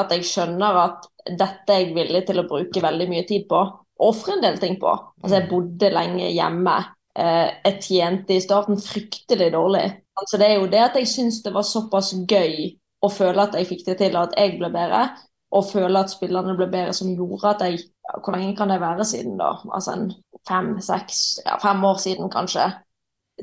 at 0.00 0.14
jeg 0.14 0.24
skjønner 0.24 0.78
at 0.80 1.08
dette 1.28 1.74
er 1.74 1.82
jeg 1.82 1.96
villig 1.96 2.22
til 2.28 2.40
å 2.40 2.46
bruke 2.48 2.84
veldig 2.84 3.08
mye 3.10 3.26
tid 3.28 3.48
på. 3.50 3.60
Og 4.00 4.12
ofre 4.14 4.36
en 4.36 4.46
del 4.46 4.56
ting 4.62 4.78
på. 4.80 4.92
Altså, 5.22 5.34
jeg 5.36 5.50
bodde 5.50 5.90
lenge 5.92 6.30
hjemme. 6.30 6.76
Eh, 7.18 7.50
jeg 7.66 7.82
tjente 7.84 8.38
i 8.38 8.44
starten 8.44 8.80
fryktelig 8.80 9.50
dårlig. 9.52 9.84
Altså, 10.16 10.38
det 10.40 10.48
er 10.48 10.56
jo 10.60 10.70
det 10.70 10.80
at 10.86 10.96
jeg 11.02 11.10
syns 11.10 11.42
det 11.44 11.52
var 11.52 11.66
såpass 11.66 12.14
gøy 12.30 12.72
å 13.02 13.10
føle 13.10 13.44
at 13.44 13.58
jeg 13.58 13.68
fikk 13.68 13.84
det 13.90 13.98
til, 14.00 14.16
at 14.16 14.38
jeg 14.38 14.56
ble 14.60 14.70
bedre, 14.72 15.04
og 15.52 15.66
føle 15.68 16.00
at 16.00 16.12
spillerne 16.12 16.56
ble 16.56 16.68
bedre, 16.72 16.94
som 16.96 17.12
gjorde 17.16 17.54
at 17.54 17.66
jeg 17.66 17.82
Hvor 18.24 18.34
lenge 18.34 18.56
kan 18.56 18.68
det 18.68 18.80
være 18.80 19.04
siden, 19.04 19.36
da? 19.38 19.52
Altså 19.72 19.92
en 19.92 20.08
fem, 20.48 20.80
seks, 20.80 21.38
ja, 21.46 21.56
fem 21.62 21.84
år 21.84 22.00
siden, 22.02 22.30
kanskje. 22.30 22.64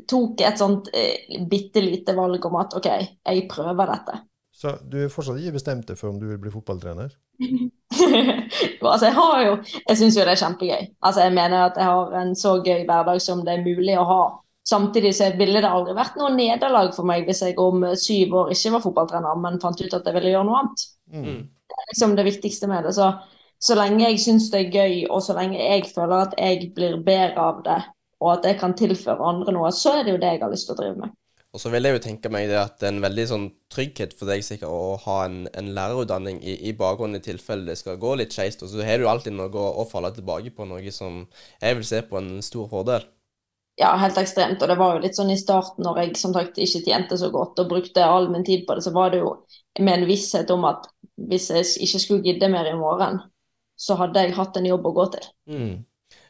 Tok 0.07 0.41
et 0.45 0.59
sånt 0.59 0.89
eh, 0.93 1.39
bitte 1.49 1.81
lite 1.81 2.13
valg 2.15 2.45
om 2.45 2.57
at 2.59 2.75
OK, 2.77 2.89
jeg 3.25 3.47
prøver 3.49 3.89
dette. 3.89 4.19
Så 4.59 4.75
du 4.91 4.97
er 4.99 5.11
fortsatt 5.11 5.39
ikke 5.39 5.55
bestemt 5.55 5.87
deg 5.87 5.97
for 5.97 6.11
om 6.11 6.19
du 6.19 6.27
vil 6.27 6.41
bli 6.41 6.51
fotballtrener? 6.51 7.13
altså 8.91 9.05
jeg 9.05 9.15
har 9.15 9.43
jo 9.45 9.53
Jeg 9.87 9.97
syns 9.97 10.17
jo 10.17 10.25
det 10.27 10.33
er 10.33 10.41
kjempegøy. 10.43 10.87
Altså 11.01 11.23
jeg 11.23 11.33
mener 11.37 11.69
at 11.69 11.79
jeg 11.79 11.87
har 11.87 12.15
en 12.21 12.35
så 12.35 12.57
gøy 12.65 12.83
hverdag 12.83 13.21
som 13.23 13.45
det 13.47 13.55
er 13.55 13.63
mulig 13.63 13.95
å 13.97 14.07
ha. 14.09 14.23
Samtidig 14.67 15.13
så 15.17 15.29
ville 15.39 15.61
det 15.63 15.69
aldri 15.69 15.95
vært 15.97 16.17
noe 16.19 16.33
nederlag 16.35 16.91
for 16.93 17.07
meg 17.07 17.25
hvis 17.25 17.41
jeg 17.45 17.57
om 17.61 17.85
syv 17.97 18.35
år 18.43 18.51
ikke 18.53 18.73
var 18.75 18.83
fotballtrener, 18.83 19.39
men 19.41 19.61
fant 19.63 19.79
ut 19.81 19.95
at 19.95 20.05
jeg 20.05 20.17
ville 20.17 20.33
gjøre 20.33 20.47
noe 20.49 20.63
annet. 20.63 20.87
Mm. 21.13 21.39
Det 21.69 21.77
er 21.77 21.87
liksom 21.93 22.17
det 22.17 22.25
viktigste 22.27 22.69
med 22.69 22.85
det. 22.85 22.93
Så, 22.97 23.07
så 23.61 23.77
lenge 23.79 24.03
jeg 24.03 24.19
syns 24.21 24.49
det 24.53 24.65
er 24.65 24.75
gøy, 24.75 24.99
og 25.09 25.23
så 25.25 25.37
lenge 25.37 25.61
jeg 25.61 25.87
føler 25.93 26.27
at 26.27 26.35
jeg 26.37 26.69
blir 26.75 26.99
bedre 27.05 27.47
av 27.47 27.63
det, 27.65 27.79
og 28.19 28.35
at 28.35 28.51
jeg 28.51 28.59
kan 28.61 28.75
tilføre 28.77 29.31
andre 29.31 29.55
noe, 29.55 29.71
så 29.73 29.99
er 29.99 30.05
det 30.05 30.15
jo 30.17 30.21
det 30.21 30.35
jeg 30.35 30.43
har 30.43 30.53
lyst 30.53 30.69
til 30.69 30.77
å 30.77 30.81
drive 30.83 31.01
med. 31.05 31.15
Og 31.49 31.61
så 31.63 31.71
vil 31.73 31.87
jeg 31.87 31.95
jo 31.95 32.01
tenke 32.03 32.29
meg 32.29 32.45
det 32.51 32.59
at 32.61 32.75
det 32.77 32.85
er 32.85 32.91
en 32.93 33.01
veldig 33.01 33.23
sånn 33.31 33.45
trygghet 33.73 34.11
for 34.17 34.29
deg 34.29 34.43
sikkert 34.45 34.69
å 34.69 34.99
ha 35.01 35.15
en, 35.25 35.47
en 35.57 35.71
lærerutdanning 35.73 36.43
i, 36.45 36.59
i 36.69 36.75
bakgrunnen 36.77 37.17
i 37.17 37.25
tilfelle 37.25 37.65
det 37.65 37.79
skal 37.79 37.97
gå 38.01 38.11
litt 38.19 38.35
skeist. 38.35 38.61
Og 38.61 38.69
så 38.69 38.85
har 38.85 39.01
du 39.01 39.07
alltid 39.09 39.33
noe 39.33 39.49
å, 39.49 39.71
å 39.81 39.87
falle 39.89 40.11
tilbake 40.13 40.53
på, 40.53 40.67
noe 40.69 40.93
som 40.93 41.23
jeg 41.57 41.79
vil 41.79 41.87
se 41.89 42.03
på 42.05 42.19
en 42.21 42.35
stor 42.45 42.69
fordel. 42.69 43.07
Ja, 43.79 43.93
helt 43.95 44.17
ekstremt. 44.19 44.59
Og 44.59 44.67
det 44.67 44.75
var 44.79 44.95
jo 44.95 45.03
litt 45.05 45.15
sånn 45.15 45.31
i 45.31 45.39
starten 45.39 45.85
når 45.87 46.01
jeg 46.01 46.15
som 46.19 46.33
sagt 46.35 46.59
ikke 46.59 46.83
tjente 46.83 47.17
så 47.19 47.29
godt 47.31 47.61
og 47.61 47.69
brukte 47.71 48.03
all 48.03 48.27
min 48.31 48.43
tid 48.47 48.65
på 48.67 48.75
det, 48.75 48.83
så 48.83 48.91
var 48.95 49.13
det 49.13 49.21
jo 49.21 49.37
med 49.79 50.01
en 50.01 50.09
visshet 50.09 50.51
om 50.51 50.65
at 50.67 50.89
hvis 51.29 51.47
jeg 51.53 51.67
ikke 51.85 52.01
skulle 52.03 52.25
gidde 52.25 52.49
mer 52.51 52.67
i 52.67 52.75
morgen, 52.75 53.21
så 53.79 53.95
hadde 53.99 54.25
jeg 54.25 54.35
hatt 54.35 54.59
en 54.59 54.67
jobb 54.67 54.89
å 54.89 54.95
gå 54.97 55.05
til. 55.15 55.29
Mm. 55.47 55.77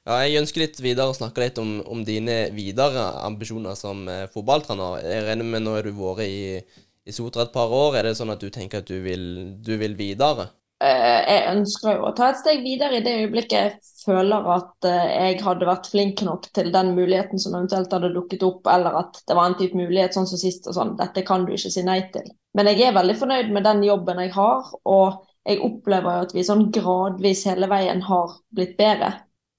Ja, 0.06 0.20
jeg 0.26 0.44
ønsker 0.44 0.64
litt 0.64 0.78
videre 0.82 1.10
å 1.10 1.18
snakke 1.18 1.42
litt 1.42 1.58
om, 1.62 1.80
om 1.90 2.04
dine 2.06 2.38
videre 2.54 3.08
ambisjoner 3.26 3.76
som 3.78 4.06
eh, 4.10 4.28
fotballtrener. 4.34 5.02
Jeg 5.06 5.26
regner 5.26 5.50
med 5.50 5.66
nå 5.66 5.74
har 5.76 5.90
du 5.90 5.94
vært 5.98 6.24
i, 6.26 6.62
i 7.10 7.16
Sotra 7.16 7.48
et 7.48 7.54
par 7.54 7.74
år. 7.74 7.98
Er 7.98 8.10
det 8.10 8.16
sånn 8.20 8.34
at 8.34 8.42
du 8.42 8.50
tenker 8.54 8.84
at 8.84 8.90
du 8.90 8.98
vil, 9.06 9.26
du 9.66 9.74
vil 9.82 9.98
videre? 9.98 10.52
Eh, 10.80 11.22
jeg 11.28 11.48
ønsker 11.58 11.98
jo 11.98 12.06
å 12.08 12.14
ta 12.16 12.30
et 12.32 12.38
steg 12.40 12.62
videre 12.64 13.00
i 13.00 13.04
det 13.04 13.12
øyeblikket 13.26 13.56
jeg 13.58 13.72
føler 14.06 14.46
at 14.54 14.86
eh, 14.88 15.08
jeg 15.12 15.42
hadde 15.44 15.68
vært 15.68 15.90
flink 15.92 16.22
nok 16.24 16.46
til 16.56 16.70
den 16.72 16.94
muligheten 16.96 17.42
som 17.44 17.58
eventuelt 17.58 17.92
hadde 17.92 18.14
dukket 18.16 18.46
opp, 18.48 18.70
eller 18.72 18.96
at 19.02 19.20
det 19.28 19.36
var 19.36 19.50
en 19.50 19.58
type 19.60 19.76
mulighet 19.76 20.16
sånn 20.16 20.30
som 20.30 20.40
sist 20.40 20.70
og 20.72 20.78
sånn. 20.78 20.94
Dette 21.00 21.26
kan 21.28 21.44
du 21.44 21.52
ikke 21.52 21.74
si 21.74 21.84
nei 21.84 22.00
til. 22.14 22.30
Men 22.56 22.72
jeg 22.72 22.86
er 22.88 22.96
veldig 22.96 23.18
fornøyd 23.20 23.52
med 23.56 23.68
den 23.68 23.84
jobben 23.90 24.24
jeg 24.24 24.32
har, 24.38 24.72
og 24.88 25.20
jeg 25.50 25.60
opplever 25.68 26.16
jo 26.16 26.30
at 26.30 26.38
vi 26.38 26.46
sånn 26.48 26.70
gradvis 26.72 27.44
hele 27.50 27.68
veien 27.72 28.06
har 28.08 28.40
blitt 28.56 28.78
bedre. 28.80 29.12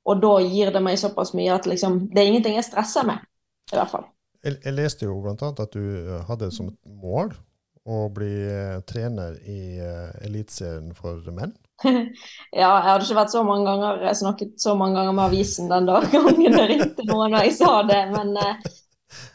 Og 0.09 0.25
da 0.25 0.33
gir 0.41 0.73
det 0.73 0.81
meg 0.81 0.97
såpass 1.03 1.35
mye 1.37 1.53
at 1.53 1.69
liksom, 1.69 2.07
det 2.15 2.23
er 2.23 2.33
ingenting 2.33 2.57
jeg 2.57 2.69
stresser 2.71 3.05
med, 3.05 3.21
i 3.69 3.77
hvert 3.77 3.93
fall. 3.93 4.09
Jeg, 4.41 4.57
jeg 4.65 4.73
leste 4.73 5.05
jo 5.05 5.21
bl.a. 5.21 5.37
at 5.37 5.77
du 5.77 5.85
eh, 5.85 6.21
hadde 6.31 6.49
som 6.57 6.73
et 6.73 6.81
mål 6.89 7.35
å 7.89 8.09
bli 8.13 8.35
eh, 8.45 8.81
trener 8.89 9.39
i 9.49 9.81
uh, 9.81 10.11
Eliteserien 10.27 10.93
for 10.97 11.23
menn. 11.33 11.55
ja, 11.87 11.97
jeg 12.53 12.91
hadde 12.91 13.07
ikke 13.07 13.17
vært 13.23 13.33
så 13.33 13.41
mange 13.47 13.65
ganger 13.65 14.03
jeg 14.05 14.19
snakket 14.21 14.51
så 14.61 14.75
mange 14.77 14.99
ganger 15.01 15.15
med 15.17 15.31
avisen 15.31 15.71
den 15.71 15.89
dagen 15.89 16.27
det 16.59 16.67
ringte 16.69 17.07
noen 17.09 17.33
og 17.33 17.47
jeg 17.47 17.55
sa 17.57 17.79
det, 17.89 18.03
men 18.13 18.35
uh, 18.37 18.75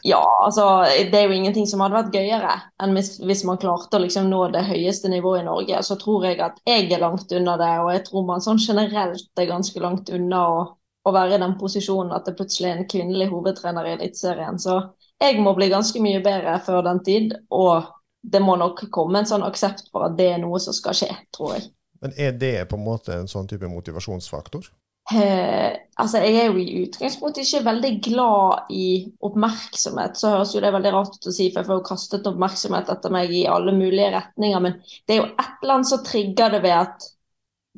ja, 0.06 0.22
altså 0.44 0.86
det 1.10 1.18
er 1.18 1.26
jo 1.26 1.36
ingenting 1.36 1.66
som 1.68 1.82
hadde 1.84 1.98
vært 1.98 2.14
gøyere 2.14 2.54
enn 2.82 2.94
hvis, 2.96 3.16
hvis 3.20 3.42
man 3.48 3.58
klarte 3.60 3.98
å 3.98 4.02
liksom 4.04 4.30
nå 4.30 4.46
det 4.54 4.64
høyeste 4.68 5.10
nivået 5.12 5.42
i 5.42 5.48
Norge. 5.48 5.82
Så 5.84 5.98
tror 6.00 6.24
jeg 6.24 6.40
at 6.40 6.62
jeg 6.68 6.86
er 6.88 7.02
langt 7.02 7.32
unna 7.36 7.56
det, 7.60 7.72
og 7.82 7.90
jeg 7.92 8.04
tror 8.06 8.24
man 8.30 8.44
sånn 8.44 8.62
generelt 8.62 9.42
er 9.42 9.50
ganske 9.50 9.82
langt 9.82 10.08
unna 10.08 10.44
å, 10.54 10.62
å 11.04 11.12
være 11.12 11.36
i 11.36 11.42
den 11.42 11.58
posisjonen 11.60 12.14
at 12.16 12.28
det 12.28 12.36
plutselig 12.38 12.70
er 12.70 12.80
en 12.80 12.88
kvinnelig 12.88 13.28
hovedtrener 13.34 13.90
i 13.90 13.92
Eliteserien. 13.98 14.56
Så 14.62 14.78
jeg 15.20 15.44
må 15.44 15.52
bli 15.58 15.68
ganske 15.72 16.00
mye 16.04 16.24
bedre 16.24 16.56
før 16.64 16.80
den 16.86 17.02
tid, 17.04 17.36
og 17.52 17.92
det 18.32 18.42
må 18.42 18.56
nok 18.58 18.86
komme 18.92 19.22
en 19.22 19.28
sånn 19.28 19.44
aksept 19.46 19.88
for 19.92 20.08
at 20.08 20.16
det 20.18 20.32
er 20.34 20.42
noe 20.42 20.58
som 20.62 20.74
skal 20.76 20.96
skje, 20.98 21.12
tror 21.34 21.56
jeg. 21.56 21.68
Men 22.02 22.16
er 22.20 22.34
det 22.36 22.56
på 22.70 22.78
en 22.78 22.84
måte 22.84 23.14
en 23.14 23.30
sånn 23.30 23.48
type 23.48 23.68
motivasjonsfaktor? 23.70 24.66
Eh, 25.14 25.70
altså, 26.02 26.18
jeg 26.18 26.34
er 26.34 26.48
jo 26.50 26.58
i 26.58 26.80
utgangspunktet 26.82 27.46
ikke 27.46 27.66
veldig 27.68 27.92
glad 28.02 28.72
i 28.74 28.86
oppmerksomhet. 29.24 30.18
Så 30.18 30.32
høres 30.34 30.54
jo 30.56 30.62
det 30.64 30.72
veldig 30.74 30.92
rart 30.96 31.14
ut 31.14 31.30
å 31.30 31.34
si, 31.34 31.46
for 31.52 31.62
jeg 31.62 31.68
får 31.68 31.78
jo 31.78 31.86
kastet 31.86 32.26
oppmerksomhet 32.26 32.90
etter 32.92 33.14
meg 33.14 33.30
i 33.30 33.44
alle 33.50 33.74
mulige 33.76 34.10
retninger. 34.16 34.64
Men 34.64 34.80
det 35.06 35.14
er 35.14 35.22
jo 35.22 35.28
et 35.30 35.62
eller 35.62 35.78
annet 35.78 35.92
som 35.92 36.02
trigger 36.06 36.56
det 36.56 36.62
ved 36.66 36.76
at 36.80 37.08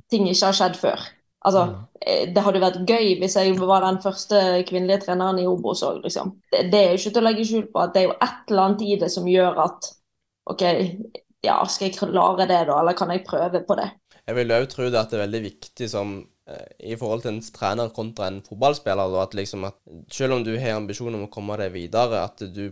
ting 0.08 0.28
ikke 0.30 0.48
har 0.48 0.56
skjedd 0.56 0.80
før. 0.80 1.06
Altså, 1.48 1.66
mm. 1.68 1.84
Det 2.34 2.42
hadde 2.42 2.62
vært 2.62 2.80
gøy 2.88 3.12
hvis 3.20 3.37
jeg 3.37 3.54
var 3.61 3.84
den 3.84 4.00
første 4.02 4.40
kvinnelige 4.68 5.04
treneren 5.04 5.38
i 5.42 5.46
Obos 5.50 5.82
òg, 5.87 6.00
liksom. 6.06 6.32
Det, 6.52 6.64
det, 6.72 6.80
er 6.80 6.92
jo 6.92 7.00
ikke 7.02 7.12
til 7.12 7.20
å 7.20 7.26
legge 7.26 7.46
skjul 7.46 7.68
på 7.72 7.82
at 7.82 7.92
det 7.94 8.00
er 8.00 8.08
jo 8.08 8.16
et 8.16 8.50
eller 8.52 8.64
annet 8.64 8.84
i 8.87 8.98
det 9.02 9.11
som 9.12 9.28
gjør 9.28 9.61
at 9.66 9.88
OK, 10.48 10.64
ja, 11.44 11.61
skal 11.70 11.88
jeg 11.88 11.98
klare 11.98 12.48
det 12.48 12.64
da, 12.68 12.80
eller 12.80 12.96
kan 12.98 13.12
jeg 13.12 13.26
prøve 13.26 13.62
på 13.66 13.76
det? 13.78 13.90
Jeg 14.28 14.37
vil 14.37 14.52
òg 14.52 14.66
tro 14.68 14.88
det 14.90 14.98
at 15.00 15.12
det 15.12 15.18
er 15.18 15.24
veldig 15.24 15.40
viktig 15.44 15.87
som 15.88 16.16
eh, 16.50 16.92
i 16.92 16.96
forhold 17.00 17.22
til 17.24 17.30
en 17.32 17.40
trener 17.54 17.92
kontra 17.96 18.28
en 18.28 18.42
fotballspiller. 18.44 19.12
Da, 19.14 19.22
at 19.24 19.37
liksom 19.38 19.64
at 19.68 19.78
Selv 20.12 20.37
om 20.37 20.44
du 20.44 20.52
har 20.61 20.76
ambisjon 20.76 21.16
om 21.16 21.24
å 21.24 21.30
komme 21.32 21.56
deg 21.61 21.72
videre, 21.72 22.24
at 22.26 22.42
du 22.52 22.66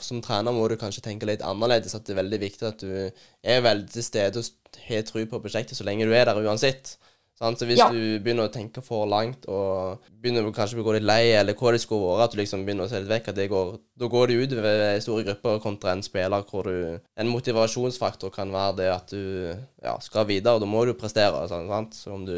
som 0.00 0.20
trener 0.24 0.52
må 0.52 0.66
du 0.68 0.76
kanskje 0.80 1.04
tenke 1.06 1.28
litt 1.28 1.44
annerledes. 1.46 1.96
At 1.96 2.04
det 2.04 2.16
er 2.16 2.22
veldig 2.22 2.40
viktig 2.42 2.68
at 2.68 2.84
du 2.84 2.92
er 2.98 3.64
veldig 3.64 3.88
til 3.94 4.04
stede 4.04 4.42
og 4.42 4.80
har 4.88 5.06
tro 5.08 5.24
på 5.24 5.40
prosjektet 5.40 5.78
så 5.78 5.86
lenge 5.88 6.08
du 6.08 6.12
er 6.12 6.28
der 6.28 6.42
uansett. 6.44 6.98
Så 7.40 7.64
hvis 7.64 7.80
ja. 7.80 7.86
du 7.88 8.20
begynner 8.20 8.50
å 8.50 8.52
tenke 8.52 8.82
for 8.84 9.06
langt 9.08 9.46
og 9.48 10.02
begynner 10.20 10.44
kanskje 10.52 10.82
å 10.82 10.84
gå 10.84 10.98
litt 10.98 11.06
lei, 11.08 11.32
eller 11.38 11.56
hva 11.56 11.72
det 11.72 11.80
skulle 11.80 12.10
være, 12.10 12.26
at 12.26 12.34
du 12.34 12.40
liksom 12.42 12.66
begynner 12.66 12.84
å 12.84 12.90
se 12.90 13.00
litt 13.00 13.08
vekk, 13.08 13.30
at 13.32 13.38
det 13.38 13.46
går, 13.48 13.70
da 13.96 14.10
går 14.12 14.28
det 14.28 14.36
utover 14.42 15.00
store 15.00 15.24
grupper 15.30 15.62
kontra 15.64 15.94
en 15.94 16.04
spiller 16.04 16.44
hvor 16.50 16.68
du 16.68 16.98
En 17.00 17.32
motivasjonsfaktor 17.32 18.32
kan 18.34 18.52
være 18.52 18.76
det 18.82 18.90
at 18.92 19.14
du 19.14 19.24
ja, 19.80 19.96
skal 20.04 20.28
videre, 20.28 20.58
og 20.58 20.64
da 20.64 20.68
må 20.68 20.84
du 20.84 20.92
prestere. 20.92 21.46
Sant? 21.48 21.96
Så 21.96 22.12
om 22.12 22.28
du 22.28 22.36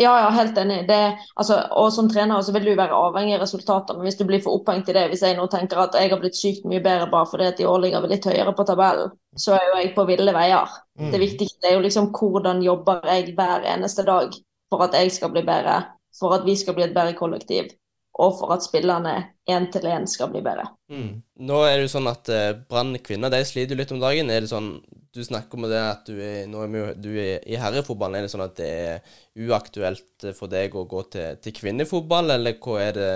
ja, 0.00 0.12
ja, 0.20 0.28
helt 0.32 0.58
enig. 0.58 0.88
Det, 0.88 1.18
altså, 1.34 1.58
og 1.76 1.90
som 1.92 2.08
trener 2.08 2.40
så 2.42 2.52
vil 2.54 2.64
du 2.64 2.72
være 2.78 2.96
avhengig 2.96 3.34
av 3.36 3.42
resultatene. 3.44 4.00
Hvis 4.06 4.16
du 4.16 4.24
blir 4.28 4.40
for 4.40 4.56
opphengt 4.56 4.88
i 4.88 4.94
det, 4.96 5.04
hvis 5.12 5.24
jeg 5.26 5.36
nå 5.36 5.44
tenker 5.52 5.82
at 5.82 5.98
jeg 5.98 6.08
har 6.12 6.20
blitt 6.22 6.38
sykt 6.38 6.64
mye 6.68 6.80
bedre 6.84 7.10
bare 7.12 7.28
fordi 7.28 7.50
at 7.50 7.60
i 7.60 7.66
år 7.68 7.82
ligger 7.84 8.04
vi 8.04 8.14
litt 8.14 8.28
høyere 8.28 8.54
på 8.56 8.66
tabellen, 8.68 9.12
så 9.36 9.58
er 9.58 9.66
jo 9.66 9.76
jeg 9.82 9.92
på 9.96 10.06
ville 10.08 10.32
veier. 10.36 10.72
Mm. 11.00 11.10
Det 11.12 11.20
viktigste 11.20 11.68
er 11.68 11.76
jo 11.76 11.84
liksom 11.84 12.08
hvordan 12.16 12.64
jobber 12.64 13.04
jeg 13.12 13.36
hver 13.36 13.68
eneste 13.74 14.06
dag 14.08 14.32
for 14.72 14.86
at 14.86 14.96
jeg 14.96 15.12
skal 15.12 15.34
bli 15.34 15.44
bedre, 15.44 15.76
for 16.16 16.38
at 16.38 16.48
vi 16.48 16.56
skal 16.56 16.78
bli 16.78 16.86
et 16.86 16.96
bedre 16.96 17.12
kollektiv, 17.18 17.68
og 18.16 18.38
for 18.40 18.56
at 18.56 18.64
spillerne 18.64 19.14
én 19.50 19.68
til 19.72 19.84
én 19.92 20.08
skal 20.08 20.32
bli 20.32 20.40
bedre. 20.40 20.70
Mm. 20.88 21.20
Nå 21.44 21.62
er 21.68 21.76
det 21.76 21.86
jo 21.90 21.94
sånn 21.98 22.08
at 22.08 22.32
uh, 22.32 22.56
Brann 22.64 22.96
kvinner 23.04 23.32
de 23.32 23.44
sliter 23.44 23.76
litt 23.76 23.92
om 23.92 24.00
dagen. 24.00 24.32
Er 24.32 24.44
det 24.44 24.52
sånn 24.52 24.78
du 25.12 25.20
snakker 25.24 25.58
om 25.58 25.66
det 25.68 25.80
at 25.80 26.06
du 26.08 26.16
er, 26.16 26.46
nå 26.48 26.62
er 26.64 26.94
du 26.96 27.10
er 27.20 27.42
i 27.44 27.58
herrefotballen. 27.60 28.20
Er 28.20 28.26
det 28.26 28.32
sånn 28.32 28.44
at 28.46 28.54
det 28.56 28.68
er 28.68 29.18
uaktuelt 29.44 30.28
for 30.38 30.52
deg 30.52 30.76
å 30.76 30.86
gå 30.88 31.02
til, 31.12 31.40
til 31.44 31.56
kvinnefotball, 31.58 32.32
eller 32.36 32.56
er 32.80 32.96
det? 32.96 33.10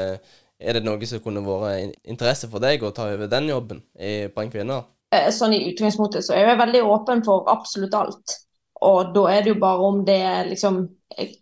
Er 0.56 0.72
det 0.72 0.86
noe 0.86 1.04
som 1.04 1.20
kunne 1.20 1.42
vært 1.44 1.96
interesse 2.08 2.48
for 2.48 2.64
deg 2.64 2.80
å 2.80 2.92
ta 2.96 3.10
over 3.12 3.28
den 3.28 3.50
jobben 3.50 3.82
i 4.00 4.28
Brann 4.32 4.48
kvinner? 4.52 4.86
Eh, 5.12 5.28
sånn 5.28 5.52
I 5.52 5.66
utgangspunktet 5.68 6.24
så 6.24 6.32
er 6.32 6.48
jeg 6.50 6.60
veldig 6.62 6.82
åpen 6.88 7.20
for 7.26 7.44
absolutt 7.52 7.94
alt. 7.94 8.38
Og 8.84 9.12
da 9.14 9.24
er 9.32 9.44
det 9.44 9.54
jo 9.54 9.60
bare 9.60 9.88
om 9.88 10.02
det 10.04 10.22
liksom 10.50 10.82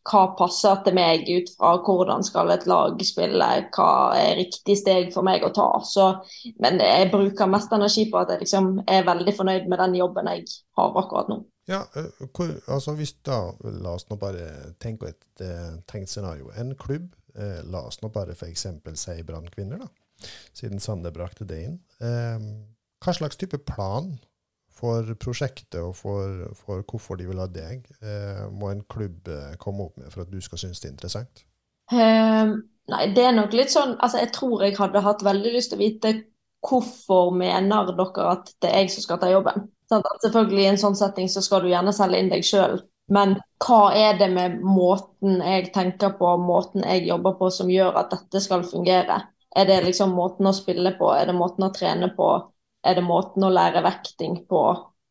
Hva 0.07 0.21
passer 0.39 0.83
til 0.85 0.95
meg 0.95 1.25
ut 1.27 1.49
fra 1.57 1.73
hvordan 1.83 2.23
skal 2.23 2.53
et 2.53 2.67
lag 2.71 3.01
spille, 3.03 3.49
hva 3.75 3.89
er 4.15 4.37
riktig 4.39 4.77
steg 4.79 5.09
for 5.15 5.27
meg 5.27 5.43
å 5.43 5.51
ta. 5.57 5.67
Så, 5.89 6.11
men 6.63 6.79
jeg 6.85 7.09
bruker 7.11 7.51
mest 7.51 7.73
energi 7.75 8.05
på 8.13 8.21
at 8.21 8.31
jeg 8.31 8.45
liksom 8.45 8.77
er 8.85 9.09
veldig 9.09 9.35
fornøyd 9.35 9.67
med 9.73 9.81
den 9.81 9.97
jobben 9.99 10.31
jeg 10.31 10.45
har 10.79 11.01
akkurat 11.01 11.33
nå. 11.33 11.41
Ja, 11.67 11.81
eh, 11.97 12.11
hvor, 12.37 12.53
altså 12.69 12.93
hvis 12.99 13.15
da, 13.25 13.39
La 13.81 13.97
oss 13.97 14.05
nå 14.11 14.19
bare 14.21 14.75
tenke 14.85 15.09
et 15.15 15.25
uh, 15.41 15.81
tenkt 15.91 16.13
scenario. 16.13 16.53
En 16.61 16.77
klubb, 16.79 17.09
uh, 17.39 17.65
la 17.65 17.87
oss 17.89 18.03
nå 18.05 18.13
bare 18.13 18.37
f.eks. 18.37 18.67
si 19.01 19.17
Brann 19.25 19.49
kvinner, 19.49 19.81
da, 19.81 20.29
siden 20.53 20.83
Sande 20.85 21.11
brakte 21.11 21.49
det 21.49 21.63
inn. 21.65 21.81
Hva 23.01 23.17
slags 23.17 23.41
type 23.41 23.59
plan 23.65 24.13
for 24.75 25.15
prosjektet 25.23 25.81
og 25.81 25.95
for, 25.97 26.45
for, 26.59 26.83
hvorfor 26.91 27.19
de 27.21 27.29
vil 27.29 27.41
ha 27.43 27.47
deg, 27.51 27.87
eh, 28.03 28.45
må 28.51 28.73
en 28.73 28.85
klubb 28.91 29.31
eh, 29.31 29.57
komme 29.63 29.87
opp 29.89 29.99
med 30.01 30.11
for 30.13 30.25
at 30.25 30.33
du 30.33 30.41
skal 30.43 30.61
synes 30.61 30.83
det 30.83 30.91
er 30.91 30.95
interessant? 30.97 31.45
Um, 31.93 32.57
nei, 32.91 33.05
det 33.15 33.27
er 33.29 33.37
nok 33.37 33.53
litt 33.53 33.69
sånn 33.69 33.91
altså 34.01 34.23
Jeg 34.23 34.31
tror 34.33 34.63
jeg 34.65 34.73
hadde 34.79 35.03
hatt 35.05 35.21
veldig 35.27 35.51
lyst 35.53 35.73
til 35.73 35.77
å 35.77 35.83
vite 35.83 36.13
hvorfor 36.65 37.35
mener 37.37 37.93
dere 37.93 38.29
at 38.31 38.51
det 38.65 38.71
er 38.71 38.85
jeg 38.85 38.95
som 38.95 39.05
skal 39.05 39.21
ta 39.21 39.29
jobben. 39.29 39.67
Sånn 39.93 40.05
selvfølgelig 40.25 40.65
I 40.65 40.71
en 40.73 40.81
sånn 40.81 40.97
setting 40.97 41.29
så 41.29 41.43
skal 41.45 41.63
du 41.63 41.69
gjerne 41.69 41.93
selge 41.93 42.23
inn 42.23 42.33
deg 42.33 42.47
sjøl, 42.47 42.79
men 43.13 43.37
hva 43.61 43.93
er 43.97 44.17
det 44.21 44.31
med 44.33 44.63
måten 44.65 45.43
jeg 45.45 45.71
tenker 45.75 46.15
på, 46.19 46.31
måten 46.41 46.85
jeg 46.87 47.05
jobber 47.11 47.37
på, 47.41 47.51
som 47.53 47.71
gjør 47.71 47.99
at 48.01 48.13
dette 48.15 48.41
skal 48.41 48.65
fungere? 48.65 49.21
Er 49.55 49.69
det 49.69 49.83
liksom 49.85 50.17
måten 50.17 50.49
å 50.49 50.55
spille 50.57 50.95
på, 50.99 51.13
er 51.15 51.29
det 51.29 51.37
måten 51.37 51.67
å 51.69 51.73
trene 51.75 52.09
på? 52.17 52.31
Er 52.85 52.99
det 52.99 53.07
måten 53.07 53.47
å 53.47 53.53
lære 53.53 53.83
vekting 53.85 54.43
på. 54.51 54.63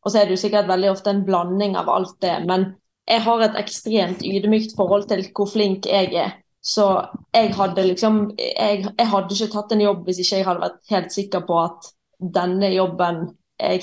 Og 0.04 0.12
så 0.12 0.20
er 0.20 0.28
det 0.28 0.36
jo 0.36 0.42
sikkert 0.44 0.68
veldig 0.68 0.92
ofte 0.92 1.12
en 1.12 1.24
blanding 1.26 1.76
av 1.80 1.90
alt 1.90 2.16
det. 2.22 2.36
Men 2.48 2.72
jeg 3.08 3.24
har 3.26 3.44
et 3.44 3.58
ekstremt 3.60 4.24
ydmykt 4.24 4.76
forhold 4.76 5.08
til 5.10 5.24
hvor 5.36 5.50
flink 5.50 5.88
jeg 5.90 6.12
er. 6.16 6.38
Så 6.64 6.86
jeg 7.34 7.52
hadde 7.58 7.84
liksom 7.90 8.22
jeg, 8.38 8.86
jeg, 8.86 9.08
hadde 9.10 9.36
ikke 9.36 9.52
tatt 9.52 9.74
en 9.74 9.84
jobb 9.84 10.06
hvis 10.06 10.22
ikke 10.22 10.38
jeg 10.38 10.46
hadde 10.46 10.64
vært 10.64 10.94
helt 10.94 11.12
sikker 11.12 11.44
på 11.44 11.58
at 11.60 11.90
denne 12.38 12.70
jobben 12.72 13.26
jeg, 13.60 13.82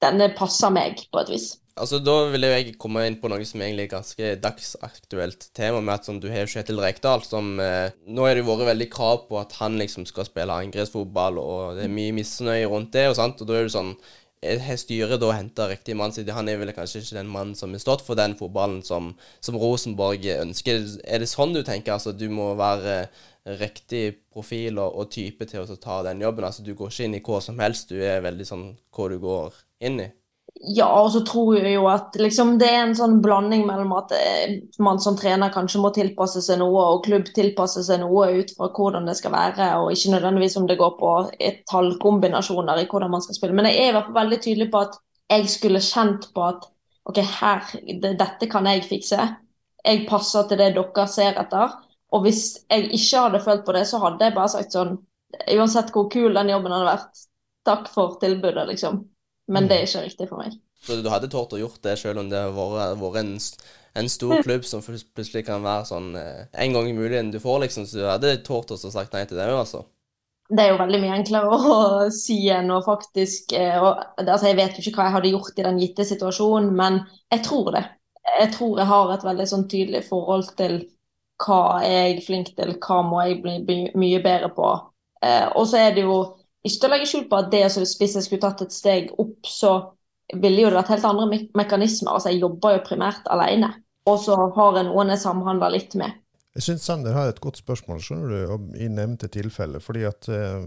denne 0.00 0.30
passer 0.36 0.72
meg, 0.72 1.02
på 1.12 1.20
et 1.20 1.32
vis. 1.34 1.50
Altså, 1.76 1.98
Da 2.00 2.14
vil 2.32 2.46
jeg 2.46 2.74
komme 2.80 3.02
inn 3.04 3.18
på 3.20 3.28
noe 3.28 3.44
som 3.44 3.60
egentlig 3.60 3.84
er 3.84 3.94
ganske 3.98 4.28
dagsaktuelt 4.40 5.50
tema, 5.56 5.82
med 5.84 5.98
at 5.98 6.06
sånn, 6.08 6.20
du 6.22 6.30
har 6.32 6.48
Kjetil 6.48 6.80
Rekdal 6.80 7.24
som 7.26 7.58
eh, 7.60 7.90
Nå 8.08 8.24
har 8.24 8.38
det 8.38 8.46
vært 8.48 8.70
veldig 8.70 8.86
krav 8.92 9.26
på 9.28 9.36
at 9.40 9.52
han 9.60 9.76
liksom 9.76 10.06
skal 10.08 10.24
spille 10.28 10.56
angrepsfotball, 10.64 11.36
og 11.42 11.76
det 11.76 11.84
er 11.84 11.92
mye 11.92 12.14
misnøye 12.16 12.70
rundt 12.72 12.94
det, 12.96 13.10
og 13.10 13.18
sant, 13.18 13.42
og 13.44 13.50
da 13.50 13.58
er 13.58 13.68
det 13.68 13.76
sånn 13.76 13.92
har 14.46 14.78
styret 14.78 15.20
da 15.20 15.30
henta 15.32 15.66
riktig 15.68 15.96
mann, 15.96 16.12
siden 16.12 16.36
han 16.36 16.48
er 16.48 16.58
vel 16.60 16.72
kanskje 16.76 17.00
ikke 17.02 17.16
den 17.18 17.30
mannen 17.32 17.56
som 17.58 17.72
har 17.72 17.82
stått 17.82 18.04
for 18.06 18.18
den 18.18 18.36
fotballen 18.38 18.82
som, 18.84 19.14
som, 19.40 19.56
Rosenborg 19.58 20.26
ønsker. 20.36 20.84
Er 21.04 21.22
det 21.22 21.30
sånn 21.30 21.54
du 21.56 21.62
tenker? 21.66 21.96
Altså, 21.96 22.12
du 22.12 22.28
må 22.30 22.52
være 22.58 23.06
riktig 23.60 24.20
profil 24.32 24.78
og, 24.82 25.00
og 25.00 25.10
type 25.14 25.48
til 25.48 25.64
å 25.64 25.80
ta 25.80 26.02
den 26.06 26.22
jobben? 26.22 26.46
Altså, 26.46 26.62
du 26.62 26.74
går 26.76 26.92
ikke 26.92 27.08
inn 27.08 27.18
i 27.18 27.24
hva 27.26 27.40
som 27.42 27.58
helst, 27.64 27.90
du 27.90 28.00
er 28.04 28.24
veldig 28.24 28.46
sånn 28.46 28.68
hva 28.94 29.10
du 29.10 29.18
går 29.24 29.58
inn 29.88 30.04
i? 30.04 30.08
Ja, 30.60 30.86
og 31.02 31.10
så 31.12 31.20
tror 31.26 31.58
jeg 31.58 31.74
jo 31.74 31.84
at 31.90 32.14
liksom, 32.16 32.54
det 32.58 32.68
er 32.72 32.78
en 32.86 32.94
sånn 32.96 33.18
blanding 33.22 33.66
mellom 33.68 33.92
at 33.98 34.12
eh, 34.16 34.54
man 34.82 34.98
som 35.02 35.16
trener 35.18 35.52
kanskje 35.52 35.82
må 35.82 35.90
tilpasse 35.94 36.40
seg 36.42 36.58
noe, 36.62 36.84
og 36.94 37.02
klubb 37.04 37.28
tilpasse 37.36 37.82
seg 37.84 38.00
noe 38.00 38.30
ut 38.38 38.54
fra 38.56 38.70
hvordan 38.72 39.04
det 39.06 39.18
skal 39.18 39.34
være, 39.34 39.68
og 39.82 39.92
ikke 39.92 40.14
nødvendigvis 40.14 40.56
om 40.56 40.68
det 40.70 40.78
går 40.80 40.94
på 40.96 41.10
tallkombinasjoner 41.70 42.80
i 42.80 42.86
hvordan 42.88 43.12
man 43.12 43.24
skal 43.24 43.36
spille. 43.36 43.56
Men 43.58 43.68
jeg 43.68 43.82
er 43.82 43.90
i 43.90 43.96
hvert 43.98 44.08
fall 44.08 44.20
veldig 44.22 44.38
tydelig 44.46 44.68
på 44.72 44.84
at 44.86 44.96
jeg 45.36 45.50
skulle 45.52 45.82
kjent 45.84 46.30
på 46.34 46.46
at 46.46 46.64
OK, 47.06 47.20
her, 47.40 47.66
dette 48.02 48.48
kan 48.50 48.66
jeg 48.66 48.86
fikse. 48.86 49.26
Jeg 49.86 50.06
passer 50.08 50.48
til 50.48 50.58
det 50.58 50.72
dere 50.74 51.04
ser 51.10 51.36
etter. 51.38 51.76
Og 52.14 52.24
hvis 52.24 52.42
jeg 52.70 52.88
ikke 52.96 53.26
hadde 53.26 53.42
følt 53.44 53.66
på 53.66 53.74
det, 53.76 53.84
så 53.86 54.00
hadde 54.02 54.24
jeg 54.24 54.34
bare 54.34 54.54
sagt 54.56 54.74
sånn 54.74 54.96
Uansett 55.52 55.90
hvor 55.92 56.06
kul 56.08 56.32
den 56.32 56.48
jobben 56.48 56.72
hadde 56.72 56.86
vært, 56.86 57.24
takk 57.66 57.88
for 57.92 58.14
tilbudet, 58.22 58.62
liksom. 58.70 59.02
Men 59.46 59.64
mm. 59.64 59.68
det 59.70 59.76
er 59.78 59.88
ikke 59.88 60.04
riktig 60.06 60.28
for 60.30 60.42
meg. 60.42 60.54
Så 60.86 61.00
du 61.02 61.10
hadde 61.10 61.30
tort 61.32 61.54
å 61.54 61.60
gjort 61.60 61.82
det, 61.82 61.96
selv 61.98 62.22
om 62.22 62.30
det 62.30 62.38
har 62.38 62.54
vært 62.54 63.20
en, 63.22 63.34
en, 63.98 64.08
stor 64.10 64.42
klubb 64.46 64.66
som 64.66 64.84
plutselig 64.84 65.44
kan 65.46 65.64
være 65.64 65.88
sånn 65.88 66.14
eh, 66.18 66.46
en 66.62 66.76
gang 66.76 66.88
i 66.90 66.96
muligheten 66.96 67.32
du 67.34 67.40
får, 67.42 67.60
liksom. 67.66 67.86
Så 67.88 68.00
du 68.00 68.08
hadde 68.08 68.36
tort 68.46 68.72
å 68.74 68.78
sagt 68.80 69.14
nei 69.14 69.24
til 69.26 69.38
det 69.38 69.48
altså? 69.50 69.84
Det 70.46 70.62
er 70.62 70.70
jo 70.70 70.78
veldig 70.78 70.98
mye 71.02 71.14
enklere 71.18 71.56
å 71.56 71.76
si 72.14 72.38
enn 72.54 72.70
å 72.70 72.82
faktisk 72.86 73.54
eh, 73.58 73.78
og, 73.82 74.02
altså 74.22 74.50
Jeg 74.50 74.58
vet 74.60 74.76
jo 74.76 74.84
ikke 74.84 75.00
hva 75.00 75.08
jeg 75.08 75.16
hadde 75.16 75.32
gjort 75.34 75.58
i 75.58 75.66
den 75.66 75.80
gitte 75.82 76.06
situasjonen, 76.06 76.74
men 76.78 77.00
jeg 77.34 77.46
tror 77.46 77.72
det. 77.74 77.86
Jeg 78.36 78.52
tror 78.54 78.78
jeg 78.78 78.90
har 78.90 79.14
et 79.14 79.26
veldig 79.26 79.46
sånn 79.50 79.66
tydelig 79.70 80.04
forhold 80.08 80.52
til 80.58 80.80
hva 81.42 81.82
er 81.84 82.12
jeg 82.12 82.24
flink 82.26 82.54
til, 82.56 82.76
hva 82.82 83.02
må 83.04 83.20
jeg 83.26 83.40
bli 83.42 83.80
mye 83.98 84.20
bedre 84.24 84.50
på. 84.56 84.70
Eh, 85.24 85.46
og 85.54 85.66
så 85.68 85.82
er 85.82 85.96
det 85.96 86.06
jo 86.06 86.20
ikke 86.66 86.82
til 86.82 86.88
å 86.88 86.92
legge 86.92 87.08
skjul 87.10 87.26
på 87.30 87.38
at 87.38 87.50
det, 87.52 87.62
hvis 87.70 88.18
jeg 88.18 88.26
skulle 88.26 88.42
tatt 88.42 88.64
et 88.66 88.74
steg 88.74 89.10
opp, 89.22 89.38
så 89.48 89.72
ville 90.34 90.64
jo 90.64 90.70
det 90.70 90.80
vært 90.80 90.94
helt 90.96 91.08
andre 91.08 91.26
me 91.30 91.40
mekanismer. 91.58 92.16
Altså, 92.16 92.32
jeg 92.32 92.42
jobber 92.42 92.76
jo 92.76 92.86
primært 92.86 93.28
alene. 93.32 93.72
Og 94.06 94.20
så 94.22 94.36
har 94.38 94.78
jeg 94.78 94.88
noen 94.88 95.12
jeg 95.14 95.22
samhandler 95.22 95.74
litt 95.74 95.96
med. 95.98 96.14
Jeg 96.56 96.64
syns 96.64 96.86
Sander 96.88 97.12
har 97.12 97.28
et 97.28 97.40
godt 97.42 97.58
spørsmål 97.60 97.98
skjønner 98.00 98.30
du, 98.32 98.68
i 98.80 98.88
nevnte 98.88 99.28
tilfelle. 99.28 99.80
fordi 99.80 100.06
at 100.08 100.28
eh, 100.32 100.62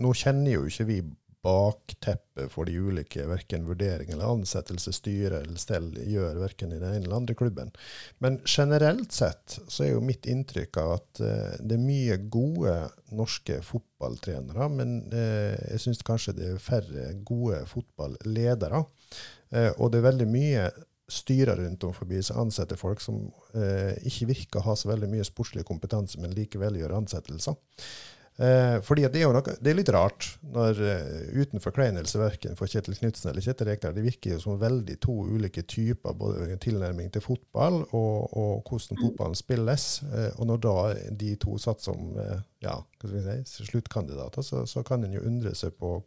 Nå 0.00 0.12
kjenner 0.16 0.54
jo 0.54 0.64
ikke 0.68 0.86
vi 0.88 1.00
bakteppet 1.42 2.50
for 2.52 2.68
de 2.68 2.76
ulike 2.76 3.24
verken 3.28 3.64
vurdering 3.68 4.10
eller 4.12 4.28
ansettelse 4.28 4.92
styre 4.92 5.40
eller 5.40 5.60
stell 5.60 5.88
gjør 5.96 6.40
verken 6.42 6.74
i 6.74 6.80
den 6.80 6.98
ene 6.98 7.06
eller 7.06 7.16
andre 7.16 7.36
klubben. 7.38 7.72
Men 8.18 8.38
generelt 8.44 9.12
sett 9.16 9.56
så 9.66 9.86
er 9.86 9.94
jo 9.94 10.04
mitt 10.04 10.28
inntrykk 10.28 10.80
av 10.82 10.92
at 10.98 11.22
eh, 11.24 11.56
det 11.64 11.78
er 11.78 11.86
mye 11.86 12.18
gode 12.32 12.76
norske 13.16 13.60
fotballtrenere, 13.64 14.68
men 14.76 15.00
eh, 15.16 15.56
jeg 15.72 15.84
syns 15.86 16.04
kanskje 16.06 16.36
det 16.36 16.52
er 16.52 16.62
færre 16.62 17.08
gode 17.24 17.64
fotballedere. 17.72 18.84
Eh, 19.50 19.72
og 19.78 19.90
det 19.90 20.00
er 20.00 20.08
veldig 20.10 20.30
mye 20.30 20.70
styrer 21.10 21.58
rundt 21.58 21.88
om 21.88 21.96
forbi 21.96 22.20
som 22.22 22.44
ansetter 22.44 22.78
folk 22.78 23.00
som 23.02 23.16
ikke 24.06 24.28
virker 24.28 24.60
å 24.60 24.68
ha 24.68 24.76
så 24.78 24.92
veldig 24.92 25.08
mye 25.10 25.24
sportslig 25.26 25.64
kompetanse, 25.66 26.20
men 26.22 26.36
likevel 26.36 26.76
gjør 26.78 27.00
ansettelser. 27.00 27.56
Eh, 28.40 28.78
fordi 28.80 29.04
det 29.12 29.20
er 29.20 29.34
noe, 29.34 29.54
det 29.60 29.68
er 29.68 29.76
litt 29.76 29.90
rart 29.92 30.26
når 30.54 30.78
uh, 30.80 31.40
uten 31.42 31.60
forkleinelse 31.60 32.16
verken 32.16 32.56
for 32.56 32.70
Kjetil 32.70 32.96
Knutsen 32.96 33.28
eller 33.28 33.44
Kjetil 33.44 33.68
Rekdal, 33.68 33.92
det 33.92 34.04
virker 34.06 34.32
jo 34.32 34.38
som 34.40 34.60
veldig 34.60 34.96
to 35.02 35.16
ulike 35.28 35.66
typer 35.68 36.16
både 36.16 36.56
tilnærming 36.62 37.10
til 37.12 37.24
fotball 37.24 37.82
og, 37.90 38.30
og 38.32 38.70
hvordan 38.70 39.02
fotballen 39.02 39.36
spilles. 39.36 39.88
Eh, 40.08 40.30
og 40.38 40.48
når 40.48 40.62
da 40.64 40.76
de 41.20 41.34
to 41.42 41.58
satt 41.60 41.84
som 41.84 42.16
eh, 42.16 42.40
ja, 42.64 42.78
si, 43.04 43.66
sluttkandidater, 43.68 44.46
så, 44.46 44.64
så 44.64 44.84
kan 44.88 45.04
en 45.04 45.18
jo 45.18 45.26
undre 45.26 45.52
seg 45.58 45.76
på 45.76 45.98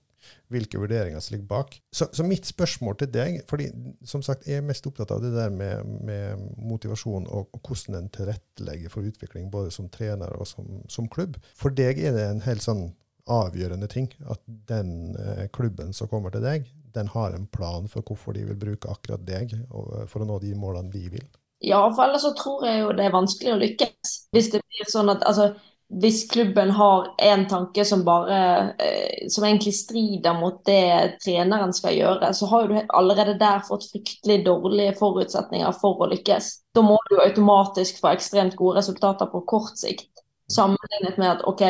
hvilke 0.54 0.80
vurderinger 0.82 1.22
som 1.24 1.36
ligger 1.36 1.50
bak. 1.50 1.76
Så, 1.92 2.08
så, 2.14 2.26
mitt 2.28 2.48
spørsmål 2.50 2.98
til 3.02 3.12
deg, 3.14 3.40
fordi 3.50 3.70
som 4.08 4.24
sagt, 4.26 4.48
jeg 4.48 4.62
er 4.62 4.68
mest 4.68 4.88
opptatt 4.90 5.14
av 5.16 5.22
det 5.24 5.34
der 5.36 5.54
med, 5.54 5.86
med 6.06 6.44
motivasjon 6.58 7.28
og, 7.28 7.50
og, 7.54 7.62
hvordan 7.62 8.00
en 8.00 8.12
tilrettelegger 8.14 8.94
for 8.94 9.10
utvikling, 9.10 9.52
både 9.54 9.74
som 9.74 9.90
trener 9.94 10.36
og 10.38 10.48
som, 10.50 10.84
som, 10.92 11.10
klubb. 11.14 11.38
For 11.58 11.74
deg 11.74 12.02
er 12.02 12.16
det 12.16 12.28
en 12.30 12.44
helt 12.48 12.66
sånn 12.66 12.88
avgjørende 13.32 13.88
ting 13.88 14.10
at 14.32 14.42
den 14.68 15.14
eh, 15.16 15.46
klubben 15.56 15.94
som 15.96 16.10
kommer 16.12 16.34
til 16.34 16.44
deg, 16.44 16.66
den 16.94 17.08
har 17.14 17.34
en 17.34 17.48
plan 17.48 17.88
for 17.90 18.06
hvorfor 18.06 18.36
de 18.36 18.44
vil 18.50 18.60
bruke 18.60 18.92
akkurat 18.92 19.24
deg 19.26 19.56
og, 19.70 20.04
for 20.12 20.24
å 20.24 20.28
nå 20.28 20.42
de 20.44 20.52
målene 20.60 20.92
de 20.94 21.08
vil. 21.14 21.30
Ja, 21.64 21.80
for 21.96 22.04
ellers 22.06 22.26
så 22.26 22.34
tror 22.36 22.66
jeg 22.68 22.82
jo 22.82 22.92
det 22.96 23.06
er 23.08 23.14
vanskelig 23.16 23.54
å 23.54 23.60
lykkes. 23.62 24.16
Hvis 24.36 24.50
det 24.52 24.60
blir 24.66 24.90
sånn 24.92 25.12
at 25.14 25.24
altså, 25.28 25.54
hvis 26.02 26.24
klubben 26.32 26.72
har 26.72 27.16
en 27.22 27.46
tanke 27.50 27.86
som 27.86 28.04
bare 28.06 28.38
eh, 28.82 29.30
som 29.30 29.46
egentlig 29.46 29.74
strider 29.78 30.34
mot 30.40 30.60
det 30.66 31.20
treneren 31.24 31.74
skal 31.74 31.96
gjøre, 31.98 32.34
så 32.34 32.50
har 32.50 32.68
du 32.68 32.78
allerede 32.88 33.38
der 33.40 33.62
fått 33.68 33.86
fryktelig 33.92 34.42
dårlige 34.46 34.96
forutsetninger 34.98 35.76
for 35.78 36.02
å 36.02 36.10
lykkes. 36.14 36.50
Da 36.74 36.84
må 36.86 36.98
du 37.12 37.20
automatisk 37.22 38.02
få 38.02 38.14
ekstremt 38.14 38.58
gode 38.58 38.80
resultater 38.82 39.30
på 39.30 39.44
kort 39.50 39.78
sikt, 39.78 40.10
sammenlignet 40.52 41.20
med 41.22 41.30
at 41.36 41.46
OK, 41.50 41.66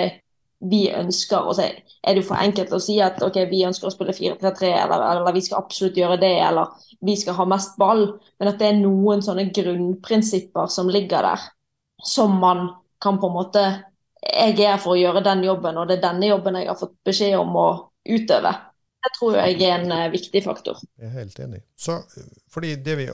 vi 0.63 0.85
ønsker 0.95 1.43
å 1.43 1.53
si 1.57 1.65
Er 1.67 2.15
det 2.15 2.23
for 2.23 2.39
enkelt 2.39 2.71
å 2.71 2.79
si 2.79 2.95
at 3.03 3.19
OK, 3.23 3.41
vi 3.51 3.65
ønsker 3.67 3.89
å 3.89 3.91
spille 3.91 4.15
4-3-3, 4.15 4.69
eller, 4.85 5.03
eller 5.09 5.35
vi 5.35 5.43
skal 5.43 5.59
absolutt 5.59 5.99
gjøre 5.99 6.19
det, 6.21 6.35
eller 6.47 6.71
vi 7.03 7.15
skal 7.19 7.35
ha 7.35 7.45
mest 7.47 7.75
ball, 7.79 8.05
men 8.39 8.51
at 8.51 8.59
det 8.59 8.69
er 8.69 8.79
noen 8.79 9.23
sånne 9.23 9.49
grunnprinsipper 9.55 10.71
som 10.71 10.91
ligger 10.91 11.27
der, 11.27 11.49
som 12.03 12.39
man 12.39 12.69
kan 13.03 13.19
på 13.19 13.27
en 13.27 13.35
måte 13.35 13.63
jeg 14.23 14.53
er 14.55 14.73
her 14.73 14.79
for 14.81 14.95
å 14.95 14.99
gjøre 14.99 15.23
den 15.25 15.43
jobben, 15.45 15.77
og 15.79 15.89
det 15.89 15.97
er 15.97 16.05
denne 16.07 16.29
jobben 16.29 16.59
jeg 16.59 16.69
har 16.69 16.79
fått 16.79 16.95
beskjed 17.05 17.35
om 17.39 17.57
å 17.59 17.67
utøve. 18.07 18.53
Det 19.03 19.11
tror 19.17 19.35
jeg 19.35 19.59
er 19.59 19.81
en 19.81 19.91
uh, 19.91 20.07
viktig 20.13 20.43
faktor. 20.45 20.79
Jeg 20.99 21.09
er 21.09 21.17
helt 21.17 21.39
enig. 21.43 21.61
Så, 21.75 21.99
fordi 22.51 22.77
det 22.85 22.95
vi 23.01 23.09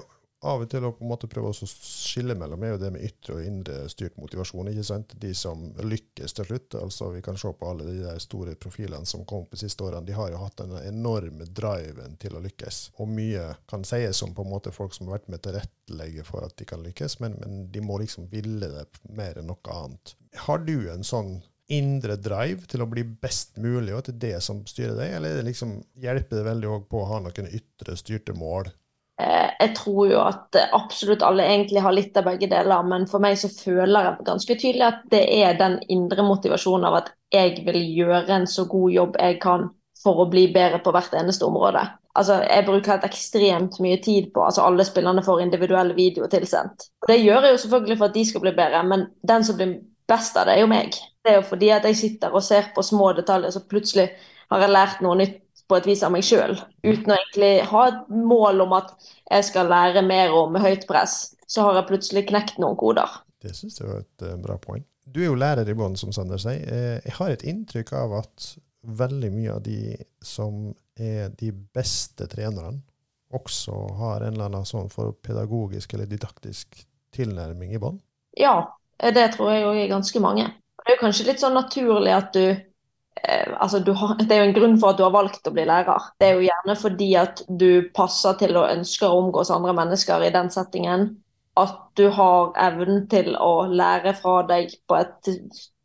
av 0.47 0.61
og 0.63 0.69
til 0.71 0.85
å 0.87 0.91
på 0.95 1.03
en 1.03 1.09
måte 1.11 1.27
prøve 1.31 1.51
å 1.51 1.67
skille 1.67 2.35
mellom, 2.39 2.61
er 2.63 2.71
jo 2.73 2.79
det 2.79 2.91
med 2.95 3.03
ytre 3.03 3.35
og 3.35 3.47
indre 3.47 3.81
styrt 3.91 4.15
motivasjon. 4.21 4.69
ikke 4.71 4.85
sant? 4.87 5.15
De 5.19 5.33
som 5.35 5.65
lykkes 5.83 6.35
til 6.37 6.47
slutt. 6.47 6.77
altså 6.79 7.09
Vi 7.11 7.23
kan 7.25 7.37
se 7.37 7.51
på 7.51 7.69
alle 7.69 7.87
de 7.89 7.97
der 8.05 8.21
store 8.23 8.55
profilene 8.55 9.05
som 9.09 9.25
kom 9.27 9.45
på 9.45 9.57
de 9.57 9.65
siste 9.65 9.83
årene. 9.83 10.05
De 10.07 10.15
har 10.15 10.31
jo 10.31 10.39
hatt 10.39 10.57
den 10.61 10.77
enorme 10.79 11.45
driven 11.45 12.15
til 12.21 12.37
å 12.37 12.43
lykkes. 12.45 12.79
Og 13.03 13.11
mye 13.11 13.49
kan 13.67 13.83
sies 13.87 14.23
om 14.23 14.33
på 14.35 14.47
en 14.47 14.53
måte 14.53 14.71
folk 14.75 14.95
som 14.95 15.09
har 15.09 15.19
vært 15.19 15.29
med 15.33 15.43
til 15.43 15.53
å 15.53 15.59
rettelegge 15.59 16.27
for 16.27 16.47
at 16.47 16.55
de 16.59 16.67
kan 16.69 16.83
lykkes, 16.87 17.19
men, 17.19 17.35
men 17.43 17.61
de 17.73 17.83
må 17.83 17.99
liksom 17.99 18.31
ville 18.31 18.71
det 18.71 18.87
mer 19.11 19.41
enn 19.41 19.51
noe 19.51 19.75
annet. 19.75 20.15
Har 20.47 20.63
du 20.63 20.77
en 20.91 21.03
sånn 21.03 21.39
indre 21.69 22.15
drive 22.17 22.65
til 22.69 22.81
å 22.81 22.89
bli 22.89 23.03
best 23.03 23.59
mulig, 23.61 23.93
og 23.93 24.07
til 24.07 24.17
det 24.21 24.37
som 24.41 24.63
styrer 24.67 24.95
deg, 24.97 25.17
eller 25.19 25.43
liksom, 25.45 25.75
hjelper 26.01 26.39
det 26.39 26.47
veldig 26.47 26.77
på 26.89 27.01
å 27.03 27.09
ha 27.11 27.19
noen 27.25 27.49
ytre 27.51 27.97
styrte 27.99 28.33
mål? 28.37 28.71
Eh, 29.19 29.49
jeg 29.59 29.73
tror 29.75 30.05
jo 30.07 30.19
at 30.23 30.55
absolutt 30.71 31.23
alle 31.27 31.43
egentlig 31.43 31.81
har 31.83 31.95
litt 31.95 32.17
av 32.17 32.27
begge 32.29 32.47
deler, 32.51 32.85
men 32.87 33.07
for 33.09 33.19
meg 33.23 33.35
så 33.41 33.49
føler 33.51 34.05
jeg 34.05 34.27
ganske 34.29 34.55
tydelig 34.61 34.85
at 34.87 35.01
det 35.11 35.25
er 35.41 35.57
den 35.59 35.79
indre 35.91 36.23
motivasjonen 36.23 36.87
av 36.87 37.01
at 37.01 37.11
jeg 37.33 37.65
vil 37.65 37.81
gjøre 37.97 38.39
en 38.39 38.47
så 38.47 38.63
god 38.69 38.95
jobb 38.95 39.19
jeg 39.19 39.41
kan 39.43 39.67
for 39.99 40.23
å 40.23 40.29
bli 40.31 40.45
bedre 40.55 40.79
på 40.83 40.93
hvert 40.95 41.17
eneste 41.19 41.43
område. 41.45 41.83
Altså, 42.15 42.39
Jeg 42.47 42.65
bruker 42.65 42.95
helt 42.95 43.05
ekstremt 43.05 43.77
mye 43.83 43.99
tid 44.03 44.31
på 44.33 44.41
altså 44.43 44.63
Alle 44.65 44.83
spillerne 44.87 45.23
får 45.23 45.43
individuell 45.43 45.93
video 45.95 46.27
tilsendt. 46.31 46.89
Det 47.07 47.19
gjør 47.19 47.43
jeg 47.45 47.53
jo 47.53 47.61
selvfølgelig 47.63 47.97
for 47.99 48.09
at 48.09 48.15
de 48.15 48.25
skal 48.25 48.43
bli 48.45 48.55
bedre, 48.55 48.83
men 48.87 49.05
den 49.27 49.43
som 49.43 49.59
blir 49.59 49.75
best 50.09 50.37
av 50.39 50.47
det, 50.47 50.55
er 50.55 50.63
jo 50.63 50.71
meg. 50.71 50.95
Det 51.23 51.33
er 51.33 51.37
jo 51.41 51.45
fordi 51.51 51.69
at 51.75 51.85
jeg 51.85 51.99
sitter 51.99 52.33
og 52.33 52.43
ser 52.43 52.71
på 52.75 52.83
små 52.83 53.11
detaljer, 53.19 53.51
så 53.53 53.61
plutselig 53.67 54.09
har 54.49 54.63
jeg 54.63 54.73
lært 54.73 55.03
noe 55.05 55.19
nytt 55.19 55.43
på 55.69 55.77
et 55.77 55.87
vis 55.89 56.03
av 56.05 56.13
meg 56.13 56.25
sjøl. 56.25 56.57
Uten 56.83 57.13
å 57.13 57.17
egentlig 57.17 57.51
ha 57.69 57.83
et 57.91 57.99
mål 58.09 58.65
om 58.65 58.75
at 58.79 58.93
jeg 59.29 59.49
skal 59.51 59.69
lære 59.71 60.03
mer 60.05 60.33
om 60.35 60.57
høyt 60.59 60.87
press, 60.89 61.35
så 61.49 61.67
har 61.67 61.79
jeg 61.79 61.89
plutselig 61.91 62.25
knekt 62.31 62.57
noen 62.61 62.77
koder. 62.79 63.19
Det 63.39 63.53
syns 63.55 63.79
jeg 63.79 63.89
var 63.89 64.01
et 64.01 64.25
uh, 64.25 64.35
bra 64.41 64.57
poeng. 64.61 64.83
Du 65.09 65.21
er 65.21 65.29
jo 65.29 65.37
lærer 65.39 65.69
i 65.69 65.77
bånn, 65.77 65.95
som 65.97 66.11
Sander 66.13 66.41
sier. 66.41 66.65
Uh, 66.65 66.97
jeg 67.05 67.15
har 67.19 67.33
et 67.33 67.45
inntrykk 67.47 67.93
av 68.01 68.17
at 68.23 68.49
veldig 68.99 69.31
mye 69.33 69.55
av 69.55 69.63
de 69.65 69.79
som 70.25 70.69
er 70.99 71.31
de 71.39 71.51
beste 71.53 72.27
trenerne, 72.31 72.81
også 73.29 73.75
har 73.99 74.23
en 74.25 74.33
eller 74.33 74.47
annen 74.49 74.65
sånn 74.65 74.89
for 74.89 75.13
pedagogisk 75.21 75.93
eller 75.93 76.09
didaktisk 76.09 76.79
tilnærming 77.13 77.75
i 77.75 77.81
bånn? 77.81 77.99
Ja, 78.39 78.71
det 78.99 79.27
tror 79.35 79.51
jeg 79.53 79.67
òg 79.67 79.77
er 79.83 79.91
ganske 79.91 80.21
mange. 80.23 80.47
Det 80.79 80.87
er 80.87 80.97
jo 80.97 81.03
kanskje 81.03 81.27
litt 81.27 81.43
sånn 81.43 81.57
naturlig 81.57 82.15
at 82.15 82.33
du 82.33 82.41
eh, 82.47 82.63
altså 83.59 83.79
du 83.83 83.91
har, 83.97 84.15
Det 84.19 84.31
er 84.31 84.43
jo 84.43 84.49
en 84.49 84.55
grunn 84.55 84.77
for 84.79 84.91
at 84.91 84.99
du 84.99 85.03
har 85.05 85.15
valgt 85.15 85.47
å 85.47 85.53
bli 85.55 85.65
lærer. 85.69 86.11
Det 86.19 86.27
er 86.27 86.37
jo 86.37 86.47
gjerne 86.47 86.75
fordi 86.79 87.09
at 87.19 87.43
du 87.47 87.89
passer 87.95 88.37
til 88.39 88.57
og 88.59 88.69
ønsker 88.69 89.09
å 89.09 89.19
omgås 89.23 89.51
andre 89.53 89.75
mennesker 89.77 90.25
i 90.25 90.31
den 90.35 90.51
settingen. 90.53 91.09
At 91.59 91.77
du 91.99 92.07
har 92.15 92.53
evnen 92.69 93.05
til 93.11 93.35
å 93.35 93.67
lære 93.67 94.15
fra 94.19 94.41
deg 94.47 94.73
på 94.87 94.99
et 94.99 95.33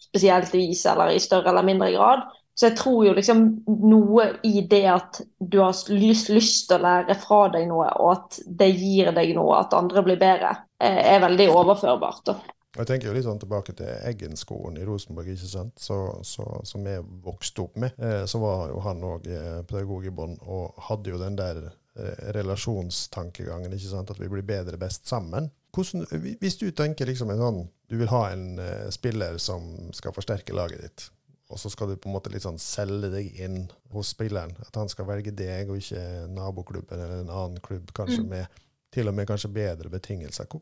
spesielt 0.03 0.55
vis 0.55 0.85
eller 0.87 1.15
i 1.15 1.23
større 1.23 1.51
eller 1.51 1.67
mindre 1.67 1.91
grad. 1.97 2.27
Så 2.55 2.69
jeg 2.69 2.77
tror 2.79 3.01
jo 3.03 3.13
liksom 3.17 3.41
noe 3.67 4.29
i 4.47 4.63
det 4.71 4.85
at 4.87 5.19
du 5.41 5.59
har 5.59 5.75
lyst, 5.91 6.31
lyst 6.31 6.69
til 6.69 6.79
å 6.79 6.85
lære 6.85 7.17
fra 7.19 7.49
deg 7.51 7.67
noe, 7.67 7.89
og 7.99 8.13
at 8.13 8.39
det 8.47 8.69
gir 8.77 9.11
deg 9.17 9.33
noe, 9.35 9.59
at 9.59 9.75
andre 9.75 10.05
blir 10.07 10.21
bedre, 10.21 10.53
eh, 10.79 11.01
er 11.17 11.25
veldig 11.25 11.49
overførbart. 11.51 12.23
da. 12.31 12.37
Jeg 12.75 12.89
tenker 12.91 13.07
jo 13.07 13.15
litt 13.15 13.27
sånn 13.27 13.39
tilbake 13.39 13.73
til 13.79 13.87
Eggen-skolen 14.09 14.81
i 14.81 14.85
Rosenborg, 14.89 15.29
ikke 15.31 15.47
sant? 15.47 15.77
Så, 15.79 15.97
så, 16.27 16.43
som 16.67 16.87
jeg 16.91 17.05
vokste 17.23 17.63
opp 17.69 17.77
med. 17.79 17.95
Eh, 18.03 18.25
så 18.27 18.41
var 18.43 18.69
jo 18.73 18.81
han 18.83 19.05
òg 19.07 19.29
eh, 19.31 19.61
pedagog 19.69 20.09
i 20.09 20.15
bånn, 20.15 20.35
og 20.43 20.75
hadde 20.89 21.13
jo 21.13 21.21
den 21.23 21.39
der 21.39 21.61
eh, 21.69 22.33
relasjonstankegangen, 22.35 23.73
ikke 23.73 23.93
sant? 23.93 24.11
at 24.11 24.19
vi 24.21 24.31
blir 24.33 24.43
bedre 24.47 24.81
best 24.81 25.07
sammen. 25.07 25.51
Hvordan, 25.75 26.07
hvis 26.43 26.59
du 26.61 26.69
tenker 26.71 27.07
liksom 27.11 27.33
en 27.35 27.41
sånn 27.41 27.57
Du 27.91 27.97
vil 27.99 28.07
ha 28.13 28.29
en 28.31 28.61
spiller 28.95 29.41
som 29.43 29.65
skal 29.95 30.15
forsterke 30.15 30.55
laget 30.55 30.83
ditt, 30.85 31.07
og 31.53 31.59
så 31.61 31.69
skal 31.71 31.91
du 31.91 31.99
på 32.01 32.09
en 32.09 32.15
måte 32.15 32.31
litt 32.33 32.43
sånn 32.47 32.59
selge 32.63 33.11
deg 33.13 33.37
inn 33.45 33.59
hos 33.93 34.15
spilleren. 34.15 34.55
At 34.65 34.75
han 34.81 34.89
skal 34.91 35.07
velge 35.07 35.35
deg 35.37 35.69
og 35.71 35.79
ikke 35.83 36.01
naboklubben 36.33 36.97
eller 36.99 37.21
en 37.23 37.31
annen 37.35 37.61
klubb, 37.63 37.93
kanskje 37.95 38.23
Mm. 38.25 38.31
med 38.31 38.63
til 38.95 39.11
og 39.11 39.17
med 39.17 39.29
kanskje 39.29 39.51
bedre 39.55 39.91
betingelser. 39.93 40.47
Hva, 40.51 40.61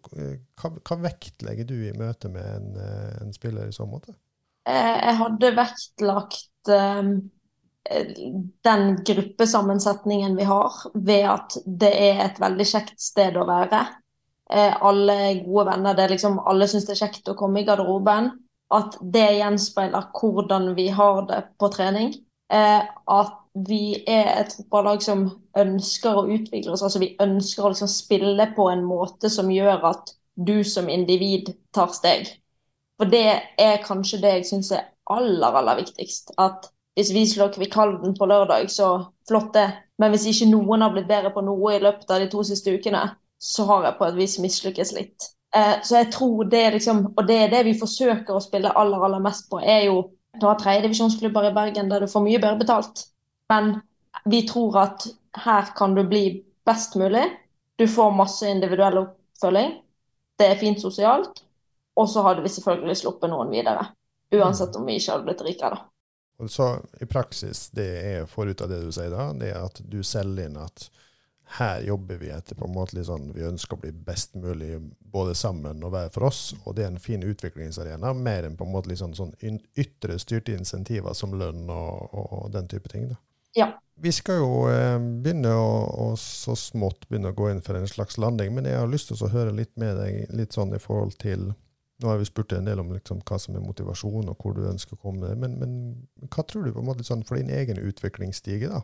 hva, 0.61 0.73
hva 0.81 0.99
vektlegger 1.07 1.69
du 1.69 1.77
i 1.87 1.95
møte 1.97 2.31
med 2.33 2.49
en, 2.57 2.71
eh, 2.81 3.15
en 3.23 3.33
spiller 3.37 3.69
i 3.69 3.77
så 3.77 3.87
måte? 3.89 4.17
Eh, 4.69 4.99
Jeg 5.07 5.17
hadde 5.21 5.55
vektlagt 5.59 6.73
eh, 6.73 7.13
den 8.69 8.85
gruppesammensetningen 9.05 10.37
vi 10.39 10.47
har, 10.47 10.73
ved 10.95 11.27
at 11.29 11.57
det 11.67 11.91
er 12.11 12.23
et 12.27 12.41
veldig 12.41 12.67
kjekt 12.69 13.01
sted 13.03 13.37
å 13.37 13.47
være. 13.49 13.83
Eh, 14.53 14.77
Alle 14.81 15.19
er 15.29 15.43
gode 15.45 15.67
venner, 15.73 15.99
er 15.99 16.15
liksom, 16.15 16.39
alle 16.47 16.69
syns 16.71 16.87
det 16.89 16.97
er 16.97 17.05
kjekt 17.07 17.33
å 17.33 17.37
komme 17.39 17.63
i 17.63 17.69
garderoben. 17.69 18.33
At 18.73 18.97
det 19.03 19.27
gjenspeiler 19.37 20.07
hvordan 20.17 20.71
vi 20.79 20.87
har 20.97 21.27
det 21.29 21.43
på 21.61 21.69
trening. 21.75 22.15
Eh, 22.53 22.83
At 23.13 23.42
vi 23.55 24.05
er 24.09 24.31
et 24.41 24.55
fotballag 24.57 25.03
som 25.05 25.27
ønsker 25.59 26.17
å 26.17 26.27
utvikle 26.33 26.73
oss. 26.73 26.83
altså 26.83 27.03
Vi 27.03 27.15
ønsker 27.21 27.65
å 27.65 27.73
liksom 27.73 27.91
spille 27.91 28.49
på 28.57 28.69
en 28.73 28.85
måte 28.87 29.31
som 29.31 29.51
gjør 29.53 29.85
at 29.91 30.15
du 30.35 30.63
som 30.65 30.89
individ 30.89 31.53
tar 31.75 31.93
steg. 31.93 32.31
For 32.97 33.11
det 33.11 33.27
er 33.61 33.85
kanskje 33.85 34.23
det 34.23 34.37
jeg 34.39 34.49
syns 34.49 34.73
er 34.73 34.89
aller, 35.11 35.59
aller 35.59 35.83
viktigst. 35.83 36.33
At 36.41 36.71
hvis 36.97 37.13
vi 37.13 37.27
slår 37.29 37.53
Kvikalden 37.53 38.17
på 38.17 38.29
lørdag, 38.29 38.71
så 38.71 39.13
flott 39.29 39.53
det. 39.57 39.69
Men 40.01 40.13
hvis 40.13 40.27
ikke 40.31 40.51
noen 40.53 40.85
har 40.85 40.93
blitt 40.95 41.11
bedre 41.11 41.33
på 41.35 41.45
noe 41.45 41.77
i 41.77 41.83
løpet 41.83 42.11
av 42.11 42.23
de 42.23 42.31
to 42.33 42.45
siste 42.47 42.73
ukene, 42.73 43.05
så 43.43 43.67
har 43.69 43.89
jeg 43.89 43.99
på 43.99 44.09
et 44.09 44.19
vis 44.19 44.39
mislykkes 44.41 44.93
litt. 44.97 45.29
Eh, 45.57 45.77
så 45.85 45.99
jeg 45.99 46.13
tror 46.15 46.49
det 46.49 46.65
liksom, 46.79 47.05
og 47.17 47.25
det 47.29 47.39
er 47.43 47.53
det 47.53 47.65
vi 47.69 47.79
forsøker 47.79 48.37
å 48.37 48.45
spille 48.45 48.73
aller, 48.79 49.05
aller 49.05 49.25
mest 49.25 49.51
på, 49.51 49.61
er 49.61 49.89
jo 49.91 50.03
Du 50.41 50.47
har 50.49 50.57
tredjedivisjonsklubber 50.57 51.45
i 51.45 51.53
Bergen 51.53 51.91
der 51.91 52.01
du 52.01 52.09
får 52.09 52.23
mye 52.25 52.39
bedre 52.41 52.57
betalt. 52.63 53.03
Men 53.53 53.75
vi 54.25 54.43
tror 54.49 54.79
at 54.81 55.07
her 55.45 55.73
kan 55.77 55.95
du 55.95 56.03
bli 56.09 56.43
best 56.65 56.97
mulig. 56.97 57.25
Du 57.77 57.85
får 57.89 58.15
masse 58.17 58.49
individuell 58.49 59.03
oppfølging. 59.03 59.75
Det 60.39 60.47
er 60.49 60.61
fint 60.61 60.81
sosialt. 60.81 61.43
Og 62.01 62.09
så 62.09 62.23
hadde 62.25 62.45
vi 62.45 62.53
selvfølgelig 62.53 62.97
sluppet 63.03 63.33
noen 63.33 63.53
videre. 63.53 63.91
Uansett 64.33 64.77
om 64.81 64.87
vi 64.89 64.97
ikke 64.97 65.13
hadde 65.13 65.29
blitt 65.29 65.45
rikere, 65.45 65.77
da. 65.77 66.49
Så 66.49 66.79
i 67.01 67.07
praksis, 67.07 67.69
det 67.71 67.91
er 68.03 68.27
forut 68.27 68.65
av 68.65 68.71
det 68.73 68.81
du 68.83 68.89
sier 68.93 69.13
da, 69.13 69.29
det 69.37 69.53
er 69.53 69.67
at 69.67 69.79
du 69.85 70.01
selger 70.03 70.49
inn 70.49 70.57
at 70.59 70.89
her 71.59 71.83
jobber 71.85 72.17
vi 72.19 72.31
etter 72.33 72.57
på 72.57 72.65
en 72.67 72.73
måte 72.75 72.97
litt 72.97 73.07
sånn, 73.07 73.29
vi 73.37 73.45
ønsker 73.47 73.77
å 73.77 73.83
bli 73.83 73.93
best 73.93 74.35
mulig 74.41 74.79
både 75.13 75.37
sammen 75.39 75.85
og 75.85 75.93
hver 75.93 76.09
for 76.15 76.31
oss, 76.31 76.41
og 76.65 76.75
det 76.79 76.87
er 76.87 76.95
en 76.95 77.03
fin 77.03 77.23
utviklingsarena, 77.23 78.15
mer 78.17 78.49
enn 78.49 78.57
på 78.57 78.67
en 78.67 78.73
måte 78.73 78.91
litt 78.91 79.03
sånn, 79.03 79.15
sånn 79.15 79.37
ytre 79.79 80.17
styrte 80.23 80.57
insentiver 80.57 81.15
som 81.15 81.37
lønn 81.37 81.69
og, 81.71 82.17
og, 82.17 82.49
den 82.57 82.73
type 82.73 82.91
ting. 82.91 83.11
da. 83.13 83.21
Ja. 83.59 83.73
Vi 84.03 84.13
skal 84.13 84.41
jo 84.41 84.53
eh, 84.73 84.97
begynne 85.23 85.53
å, 85.55 86.13
så 86.19 86.57
smått 86.59 87.05
begynne 87.09 87.31
å 87.31 87.37
gå 87.37 87.51
inn 87.53 87.61
for 87.63 87.79
en 87.79 87.89
slags 87.89 88.17
landing, 88.19 88.55
men 88.57 88.67
jeg 88.67 88.81
har 88.81 88.91
lyst 88.91 89.13
til 89.13 89.21
å 89.21 89.31
høre 89.33 89.53
litt 89.55 89.75
med 89.81 89.99
deg 90.01 90.33
litt 90.35 90.57
sånn 90.57 90.75
i 90.75 90.81
forhold 90.83 91.19
til 91.23 91.53
Nå 92.03 92.09
har 92.11 92.17
vi 92.19 92.25
spurt 92.27 92.51
en 92.57 92.67
del 92.67 92.81
om 92.83 92.89
liksom, 92.91 93.21
hva 93.23 93.37
som 93.39 93.55
er 93.55 93.63
motivasjon, 93.63 94.27
og 94.27 94.41
hvor 94.43 94.57
du 94.57 94.65
ønsker 94.67 94.97
å 94.97 95.03
komme, 95.05 95.29
men, 95.39 95.53
men 95.61 95.75
hva 96.33 96.43
tror 96.43 96.65
du 96.67 96.73
på 96.75 96.81
en 96.81 96.89
måte 96.89 97.05
sånn 97.07 97.23
for 97.29 97.39
din 97.39 97.53
egen 97.55 97.79
utviklingsstige, 97.79 98.73
da? 98.73 98.81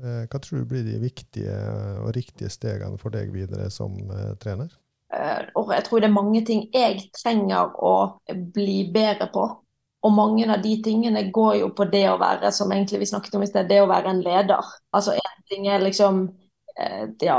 Eh, 0.00 0.20
Hva 0.30 0.38
tror 0.38 0.62
du 0.62 0.68
blir 0.70 0.84
de 0.86 1.00
viktige 1.02 1.56
og 2.00 2.12
riktige 2.16 2.52
stegene 2.52 3.00
for 3.00 3.10
deg 3.12 3.32
videre 3.34 3.66
som 3.74 3.96
eh, 4.14 4.36
trener? 4.40 4.70
Jeg 5.10 5.84
tror 5.88 6.00
det 6.00 6.06
er 6.06 6.14
mange 6.14 6.44
ting 6.46 6.68
jeg 6.70 7.02
trenger 7.16 7.74
å 7.82 7.94
bli 8.54 8.84
bedre 8.94 9.26
på. 9.34 9.48
Og 10.00 10.12
mange 10.16 10.46
av 10.48 10.62
de 10.64 10.76
tingene 10.84 11.26
går 11.34 11.58
jo 11.60 11.72
på 11.76 11.84
det 11.92 12.06
å 12.08 12.18
være, 12.20 12.52
som 12.56 12.72
egentlig 12.72 13.02
vi 13.02 13.10
snakket 13.10 13.34
om 13.36 13.44
i 13.44 13.48
sted, 13.50 13.68
det 13.68 13.82
å 13.82 13.90
være 13.90 14.14
en 14.14 14.22
leder. 14.24 14.70
Altså 14.96 15.16
en 15.18 15.42
ting 15.50 15.68
er 15.68 15.84
liksom 15.84 16.22
eh, 16.78 17.10
ja, 17.26 17.36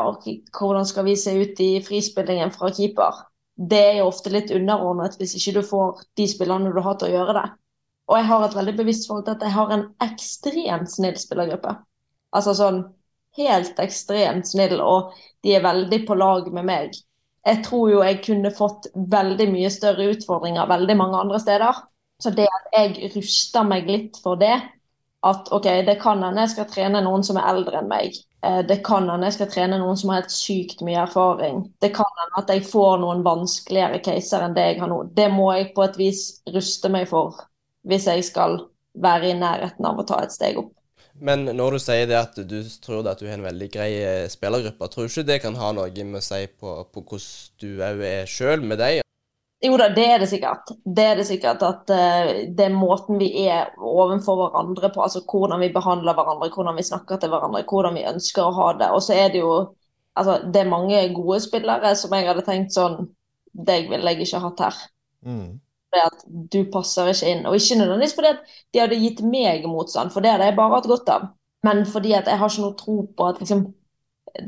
hvordan 0.59 0.86
skal 0.86 1.07
vi 1.07 1.18
se 1.18 1.34
ut 1.41 1.62
i 1.64 1.72
frispillingen 1.86 2.53
fra 2.53 2.70
keeper? 2.76 3.24
Det 3.57 3.82
er 3.82 3.97
jo 3.99 4.12
ofte 4.12 4.34
litt 4.34 4.53
underordnet 4.53 5.18
hvis 5.20 5.36
ikke 5.38 5.57
du 5.59 5.66
får 5.66 6.05
de 6.18 6.28
spillerne 6.30 6.74
du 6.74 6.82
har 6.86 6.97
til 6.99 7.09
å 7.09 7.16
gjøre 7.18 7.38
det. 7.39 7.47
Og 8.12 8.18
jeg 8.18 8.28
har 8.30 8.45
et 8.45 8.57
veldig 8.57 8.78
bevisst 8.78 9.07
forhold 9.07 9.26
til 9.28 9.38
at 9.38 9.45
jeg 9.45 9.55
har 9.55 9.74
en 9.74 9.86
ekstremt 10.03 10.91
snill 10.91 11.18
spillergruppe. 11.20 11.76
Altså 12.36 12.53
sånn 12.57 12.82
helt 13.39 13.80
ekstremt 13.80 14.49
snill, 14.49 14.80
og 14.84 15.16
de 15.45 15.55
er 15.55 15.64
veldig 15.64 16.01
på 16.07 16.18
lag 16.20 16.49
med 16.53 16.68
meg. 16.68 16.97
Jeg 17.47 17.64
tror 17.66 17.89
jo 17.89 18.01
jeg 18.05 18.20
kunne 18.26 18.51
fått 18.53 18.89
veldig 18.93 19.47
mye 19.53 19.72
større 19.74 20.12
utfordringer 20.14 20.70
veldig 20.70 20.97
mange 20.99 21.22
andre 21.24 21.39
steder. 21.41 21.80
Så 22.22 22.32
det 22.38 22.48
at 22.48 22.70
jeg 22.76 23.12
ruster 23.16 23.66
meg 23.68 23.90
litt 23.90 24.20
for 24.22 24.40
det, 24.42 24.54
at 25.26 25.52
OK, 25.54 25.68
det 25.86 25.98
kan 26.02 26.22
hende 26.26 26.46
jeg 26.46 26.54
skal 26.56 26.68
trene 26.70 27.02
noen 27.06 27.24
som 27.26 27.38
er 27.38 27.50
eldre 27.52 27.82
enn 27.82 27.90
meg. 27.90 28.18
Eh, 28.46 28.62
Det 28.66 28.80
kan 28.86 29.10
hende 29.10 29.30
jeg 29.30 29.38
skal 29.38 29.52
trene 29.54 29.78
noen 29.82 29.98
som 29.98 30.10
har 30.10 30.24
helt 30.24 30.34
sykt 30.34 30.82
mye 30.86 31.04
erfaring. 31.04 31.64
Det 31.82 31.92
kan 31.96 32.10
hende 32.22 32.42
at 32.42 32.54
jeg 32.54 32.66
får 32.70 33.00
noen 33.04 33.24
vanskeligere 33.26 34.02
caser 34.06 34.46
enn 34.48 34.58
det 34.58 34.68
jeg 34.72 34.82
har 34.82 34.90
nå. 34.90 35.04
Det 35.14 35.30
må 35.34 35.52
jeg 35.54 35.74
på 35.76 35.86
et 35.86 35.98
vis 36.02 36.26
ruste 36.54 36.90
meg 36.94 37.08
for 37.10 37.42
hvis 37.88 38.08
jeg 38.10 38.26
skal 38.26 38.60
være 39.02 39.32
i 39.32 39.38
nærheten 39.38 39.86
av 39.88 40.02
å 40.02 40.06
ta 40.06 40.22
et 40.26 40.34
steg 40.34 40.58
opp. 40.62 40.74
Men 41.22 41.46
når 41.46 41.76
du 41.76 41.80
sier 41.84 42.08
det 42.10 42.18
at 42.18 42.38
du 42.50 42.58
tror 42.82 43.06
at 43.10 43.20
du 43.20 43.28
har 43.28 43.38
en 43.38 43.46
veldig 43.46 43.70
grei 43.74 43.92
eh, 44.02 44.28
spillergruppe, 44.32 44.90
tror 44.90 45.06
du 45.06 45.12
ikke 45.12 45.28
det 45.28 45.40
kan 45.44 45.58
ha 45.60 45.70
noe 45.78 46.06
med 46.08 46.22
å 46.22 46.26
si 46.26 46.46
på, 46.50 46.76
på 46.90 47.04
hvordan 47.06 47.62
du 47.62 47.70
òg 47.86 48.04
er 48.10 48.30
sjøl 48.30 48.66
med 48.66 48.82
deg? 48.82 49.02
Jo 49.62 49.76
da, 49.78 49.91
det 49.93 50.05
er 50.09 50.22
det 50.24 50.28
sikkert. 50.32 50.72
Det 50.82 51.03
er 51.05 51.20
det 51.20 51.28
sikkert 51.30 51.62
at 51.66 51.91
uh, 51.93 52.30
det 52.49 52.66
er 52.66 52.74
måten 52.74 53.20
vi 53.22 53.30
er 53.45 53.70
overfor 53.78 54.39
hverandre 54.39 54.89
på, 54.93 55.03
altså 55.05 55.22
hvordan 55.22 55.62
vi 55.62 55.70
behandler 55.74 56.18
hverandre, 56.18 56.49
hvordan 56.49 56.80
vi 56.80 56.86
snakker 56.88 57.22
til 57.22 57.30
hverandre, 57.30 57.62
hvordan 57.70 57.97
vi 57.99 58.07
ønsker 58.09 58.47
å 58.47 58.55
ha 58.57 58.72
det. 58.80 58.89
Og 58.95 59.03
så 59.05 59.18
er 59.18 59.30
det 59.34 59.43
jo 59.43 59.51
altså, 60.18 60.39
det 60.53 60.64
er 60.64 60.72
mange 60.72 61.01
gode 61.14 61.39
spillere 61.43 61.93
som 61.95 62.16
jeg 62.18 62.30
hadde 62.30 62.45
tenkt 62.47 62.78
sånn 62.78 63.03
Deg 63.51 63.89
ville 63.91 64.14
jeg 64.14 64.24
ikke 64.24 64.39
hatt 64.39 64.62
her. 64.64 64.76
Mm. 65.28 65.59
Det 65.91 66.01
at 66.07 66.22
du 66.53 66.62
passer 66.72 67.09
ikke 67.12 67.34
inn. 67.34 67.41
Og 67.49 67.57
ikke 67.57 67.76
nødvendigvis 67.82 68.14
fordi 68.16 68.30
at 68.32 68.53
de 68.72 68.80
hadde 68.80 68.99
gitt 69.01 69.20
meg 69.28 69.66
motstand, 69.68 70.14
for 70.14 70.24
det 70.24 70.32
hadde 70.32 70.47
jeg 70.47 70.55
bare 70.55 70.78
hatt 70.78 70.88
godt 70.88 71.12
av. 71.12 71.26
Men 71.68 71.84
fordi 71.86 72.14
at 72.16 72.30
jeg 72.32 72.39
har 72.39 72.47
ikke 72.47 72.64
noe 72.64 72.78
tro 72.80 72.95
på 73.12 73.28
at 73.28 73.41
liksom 73.43 73.66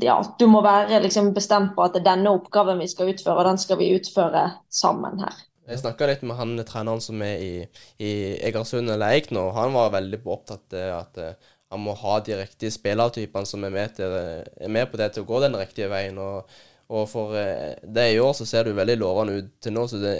ja, 0.00 0.18
du 0.38 0.46
må 0.50 0.62
være 0.64 1.00
liksom 1.04 1.32
bestemt 1.36 1.74
på 1.76 1.84
at 1.86 1.98
denne 2.04 2.32
oppgaven 2.32 2.80
vi 2.80 2.88
skal 2.90 3.12
utføre, 3.12 3.36
og 3.40 3.48
den 3.48 3.60
skal 3.60 3.80
vi 3.80 3.92
utføre 3.96 4.44
sammen 4.72 5.20
her. 5.24 5.42
Jeg 5.64 5.80
snakka 5.80 6.08
litt 6.10 6.22
med 6.28 6.36
han 6.36 6.58
treneren 6.68 7.00
som 7.00 7.22
er 7.24 7.40
i, 7.40 7.52
i 7.96 8.10
Egersund 8.44 8.90
eller 8.92 9.16
Eik 9.16 9.30
nå. 9.32 9.46
Han 9.56 9.72
var 9.76 9.94
veldig 9.94 10.20
opptatt 10.24 10.76
av 10.76 10.98
at 10.98 11.20
eh, 11.22 11.50
han 11.72 11.80
må 11.80 11.94
ha 11.98 12.18
de 12.20 12.36
riktige 12.38 12.74
spillertypene 12.74 13.48
som 13.48 13.64
er 13.64 13.72
med, 13.72 13.96
til, 13.96 14.12
er 14.12 14.72
med 14.72 14.90
på 14.90 15.00
det 15.00 15.14
til 15.14 15.24
å 15.24 15.28
gå 15.30 15.40
den 15.46 15.56
riktige 15.56 15.88
veien. 15.92 16.20
Og, 16.20 16.52
og 16.92 17.08
for 17.08 17.32
eh, 17.40 17.80
det 17.96 18.10
i 18.12 18.20
år 18.20 18.36
så 18.36 18.46
ser 18.48 18.68
det 18.68 18.76
veldig 18.76 18.98
lovende 19.00 19.38
ut 19.40 19.50
til 19.64 19.76
nå, 19.76 19.86
så 19.88 20.00
det 20.02 20.14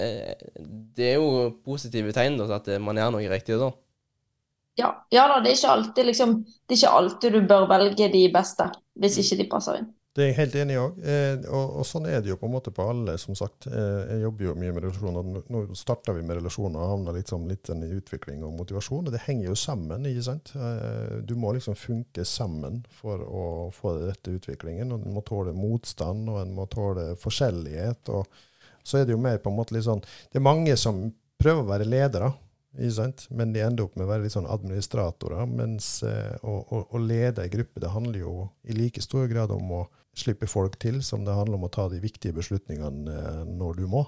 det 0.96 1.10
er 1.12 1.20
jo 1.20 1.50
positive 1.66 2.14
tegn 2.14 2.38
da, 2.38 2.48
at 2.56 2.68
man 2.80 2.98
gjør 2.98 3.16
noe 3.16 3.30
riktig 3.32 3.60
da. 3.60 3.72
Ja, 4.78 4.88
ja 5.14 5.26
da, 5.30 5.40
det 5.44 5.52
er 5.54 5.68
alltid 5.70 6.08
liksom 6.08 6.40
Det 6.44 6.74
er 6.74 6.80
ikke 6.80 6.96
alltid 6.98 7.36
du 7.36 7.44
bør 7.46 7.68
velge 7.70 8.08
de 8.10 8.24
beste, 8.34 8.70
hvis 8.98 9.20
ikke 9.22 9.42
de 9.42 9.50
passer 9.52 9.82
inn. 9.82 9.92
Det 10.14 10.22
er 10.22 10.28
jeg 10.28 10.36
helt 10.38 10.56
enig 10.60 10.74
i 10.76 10.78
òg. 10.78 10.98
Eh, 11.10 11.46
og, 11.50 11.70
og 11.80 11.86
sånn 11.88 12.04
er 12.06 12.20
det 12.22 12.30
jo 12.30 12.36
på 12.38 12.46
en 12.46 12.52
måte 12.54 12.70
på 12.74 12.84
alle, 12.86 13.16
som 13.18 13.34
sagt. 13.34 13.66
Eh, 13.66 14.12
jeg 14.12 14.20
jobber 14.22 14.46
jo 14.46 14.52
mye 14.60 14.74
med 14.76 14.84
relasjoner. 14.84 15.40
Nå- 15.50 15.62
starta 15.74 16.14
vi 16.14 16.22
med 16.22 16.38
relasjoner 16.38 16.78
og 16.78 16.92
havna 16.92 17.14
litt, 17.16 17.32
sånn, 17.32 17.48
litt 17.50 17.66
sånn 17.66 17.82
i 17.82 17.90
utvikling 17.96 18.44
og 18.46 18.52
motivasjon. 18.60 19.08
Og 19.10 19.10
det 19.10 19.24
henger 19.24 19.48
jo 19.48 19.56
sammen, 19.58 20.06
ikke 20.06 20.22
sant. 20.28 20.52
Eh, 20.54 21.16
du 21.26 21.34
må 21.34 21.50
liksom 21.56 21.74
funke 21.74 22.22
sammen 22.30 22.84
for 22.94 23.26
å 23.26 23.44
få 23.74 23.96
den 23.96 24.12
rette 24.12 24.36
utviklingen. 24.38 24.94
Og 24.94 25.02
en 25.02 25.16
må 25.18 25.24
tåle 25.26 25.50
motstand, 25.58 26.30
og 26.30 26.38
en 26.44 26.54
må 26.54 26.68
tåle 26.70 27.08
forskjellighet. 27.18 28.14
Og 28.14 28.86
så 28.86 29.00
er 29.00 29.08
det 29.08 29.16
jo 29.16 29.22
mer 29.26 29.42
på 29.42 29.50
en 29.50 29.58
måte 29.58 29.74
litt 29.74 29.88
sånn 29.88 30.02
Det 30.04 30.38
er 30.38 30.46
mange 30.46 30.78
som 30.78 31.08
prøver 31.42 31.66
å 31.66 31.70
være 31.74 31.90
ledere. 31.90 32.30
Men 32.74 33.52
de 33.54 33.62
ender 33.62 33.86
opp 33.86 33.94
med 33.96 34.06
å 34.06 34.10
være 34.10 34.24
litt 34.24 34.34
sånn 34.34 34.50
administratorer. 34.50 35.46
Mens 35.46 36.02
eh, 36.06 36.34
å, 36.42 36.58
å, 36.62 36.80
å 36.90 37.02
lede 37.02 37.44
ei 37.44 37.52
gruppe, 37.52 37.82
det 37.82 37.92
handler 37.94 38.24
jo 38.24 38.34
i 38.66 38.76
like 38.76 39.02
stor 39.04 39.28
grad 39.30 39.54
om 39.54 39.70
å 39.78 39.84
slippe 40.14 40.46
folk 40.50 40.78
til 40.82 41.00
som 41.02 41.24
det 41.26 41.34
handler 41.34 41.58
om 41.58 41.66
å 41.66 41.72
ta 41.72 41.88
de 41.90 42.00
viktige 42.02 42.34
beslutningene 42.36 43.14
eh, 43.14 43.40
når 43.50 43.80
du 43.82 43.86
må. 43.90 44.04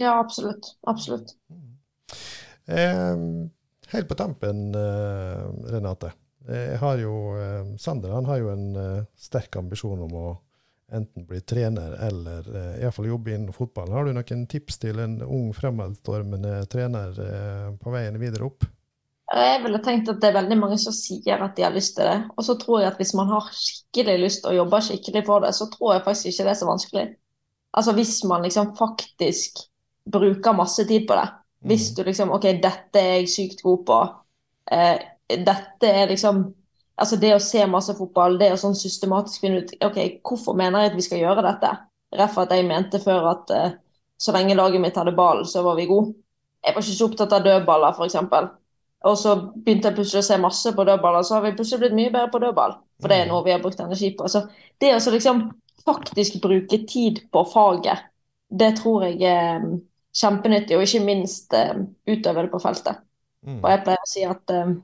Ja, 0.00 0.16
absolutt. 0.18 0.74
Absolutt. 0.88 1.34
Eh, 2.66 3.24
helt 3.92 4.08
på 4.08 4.18
tampen, 4.18 4.70
eh, 4.76 5.44
Renate. 5.72 6.14
Jeg 6.42 6.78
har 6.80 6.96
jo, 6.98 7.12
Sander 7.78 8.16
han 8.16 8.26
har 8.26 8.40
jo 8.40 8.48
en 8.50 9.04
sterk 9.14 9.60
ambisjon 9.60 10.00
om 10.02 10.16
å 10.18 10.24
enten 10.92 11.26
bli 11.28 11.40
trener 11.40 11.96
eller 12.06 12.46
eh, 12.56 12.82
iallfall 12.82 13.08
jobbe 13.08 13.32
innen 13.34 13.54
fotballen. 13.56 13.94
Har 13.96 14.06
du 14.06 14.12
noen 14.16 14.46
tips 14.50 14.78
til 14.82 15.00
en 15.02 15.18
ung, 15.24 15.50
fremadstormende 15.56 16.60
trener 16.72 17.18
eh, 17.26 17.68
på 17.80 17.94
veien 17.94 18.18
videre 18.20 18.48
opp? 18.48 18.68
Jeg 19.32 19.62
ville 19.62 19.80
tenkt 19.80 20.10
at 20.12 20.20
det 20.20 20.28
er 20.28 20.36
veldig 20.36 20.58
mange 20.60 20.76
som 20.80 20.92
sier 20.92 21.40
at 21.40 21.54
de 21.56 21.64
har 21.64 21.72
lyst 21.72 21.94
til 21.96 22.04
det. 22.04 22.18
Og 22.36 22.44
så 22.44 22.58
tror 22.60 22.82
jeg 22.82 22.92
at 22.92 22.98
hvis 23.00 23.14
man 23.16 23.30
har 23.32 23.48
skikkelig 23.56 24.16
lyst 24.26 24.48
og 24.48 24.56
jobber 24.58 24.84
skikkelig 24.84 25.22
for 25.28 25.44
det, 25.44 25.54
så 25.56 25.68
tror 25.72 25.94
jeg 25.94 26.04
faktisk 26.04 26.32
ikke 26.32 26.48
det 26.48 26.52
er 26.52 26.60
så 26.60 26.68
vanskelig. 26.68 27.04
Altså 27.72 27.94
hvis 27.96 28.16
man 28.28 28.44
liksom 28.44 28.74
faktisk 28.76 29.62
bruker 30.12 30.52
masse 30.58 30.84
tid 30.88 31.06
på 31.08 31.16
det. 31.16 31.28
Hvis 31.64 31.92
du 31.96 32.02
liksom 32.04 32.34
OK, 32.34 32.44
dette 32.60 33.00
er 33.00 33.22
jeg 33.22 33.30
sykt 33.32 33.62
god 33.64 33.84
på. 33.88 34.00
Eh, 34.72 34.98
dette 35.32 35.88
er 35.88 36.10
liksom 36.10 36.44
Altså 37.00 37.16
det 37.20 37.32
å 37.34 37.40
se 37.42 37.64
masse 37.70 37.94
fotball, 37.96 38.36
det 38.40 38.50
å 38.52 38.58
sånn 38.60 38.76
systematisk 38.76 39.44
finne 39.44 39.62
ut 39.62 39.72
OK, 39.86 39.98
hvorfor 40.26 40.56
mener 40.58 40.84
jeg 40.84 40.92
at 40.92 40.98
vi 40.98 41.06
skal 41.06 41.22
gjøre 41.22 41.44
dette? 41.46 41.70
For 42.34 42.44
at 42.44 42.52
jeg 42.52 42.68
mente 42.68 43.00
før 43.00 43.30
at 43.30 43.52
uh, 43.56 43.70
så 44.20 44.34
lenge 44.36 44.56
laget 44.58 44.82
mitt 44.82 44.98
hadde 45.00 45.14
ballen, 45.16 45.48
så 45.48 45.64
var 45.64 45.78
vi 45.78 45.88
gode. 45.88 46.12
Jeg 46.62 46.76
var 46.76 46.84
ikke 46.84 46.98
så 46.98 47.08
opptatt 47.08 47.32
av 47.34 47.46
dødballer, 47.46 47.96
f.eks. 47.96 48.18
Og 49.08 49.16
så 49.18 49.32
begynte 49.56 49.90
jeg 49.90 49.96
plutselig 49.96 50.20
å 50.22 50.26
se 50.28 50.38
masse 50.38 50.72
på 50.76 50.84
dødballer, 50.86 51.24
så 51.26 51.38
har 51.38 51.46
vi 51.46 51.54
plutselig 51.56 51.80
blitt 51.82 51.96
mye 51.96 52.12
bedre 52.12 52.30
på 52.30 52.42
dødball. 52.44 52.76
For 53.02 53.10
det 53.10 53.18
er 53.18 53.30
noe 53.32 53.42
vi 53.42 53.54
har 53.54 53.62
brukt 53.64 53.80
energi 53.82 54.12
på. 54.18 54.28
Så 54.30 54.44
det 54.78 54.92
å 54.94 55.14
liksom 55.16 55.48
faktisk 55.82 56.38
bruke 56.44 56.78
tid 56.86 57.24
på 57.34 57.42
faget, 57.50 58.04
det 58.52 58.76
tror 58.78 59.08
jeg 59.08 59.24
er 59.26 59.64
mm, 59.64 59.80
kjempenyttig, 60.20 60.76
og 60.76 60.86
ikke 60.86 61.02
minst 61.08 61.56
uh, 61.56 61.82
utøve 62.06 62.46
det 62.46 62.52
på 62.52 62.62
feltet. 62.62 63.02
Mm. 63.42 63.58
Og 63.58 63.68
jeg 63.72 63.82
pleier 63.88 64.04
å 64.04 64.10
si 64.12 64.22
at 64.28 64.52
eh, 64.54 64.74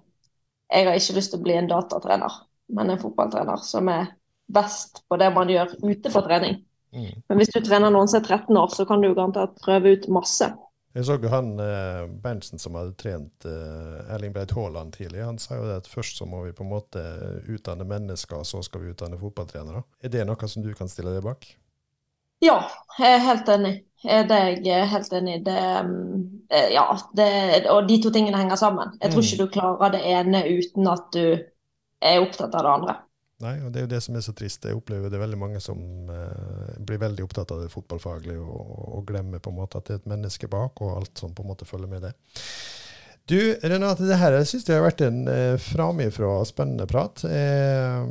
jeg 0.69 0.87
har 0.87 1.01
ikke 1.01 1.17
lyst 1.17 1.33
til 1.33 1.41
å 1.41 1.47
bli 1.47 1.57
en 1.57 1.71
datatrener, 1.71 2.39
men 2.77 2.93
en 2.93 3.01
fotballtrener 3.01 3.61
som 3.65 3.89
er 3.93 4.13
best 4.53 5.03
på 5.09 5.19
det 5.21 5.29
man 5.35 5.51
gjør 5.53 5.75
ute 5.85 6.13
på 6.13 6.25
trening. 6.25 6.63
Mm. 6.97 7.13
Men 7.29 7.41
hvis 7.41 7.53
du 7.53 7.61
trener 7.61 7.93
noen 7.93 8.09
som 8.09 8.23
er 8.23 8.29
13 8.39 8.57
år, 8.57 8.73
så 8.73 8.87
kan 8.89 9.05
du 9.05 9.11
garantert 9.13 9.59
prøve 9.65 9.97
ut 9.97 10.09
masse. 10.13 10.49
Jeg 10.97 11.05
så 11.05 11.19
jo 11.21 11.31
han 11.31 11.51
eh, 11.61 12.07
Berntsen 12.23 12.59
som 12.59 12.79
hadde 12.79 12.97
trent 12.99 13.45
eh, 13.47 14.15
Erling 14.15 14.33
Breit 14.35 14.55
Haaland 14.57 14.97
tidlig. 14.97 15.21
Han 15.23 15.39
sa 15.39 15.59
jo 15.59 15.69
det 15.69 15.83
at 15.83 15.91
først 15.91 16.19
så 16.19 16.27
må 16.27 16.41
vi 16.47 16.55
på 16.57 16.65
en 16.65 16.73
måte 16.73 17.03
utdanne 17.53 17.87
mennesker, 17.89 18.41
og 18.41 18.49
så 18.49 18.65
skal 18.65 18.83
vi 18.83 18.95
utdanne 18.95 19.21
fotballtrenere. 19.21 19.85
Er 20.03 20.15
det 20.15 20.25
noe 20.27 20.51
som 20.51 20.65
du 20.65 20.73
kan 20.77 20.91
stille 20.91 21.13
deg 21.15 21.27
bak? 21.29 21.45
Ja, 22.45 22.61
jeg 22.99 23.15
er 23.17 23.25
helt 23.27 23.49
enig. 23.51 23.75
Eh, 24.07 24.23
Det 24.29 24.37
er 24.37 24.63
jeg 24.63 24.89
helt 24.93 25.13
enig 25.13 25.41
i. 25.41 25.43
Det, 25.45 25.59
mm, 25.87 26.25
eh, 26.51 26.69
ja, 26.75 26.85
det, 27.17 27.67
og 27.71 27.89
de 27.89 27.97
to 28.03 28.11
tingene 28.15 28.39
henger 28.39 28.57
sammen. 28.57 28.95
Jeg 29.03 29.11
tror 29.11 29.23
Mm. 29.23 29.27
ikke 29.27 29.43
du 29.45 29.49
klarer 29.61 29.91
det 29.93 30.03
ene 30.07 30.45
uten 30.47 30.87
at 30.89 31.13
du 31.13 31.25
er 32.01 32.21
opptatt 32.23 32.55
av 32.55 32.63
det 32.63 32.71
andre. 32.77 32.97
Nei, 33.41 33.55
og 33.63 33.73
det 33.73 33.77
er 33.81 33.87
jo 33.87 33.95
det 33.95 34.03
som 34.03 34.17
er 34.17 34.21
så 34.21 34.33
trist. 34.35 34.65
Jeg 34.65 34.75
opplever 34.75 35.11
det 35.11 35.15
er 35.15 35.27
veldig 35.27 35.39
mange 35.39 35.61
som 35.61 35.79
eh, 36.11 36.79
blir 36.81 36.99
veldig 36.99 37.23
opptatt 37.25 37.53
av 37.55 37.61
det 37.63 37.71
fotballfaglige 37.71 38.39
og, 38.41 38.99
og 38.99 39.07
glemmer 39.07 39.39
på 39.39 39.51
en 39.51 39.57
måte 39.61 39.79
at 39.79 39.85
det 39.87 39.95
er 39.95 40.01
et 40.03 40.11
menneske 40.11 40.49
bak, 40.51 40.81
og 40.83 40.97
alt 40.97 41.19
som 41.19 41.35
på 41.35 41.43
en 41.43 41.49
måte 41.53 41.65
følger 41.67 41.87
med 41.89 42.03
det. 42.03 42.13
Du, 43.29 43.37
Renate, 43.63 44.07
det 44.09 44.17
her 44.19 44.39
syns 44.45 44.67
jeg 44.67 44.79
har 44.79 44.87
vært 44.89 45.03
en 45.07 45.29
eh, 45.29 45.57
framifrå 45.61 46.45
spennende 46.49 46.87
prat. 46.91 47.23
Eh, 47.25 48.03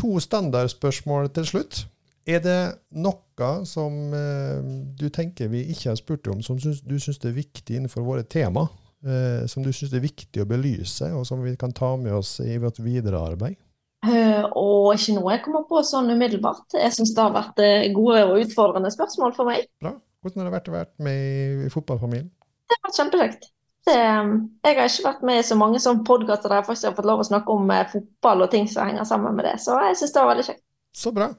to 0.00 0.18
standardspørsmål 0.18 1.28
til 1.36 1.46
slutt. 1.46 1.84
Er 2.28 2.42
det 2.44 2.58
noe 3.00 3.48
som 3.64 3.94
eh, 4.14 4.60
du 5.00 5.08
tenker 5.08 5.48
vi 5.48 5.62
ikke 5.72 5.90
har 5.92 5.98
spurt 5.98 6.28
om, 6.28 6.42
som 6.44 6.58
syns- 6.60 6.82
du 6.84 6.98
syns 7.00 7.20
er 7.24 7.32
viktig 7.36 7.78
innenfor 7.78 8.04
våre 8.04 8.22
tema? 8.28 8.66
Eh, 9.00 9.46
som 9.48 9.64
du 9.64 9.70
syns 9.72 9.94
er 9.96 10.04
viktig 10.04 10.42
å 10.42 10.48
belyse, 10.48 11.08
og 11.16 11.24
som 11.26 11.40
vi 11.42 11.54
kan 11.56 11.72
ta 11.72 11.94
med 11.96 12.12
oss 12.18 12.36
i 12.44 12.58
vårt 12.60 12.82
videre 12.84 13.22
arbeid? 13.32 13.56
Eh, 14.04 14.44
Og 14.56 14.94
ikke 14.96 15.14
noe 15.16 15.32
jeg 15.34 15.44
kommer 15.44 15.64
på 15.68 15.80
sånn 15.86 16.10
umiddelbart. 16.12 16.66
Jeg 16.76 16.92
syns 16.96 17.14
det 17.16 17.24
har 17.24 17.32
vært 17.34 17.60
gode 17.96 18.22
og 18.28 18.38
utfordrende 18.44 18.92
spørsmål 18.92 19.34
for 19.36 19.48
meg. 19.48 19.68
Bra. 19.80 19.94
Hvordan 20.20 20.42
har 20.42 20.50
det 20.50 20.54
vært 20.58 20.68
å 20.68 20.72
være 20.76 21.04
med 21.06 21.66
i, 21.66 21.72
fotballfamilien? 21.72 22.28
Det 22.68 22.76
har 22.76 22.88
vært 22.88 22.98
kjempekjekt. 23.00 23.46
Det, 23.88 23.94
jeg 23.96 24.76
har 24.76 24.90
ikke 24.90 25.06
vært 25.06 25.22
med 25.24 25.38
i 25.40 25.44
så 25.48 25.56
mange 25.56 25.80
sånne 25.80 26.04
podkaster 26.04 26.52
der 26.52 26.60
jeg 26.60 26.66
faktisk 26.68 26.90
har 26.90 26.96
fått 26.98 27.08
lov 27.08 27.22
å 27.22 27.28
snakke 27.30 27.54
om 27.54 27.70
fotball 27.92 28.44
og 28.44 28.50
ting 28.52 28.68
som 28.68 28.84
henger 28.90 29.08
sammen 29.08 29.38
med 29.38 29.48
det, 29.48 29.54
så 29.64 29.78
jeg 29.86 29.96
syns 29.96 30.12
det 30.12 30.20
var 30.20 30.32
veldig 30.34 30.44
kjekt. 30.50 30.62
Så 30.92 31.12
bra. 31.16 31.30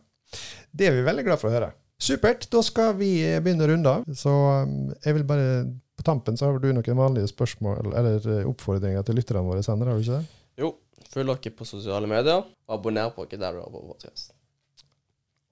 Det 0.72 0.88
er 0.88 0.96
vi 0.96 1.06
veldig 1.06 1.26
glad 1.28 1.42
for 1.42 1.52
å 1.52 1.56
høre. 1.56 1.72
Supert. 2.02 2.48
Da 2.50 2.64
skal 2.66 2.96
vi 2.98 3.12
begynne 3.44 3.68
å 3.68 3.72
runde. 3.72 3.96
Så 4.18 4.32
um, 4.32 4.92
jeg 5.04 5.18
vil 5.20 5.26
bare 5.30 5.48
På 6.00 6.06
tampen 6.08 6.38
så 6.40 6.48
har 6.50 6.58
du 6.58 6.72
noen 6.74 6.98
vanlige 6.98 7.30
spørsmål 7.30 7.92
eller 7.94 8.24
eh, 8.26 8.48
oppfordringer 8.50 9.04
til 9.06 9.20
lytterne 9.20 9.44
våre, 9.46 9.62
senere, 9.62 9.92
har 9.92 10.00
du 10.00 10.08
ikke 10.08 10.18
det? 10.18 10.40
Jo, 10.64 10.72
følg 11.14 11.30
dere 11.30 11.54
på 11.60 11.68
sosiale 11.70 12.10
medier. 12.10 12.42
og 12.42 12.74
Abonner 12.80 13.12
på 13.14 13.28
dere 13.30 13.44
der 13.44 13.60
du 13.60 13.62
har 13.62 13.70
på 13.70 13.84
podkast. 13.92 14.32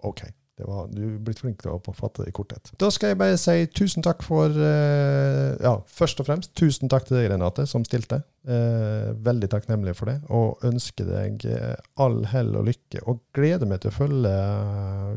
OK. 0.09 0.23
Det 0.59 0.65
var, 0.67 0.89
du 0.91 1.03
er 1.05 1.19
blitt 1.23 1.39
flink 1.39 1.61
til 1.61 1.71
å 1.71 1.93
fatte 1.95 2.25
det 2.25 2.33
i 2.33 2.35
korthet. 2.35 2.73
Da 2.81 2.89
skal 2.91 3.13
jeg 3.13 3.17
bare 3.21 3.37
si 3.39 3.53
tusen 3.71 4.03
takk 4.03 4.25
for 4.27 4.51
eh, 4.51 5.53
Ja, 5.63 5.77
først 5.87 6.19
og 6.19 6.27
fremst 6.27 6.51
tusen 6.59 6.91
takk 6.91 7.05
til 7.07 7.15
deg, 7.15 7.29
Renate, 7.31 7.63
som 7.69 7.85
stilte. 7.87 8.17
Eh, 8.43 9.13
veldig 9.23 9.47
takknemlig 9.53 9.93
for 9.95 10.11
det. 10.11 10.17
Og 10.35 10.65
ønsker 10.67 11.07
deg 11.07 11.45
eh, 11.47 11.77
all 12.03 12.25
hell 12.33 12.51
og 12.59 12.67
lykke. 12.67 13.05
Og 13.07 13.21
gleder 13.37 13.71
meg 13.71 13.79
til 13.85 13.93
å 13.93 13.95
følge 14.01 14.33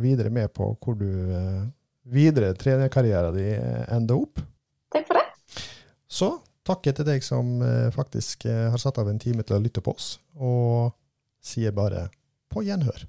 videre 0.04 0.30
med 0.30 0.52
på 0.54 0.68
hvor 0.78 1.00
du 1.00 1.10
eh, 1.10 1.64
videre 2.14 2.52
trenerkarrieren 2.58 3.34
din 3.34 3.56
eh, 3.58 3.82
ender 3.96 4.22
opp. 4.22 4.44
Takk 4.94 5.10
for 5.10 5.18
det. 5.18 5.66
Så 6.06 6.28
takk 6.62 6.86
til 6.86 7.08
deg 7.08 7.26
som 7.26 7.56
eh, 7.66 7.88
faktisk 7.90 8.46
har 8.46 8.78
satt 8.78 9.02
av 9.02 9.10
en 9.10 9.18
time 9.18 9.42
til 9.42 9.58
å 9.58 9.64
lytte 9.64 9.82
på 9.82 9.96
oss, 9.98 10.12
og 10.38 10.94
sier 11.42 11.74
bare 11.74 12.06
på 12.52 12.62
gjenhør. 12.62 13.08